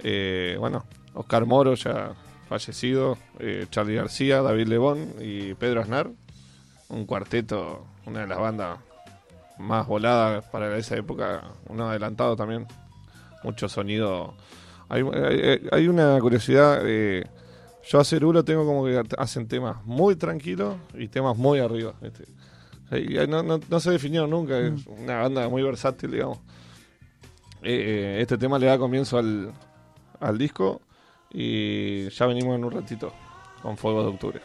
[0.00, 0.84] Eh, bueno,
[1.14, 2.14] Oscar Moro ya
[2.48, 6.10] fallecido, eh, Charlie García, David Lebón y Pedro Aznar.
[6.88, 8.78] Un cuarteto, una de las bandas
[9.58, 12.66] más voladas para esa época, uno adelantado también.
[13.42, 14.34] Mucho sonido.
[14.88, 16.80] Hay, hay- hay una curiosidad.
[16.84, 17.24] eh,
[17.86, 21.92] yo a Cerú lo tengo como que hacen temas muy tranquilos y temas muy arriba.
[22.90, 26.38] eh, No, no- no se definieron nunca, es una banda muy versátil, digamos.
[27.62, 29.52] Eh, eh, este tema le da comienzo al,
[30.20, 30.80] al disco
[31.30, 33.12] y ya venimos en un ratito
[33.62, 34.40] con Fuego de Octubre.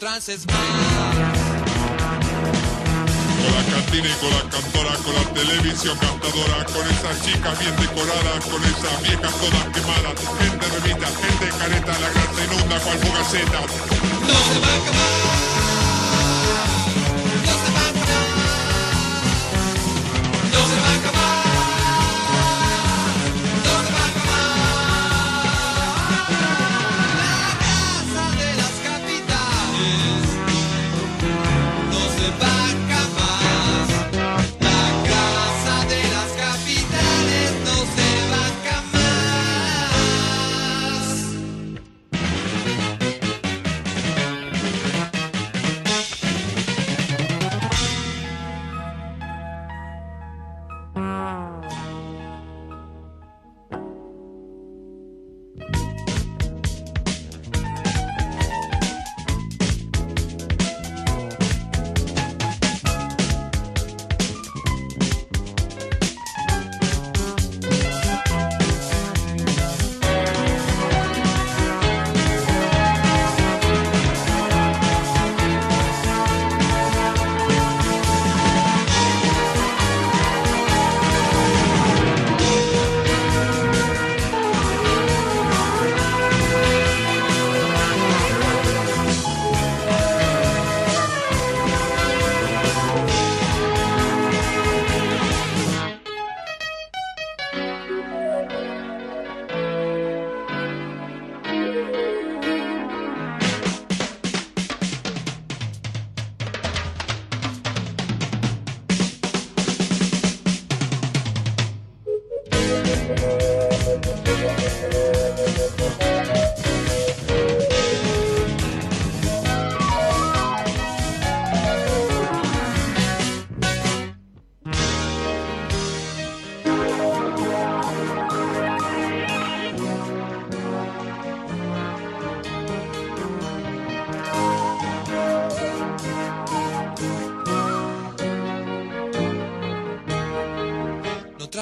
[0.00, 0.24] no más.
[3.38, 7.76] Con la cantina y con la cantora, con la televisión gastadora, con esas chicas bien
[7.76, 13.60] decoradas, con esas viejas todas quemadas, gente remita, gente careta, la gran inunda cual fugaceta.
[13.60, 15.43] No se va a acabar.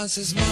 [0.02, 0.51] entonces más.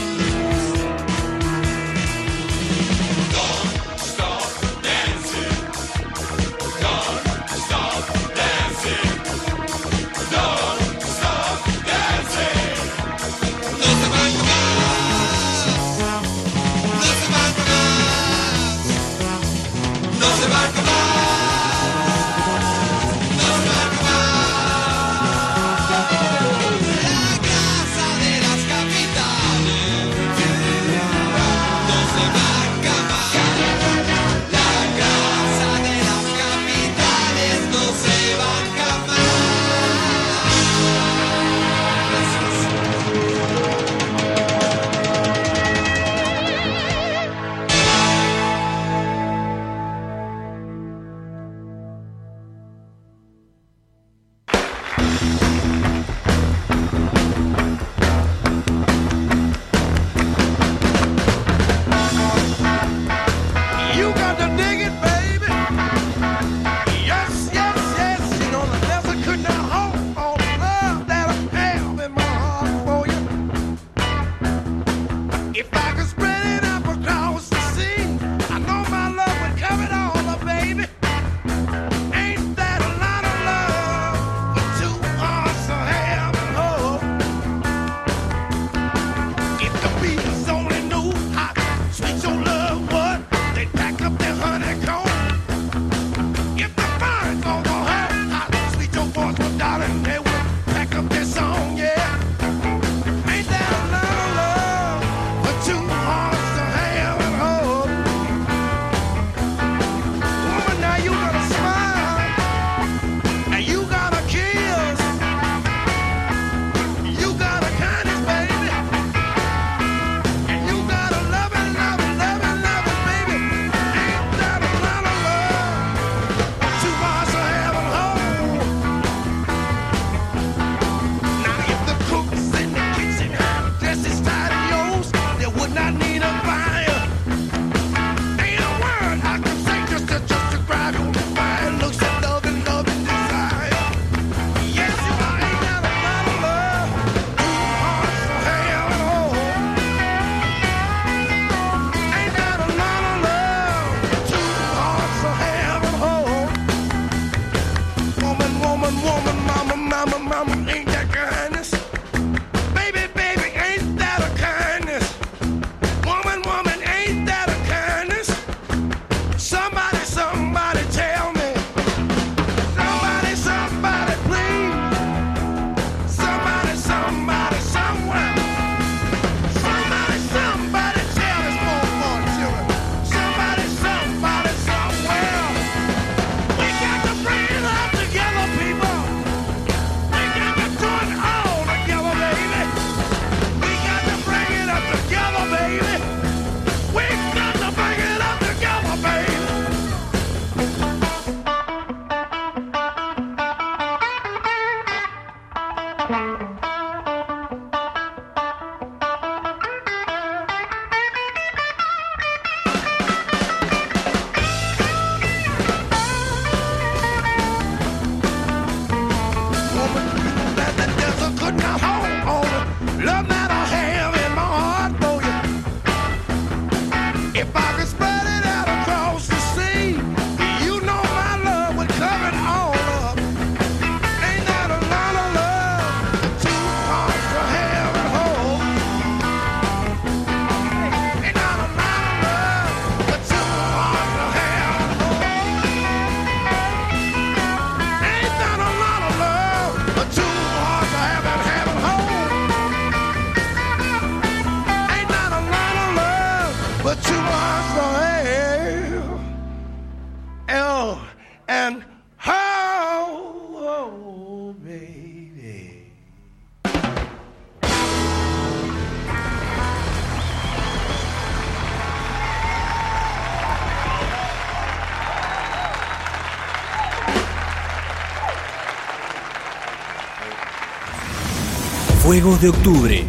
[282.10, 283.04] Fuegos de Octubre.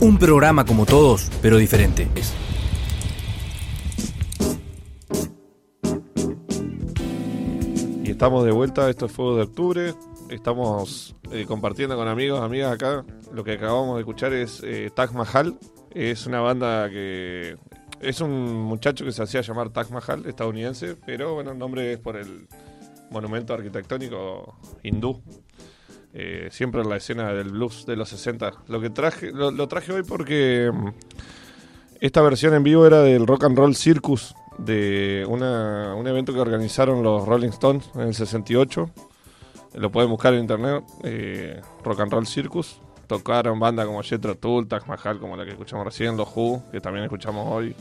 [0.00, 2.06] Un programa como todos, pero diferente.
[8.04, 9.94] Y estamos de vuelta, esto es Fuego de Octubre.
[10.28, 13.06] Estamos eh, compartiendo con amigos, amigas acá.
[13.32, 15.58] Lo que acabamos de escuchar es eh, Taj Mahal.
[15.90, 17.56] Es una banda que.
[18.02, 21.98] Es un muchacho que se hacía llamar Taj Mahal, estadounidense, pero bueno, el nombre es
[21.98, 22.46] por el
[23.10, 25.22] monumento arquitectónico hindú.
[26.52, 28.52] Siempre en la escena del blues de los 60.
[28.68, 30.88] Lo que traje, lo, lo traje hoy porque mm,
[32.00, 36.40] esta versión en vivo era del Rock and Roll Circus, de una- un evento que
[36.40, 38.90] organizaron los Rolling Stones en el 68.
[39.76, 42.78] Lo pueden buscar en internet, eh, Rock and Roll Circus.
[43.06, 46.80] Tocaron bandas como Jethro Tull, Taj Mahal, como la que escuchamos recién, los Who, que
[46.80, 47.74] también escuchamos hoy.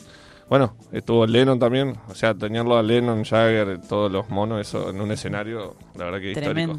[0.50, 5.02] Bueno, estuvo Lennon también, o sea, tenerlo a Lennon, Jagger, todos los monos, eso en
[5.02, 6.74] un escenario, la verdad que histórico.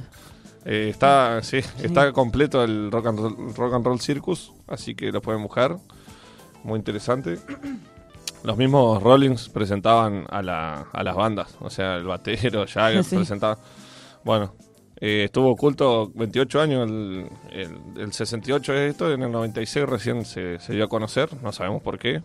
[0.64, 5.10] Eh, está, sí, está completo el rock and, roll, Rock and Roll Circus, así que
[5.12, 5.76] lo pueden buscar.
[6.64, 7.38] Muy interesante.
[8.44, 13.16] Los mismos Rollings presentaban a, la, a las bandas, o sea, el batero, Jagger Sí.
[13.16, 13.58] presentaba.
[14.24, 14.54] Bueno,
[15.00, 20.24] eh, estuvo oculto 28 años, el, el, el 68 es esto, en el 96 recién
[20.24, 22.22] se, se dio a conocer, no sabemos por qué.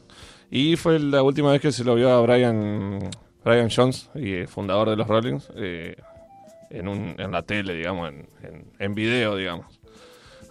[0.50, 3.00] Y fue la última vez que se lo vio a Brian,
[3.44, 5.98] Brian Jones, y, eh, fundador de los Rollings, eh,
[6.70, 9.66] en, un, en la tele, digamos, en, en, en video, digamos.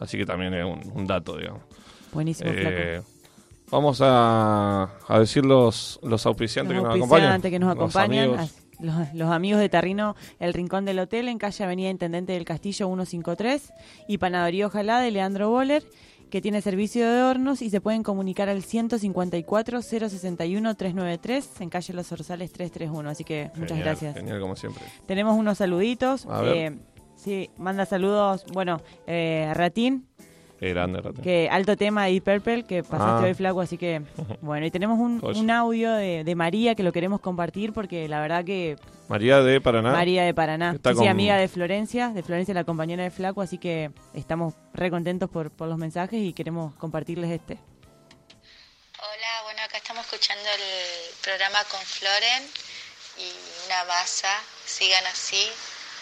[0.00, 1.62] Así que también es un, un dato, digamos.
[2.12, 3.00] Buenísimo, Eh,
[3.70, 7.32] Vamos a, a decir los, los auspiciantes Los que nos acompañan.
[7.32, 8.54] auspiciantes que nos Los acompañan, amigos.
[8.78, 12.86] los, los amigos de Tarrino, El Rincón del Hotel, en calle Avenida Intendente del Castillo
[12.86, 13.72] 153,
[14.06, 15.82] y Panadería Ojalá de Leandro Boller,
[16.30, 22.52] que tiene servicio de hornos y se pueden comunicar al 154-061-393 en calle Los Orzales
[22.52, 23.08] 331.
[23.08, 24.14] Así que muchas gracias.
[24.16, 24.82] Genial, como siempre.
[25.06, 26.26] Tenemos unos saluditos.
[26.26, 26.56] A ver.
[26.56, 26.78] eh,
[27.16, 30.06] sí, manda saludos, bueno, eh, Ratín,
[30.58, 31.20] Qué grande, Rato.
[31.22, 33.28] que alto tema de Deep Purple que pasaste Ah.
[33.28, 34.00] hoy flaco, así que
[34.40, 38.20] bueno, y tenemos un, un audio de, de María que lo queremos compartir porque la
[38.20, 38.76] verdad que
[39.08, 39.92] María de Paraná.
[39.92, 43.40] María de Paraná, Está sí, con- amiga de Florencia, de Florencia la compañera de Flaco,
[43.42, 47.58] así que estamos re contentos por, por los mensajes y queremos compartirles este.
[48.98, 52.42] Hola, bueno, acá estamos escuchando el programa con Floren
[53.18, 53.28] y
[53.66, 54.28] una masa,
[54.64, 55.36] sigan así.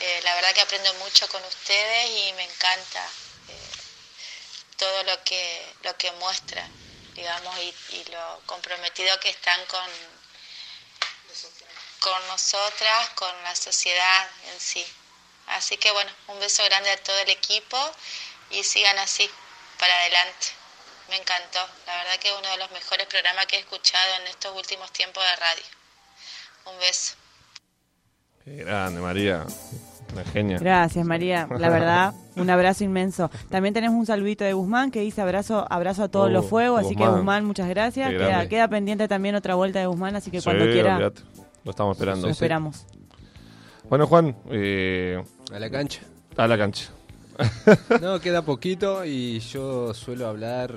[0.01, 3.03] Eh, la verdad que aprendo mucho con ustedes y me encanta
[3.49, 3.53] eh,
[4.77, 6.71] todo lo que, lo que muestran,
[7.15, 9.91] digamos, y, y lo comprometido que están con,
[12.01, 14.87] con nosotras, con la sociedad en sí.
[15.47, 17.79] Así que bueno, un beso grande a todo el equipo
[18.51, 19.31] y sigan así,
[19.79, 20.47] para adelante.
[21.09, 24.27] Me encantó, la verdad que es uno de los mejores programas que he escuchado en
[24.29, 25.65] estos últimos tiempos de radio.
[26.65, 27.15] Un beso.
[28.45, 29.45] Qué grande, María.
[30.15, 30.59] Una genia.
[30.59, 33.31] Gracias María, la verdad, un abrazo inmenso.
[33.51, 36.85] También tenemos un saludito de Guzmán que dice abrazo, abrazo a todos Oh, los fuegos,
[36.87, 37.45] así que Guzmán.
[37.45, 38.11] Muchas gracias.
[38.49, 40.99] Queda, pendiente también otra vuelta de Guzmán, así que Sí, cuando quiera.
[41.65, 42.27] Lo estamos esperando.
[42.27, 42.87] lo esperamos.
[43.89, 44.35] Bueno, Juan.
[44.51, 45.23] eh,
[45.53, 46.01] A la cancha.
[46.37, 46.91] A la cancha.
[48.01, 50.73] No, queda poquito y yo suelo hablar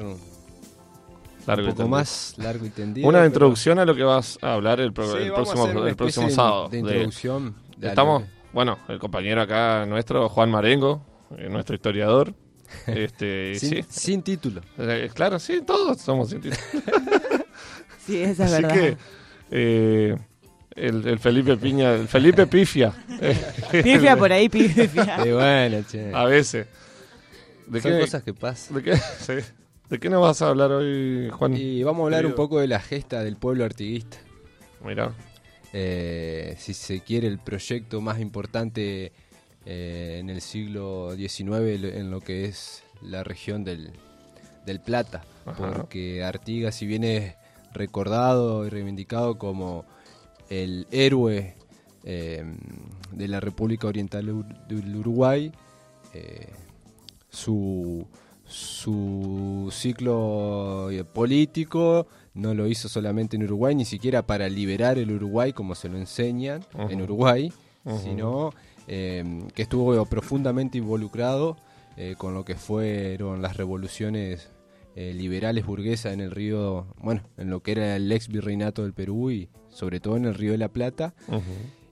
[1.45, 1.87] Largo y un poco tendido.
[1.87, 3.07] más largo y tendido.
[3.07, 5.53] Una pero- introducción a lo que vas a hablar el, pro- Sí, el vamos a
[5.53, 6.69] próximo, el próximo de- sábado.
[6.69, 7.55] de introducción.
[7.77, 8.23] Dale, Estamos.
[8.53, 11.05] Bueno, el compañero acá nuestro, Juan Marengo,
[11.37, 12.33] eh, nuestro historiador.
[12.87, 13.85] este, Sin- sí.
[13.89, 14.61] sin título.
[14.77, 16.61] Eh, claro, sí, todos somos sin título.
[18.05, 18.73] Sí, esa es Así verdad.
[18.73, 18.97] que
[19.51, 20.17] eh,
[20.75, 22.93] el, el Felipe Piña, el Felipe Pifia.
[23.71, 25.27] Pifia por ahí, pifia.
[25.27, 26.13] Y bueno, che.
[26.15, 26.67] A veces.
[27.65, 28.77] ¿De Son qué- cosas que pasan.
[28.77, 29.33] ¿De qué, sí.
[29.89, 31.57] ¿De qué nos vas a hablar hoy, Juan?
[31.57, 34.15] Y vamos a hablar un poco de la gesta del pueblo artiguista.
[34.85, 35.11] Mirá.
[35.73, 39.11] Eh, si se quiere, el proyecto más importante
[39.65, 43.91] eh, en el siglo XIX en lo que es la región del,
[44.65, 45.23] del Plata.
[45.45, 45.73] Ajá.
[45.73, 47.35] Porque Artigas, si bien es
[47.73, 49.85] recordado y reivindicado como
[50.49, 51.55] el héroe
[52.05, 52.43] eh,
[53.11, 55.51] de la República Oriental Ur- del Uruguay.
[57.29, 58.07] Su,
[58.45, 62.07] su ciclo político
[62.37, 65.97] no lo hizo solamente en Uruguay, ni siquiera para liberar el Uruguay como se lo
[65.97, 67.01] enseñan en.
[67.01, 67.51] Uruguay,
[68.03, 68.53] sino
[68.87, 69.23] eh,
[69.53, 71.57] que estuvo profundamente involucrado
[71.95, 74.49] eh, con lo que fueron las revoluciones
[74.99, 78.93] eh, liberales burguesas en el río, bueno, en lo que era el ex virreinato del
[78.93, 81.13] Perú y sobre todo en el río de la Plata.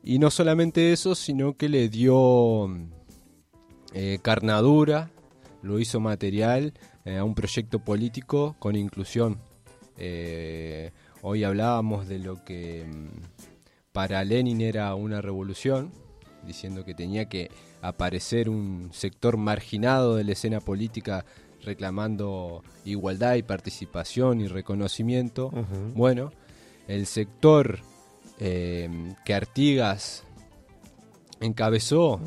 [0.03, 2.67] Y no solamente eso, sino que le dio
[3.93, 5.11] eh, carnadura,
[5.61, 6.73] lo hizo material
[7.05, 9.39] eh, a un proyecto político con inclusión.
[9.97, 10.91] Eh,
[11.21, 13.07] hoy hablábamos de lo que mm,
[13.91, 15.91] para Lenin era una revolución,
[16.45, 17.49] diciendo que tenía que
[17.81, 21.25] aparecer un sector marginado de la escena política
[21.63, 25.51] reclamando igualdad y participación y reconocimiento.
[25.95, 26.31] Bueno,
[26.87, 27.79] el sector
[28.39, 30.23] eh, que Artigas
[31.39, 32.19] encabezó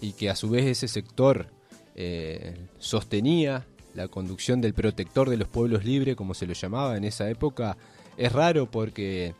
[0.00, 1.48] y que a su vez ese sector
[1.94, 7.04] eh, sostenía la conducción del protector de los pueblos libres, como se lo llamaba en
[7.04, 7.76] esa época,
[8.16, 9.34] es raro porque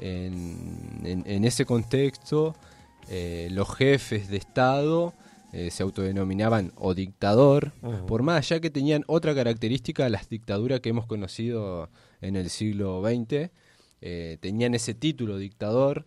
[0.00, 2.54] en, en- en ese contexto
[3.08, 5.14] eh, los jefes de Estado
[5.52, 7.72] eh, se autodenominaban o dictador,
[8.06, 11.88] por más allá que tenían otra característica de las dictaduras que hemos conocido
[12.20, 13.50] en el siglo XX,
[14.00, 16.04] eh, tenían ese título dictador.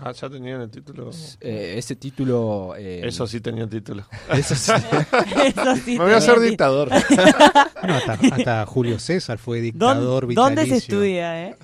[0.00, 1.10] Ah, ya tenían el título.
[1.40, 2.74] Eh, ese título...
[2.78, 4.04] eh, Eso sí tenía título.
[4.32, 4.70] Eso sí.
[5.44, 6.88] Eso sí Me voy a hacer dictador.
[6.94, 10.76] Hasta, hasta Julio César fue dictador ¿Dónde, dónde se vitalicio.
[10.96, 11.56] estudia, eh?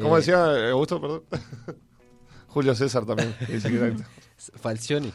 [0.00, 1.22] Como Eh, decía Augusto, perdón.
[2.48, 3.34] Julio César también.
[4.56, 5.12] Falcioni.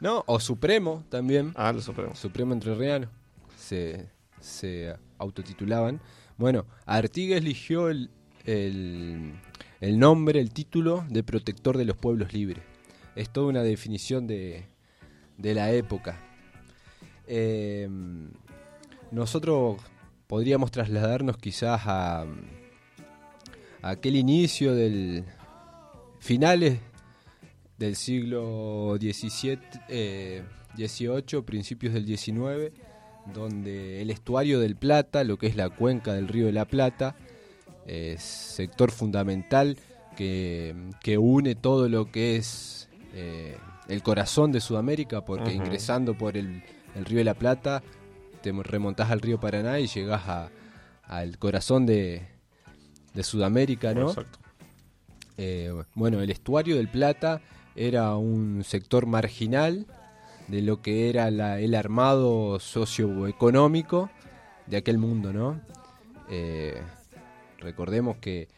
[0.00, 1.52] no, o Supremo también.
[1.56, 2.18] Ah, los Supremos.
[2.18, 3.08] Supremo Entrerriano.
[3.56, 4.08] Se,
[4.40, 6.00] se autotitulaban.
[6.36, 8.10] Bueno, Artigas eligió el,
[8.44, 9.32] el,
[9.82, 12.62] el nombre, el título de protector de los pueblos libres.
[13.16, 14.64] Es toda una definición de,
[15.36, 16.18] de la época.
[17.26, 17.88] Eh,
[19.10, 19.80] nosotros
[20.28, 22.26] podríamos trasladarnos quizás a, a
[23.82, 25.24] aquel inicio del
[26.20, 26.78] finales
[27.76, 30.44] del siglo XVII, eh,
[30.76, 32.72] XVIII, principios del XIX,
[33.34, 37.16] donde el estuario del Plata, lo que es la cuenca del río de la Plata,
[37.86, 39.76] es sector fundamental
[40.16, 43.56] que, que une todo lo que es eh,
[43.88, 46.62] el corazón de Sudamérica, porque ingresando por el,
[46.94, 47.82] el río de la Plata,
[48.42, 50.50] te remontás al río Paraná y llegás a-
[51.04, 52.26] al corazón de,
[53.14, 54.08] de Sudamérica, ¿no?
[54.08, 54.38] Exacto.
[55.38, 57.40] Eh, bueno, el estuario del Plata
[57.74, 59.86] era un sector marginal
[60.48, 64.10] de lo que era la- el armado socioeconómico
[64.66, 65.60] de aquel mundo, ¿no?
[66.30, 66.80] Eh,
[67.62, 68.48] recordemos que,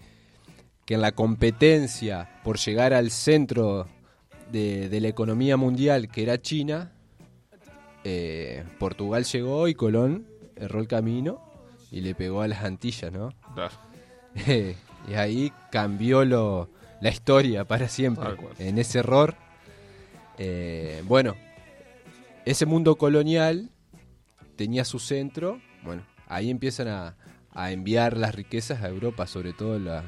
[0.85, 3.86] que en la competencia por llegar al centro
[4.51, 6.93] de, de la economía mundial, que era China,
[8.05, 10.26] eh, Portugal llegó y Colón
[10.56, 11.40] erró el camino
[11.90, 13.32] y le pegó a las Antillas, ¿no?
[13.55, 13.74] Claro.
[15.09, 16.68] y ahí cambió lo,
[17.01, 18.36] la historia para siempre.
[18.59, 19.36] En ese error.
[20.39, 21.35] eh, bueno,
[22.44, 23.70] ese mundo colonial
[24.56, 25.60] tenía su centro.
[25.82, 27.16] Bueno, ahí empiezan a,
[27.55, 30.05] a enviar las riquezas a Europa, sobre todo la-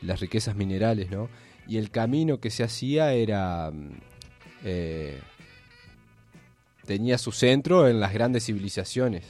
[0.00, 1.28] las riquezas minerales, ¿no?
[1.68, 3.70] Y el camino que se hacía era.
[3.70, 3.90] mm,
[4.64, 5.20] eh,
[6.86, 9.24] tenía su centro en las grandes civilizaciones.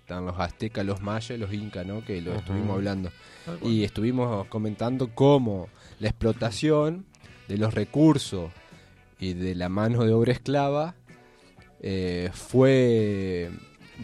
[0.00, 2.04] Están los aztecas, los mayas, los incas, ¿no?
[2.04, 3.10] Que lo estuvimos hablando.
[3.44, 3.58] Cual.
[3.62, 5.68] Y estuvimos comentando cómo
[5.98, 7.06] la explotación
[7.48, 8.50] de los recursos
[9.18, 10.94] y de la mano de obra esclava
[11.80, 13.50] eh, fue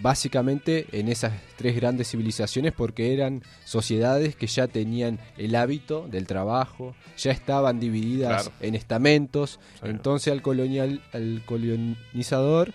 [0.03, 6.27] básicamente en esas tres grandes civilizaciones porque eran sociedades que ya tenían el hábito del
[6.27, 8.57] trabajo, ya estaban divididas Claro.
[8.61, 9.89] en estamentos, Sí.
[9.89, 12.73] entonces al, colonial, al colonizador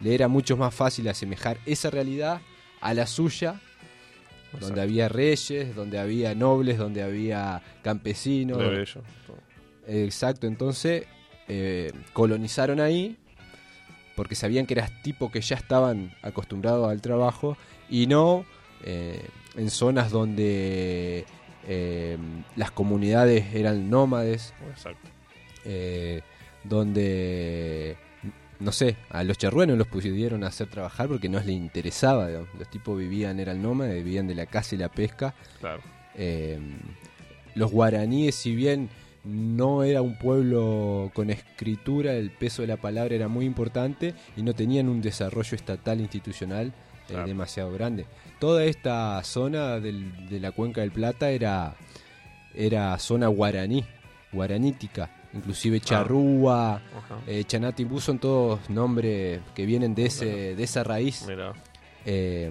[0.00, 2.40] le era mucho más fácil asemejar esa realidad
[2.80, 3.60] a la suya
[4.60, 8.58] donde había reyes, donde había nobles, donde había campesinos.
[9.86, 11.04] Exacto, entonces
[11.48, 13.16] eh, colonizaron ahí
[14.18, 17.56] porque sabían que eran tipos que ya estaban acostumbrados al trabajo
[17.88, 18.44] y no
[18.82, 19.24] eh,
[19.54, 21.24] en zonas donde
[21.68, 22.18] eh,
[22.56, 25.08] las comunidades eran nómades, Exacto.
[25.64, 26.22] eh,
[26.64, 27.96] donde,
[28.58, 32.28] no sé, a los charruenos los pusieron a hacer trabajar porque no les interesaba.
[32.28, 35.32] Los tipos vivían, eran nómades, vivían de la caza y la pesca.
[35.60, 35.80] Claro.
[37.54, 38.90] Los guaraníes, si bien
[39.24, 44.42] no era un pueblo con escritura, el peso de la palabra era muy importante y
[44.42, 46.72] no tenían un desarrollo estatal institucional
[47.08, 48.04] es demasiado grande.
[48.38, 51.74] Toda esta zona del- de la cuenca del Plata era,
[52.54, 53.84] era zona guaraní,
[54.32, 55.10] guaranítica.
[55.34, 57.18] Inclusive Charrúa, Ajá.
[57.26, 61.26] eh, Chanatimbú son todos nombres que vienen de, ese, de esa raíz.
[62.04, 62.50] Eh,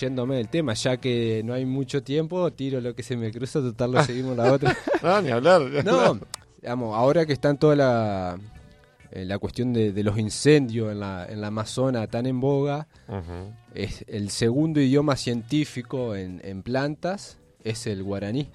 [0.00, 3.60] yéndome del tema, ya que no hay mucho tiempo, tiro lo que se me cruza,
[3.60, 4.76] total lo seguimos la otra.
[5.02, 6.26] No, ni hablar, ni No, hablar.
[6.60, 8.38] digamos, ahora que está en toda la,
[9.10, 12.88] eh, la cuestión de, de los incendios en la, en la Amazona tan en boga,
[13.74, 18.48] es el segundo idioma científico en, en plantas es el guaraní.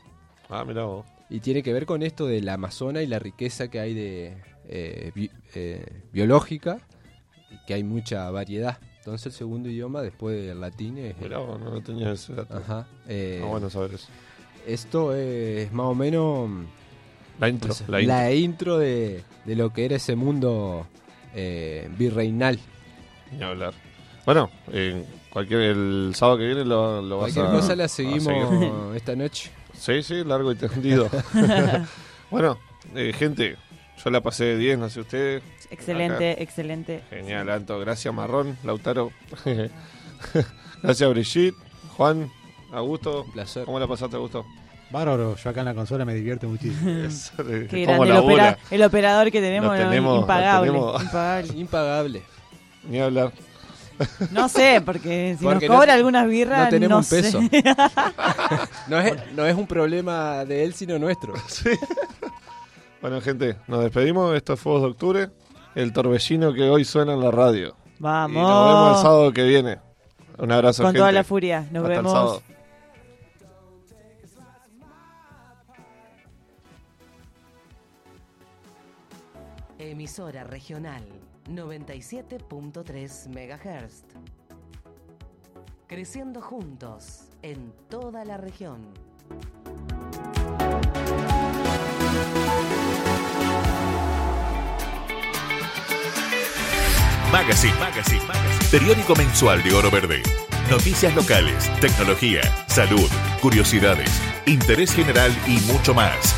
[0.49, 1.05] Ah, mirá vos.
[1.29, 4.37] Y tiene que ver con esto de la Amazona y la riqueza que hay de
[4.69, 6.79] eh, bi- eh, biológica,
[7.51, 8.77] y que hay mucha variedad.
[9.07, 11.17] Entonces el segundo idioma después del latín es...
[11.17, 12.57] Mirá vos, no tenía ese dato.
[12.57, 12.87] Ajá.
[13.07, 14.09] eh, Ah, bueno saber eso.
[14.65, 16.49] Esto es más o menos...
[17.39, 18.73] La intro, pues, la la intro.
[18.73, 20.87] intro de, de lo que era ese mundo
[21.33, 22.59] eh, virreinal.
[23.31, 23.73] Ni hablar.
[24.25, 28.93] Bueno, en cualquier, el sábado que viene lo, lo vas Cualquier a cosa la seguimos
[28.97, 29.51] esta noche.
[29.73, 31.09] Sí, sí, largo y tendido.
[32.29, 32.57] bueno,
[32.93, 33.55] eh, gente,
[34.03, 35.43] yo la pasé de 10, no sé ustedes.
[35.69, 36.41] Excelente, Acá.
[36.41, 37.01] excelente.
[37.09, 37.79] Genial, Anto.
[37.79, 39.11] Gracias, Marrón, Lautaro.
[40.83, 41.55] Gracias, Brigitte,
[41.97, 42.31] Juan,
[42.71, 43.23] Augusto.
[43.23, 43.65] Un placer.
[43.65, 44.45] ¿Cómo la pasaste, Augusto?
[44.89, 46.81] Bárbaro, yo acá en la consola me divierto muchísimo.
[47.69, 51.03] Qué grande, el, opera- el operador que tenemos, Lo no, tenemos, lo impagable, tenemos.
[51.03, 51.53] impagable.
[51.59, 52.21] Impagable.
[52.89, 53.33] Ni hablar.
[54.31, 57.21] No sé, porque si Porque nos no- cobra algunas birras, no tenemos un sé.
[57.23, 57.41] peso.
[58.87, 61.33] no, es, no es un problema de él, sino nuestro.
[63.01, 64.35] Bueno, gente, nos despedimos.
[64.35, 65.29] Esto es Fuegos de Octubre.
[65.75, 67.75] El torbellino que hoy suena en la radio.
[67.99, 68.35] Vamos.
[68.37, 69.77] Y nos vemos el sábado que viene.
[70.39, 70.99] Un abrazo, Con gente.
[70.99, 71.61] toda la furia.
[71.71, 72.11] Nos Hasta el vemos.
[72.11, 72.41] sábado.
[79.79, 81.03] Emisora regional
[81.49, 84.03] 97.3 MHz.
[85.87, 88.81] Creciendo juntos en toda la región.
[97.31, 98.69] Magazine, Magazine, Magazine.
[98.71, 100.23] Periódico mensual de Oro Verde.
[100.69, 103.09] Noticias locales, tecnología, salud,
[103.41, 104.09] curiosidades,
[104.45, 106.35] interés general y mucho más.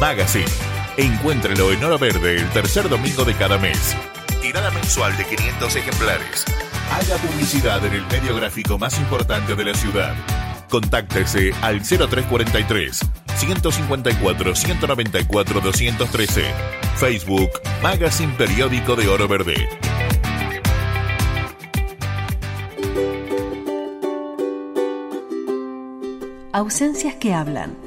[0.00, 0.46] Magazine.
[0.96, 3.94] Encuéntrelo en Oro Verde el tercer domingo de cada mes.
[4.40, 6.44] Tirada mensual de 500 ejemplares.
[6.90, 10.14] Haga publicidad en el medio gráfico más importante de la ciudad.
[10.70, 13.00] Contáctese al 0343
[13.36, 16.44] 154 194 213.
[16.96, 17.50] Facebook
[17.82, 19.68] Magazine Periódico de Oro Verde.
[26.52, 27.76] Ausencias que hablan.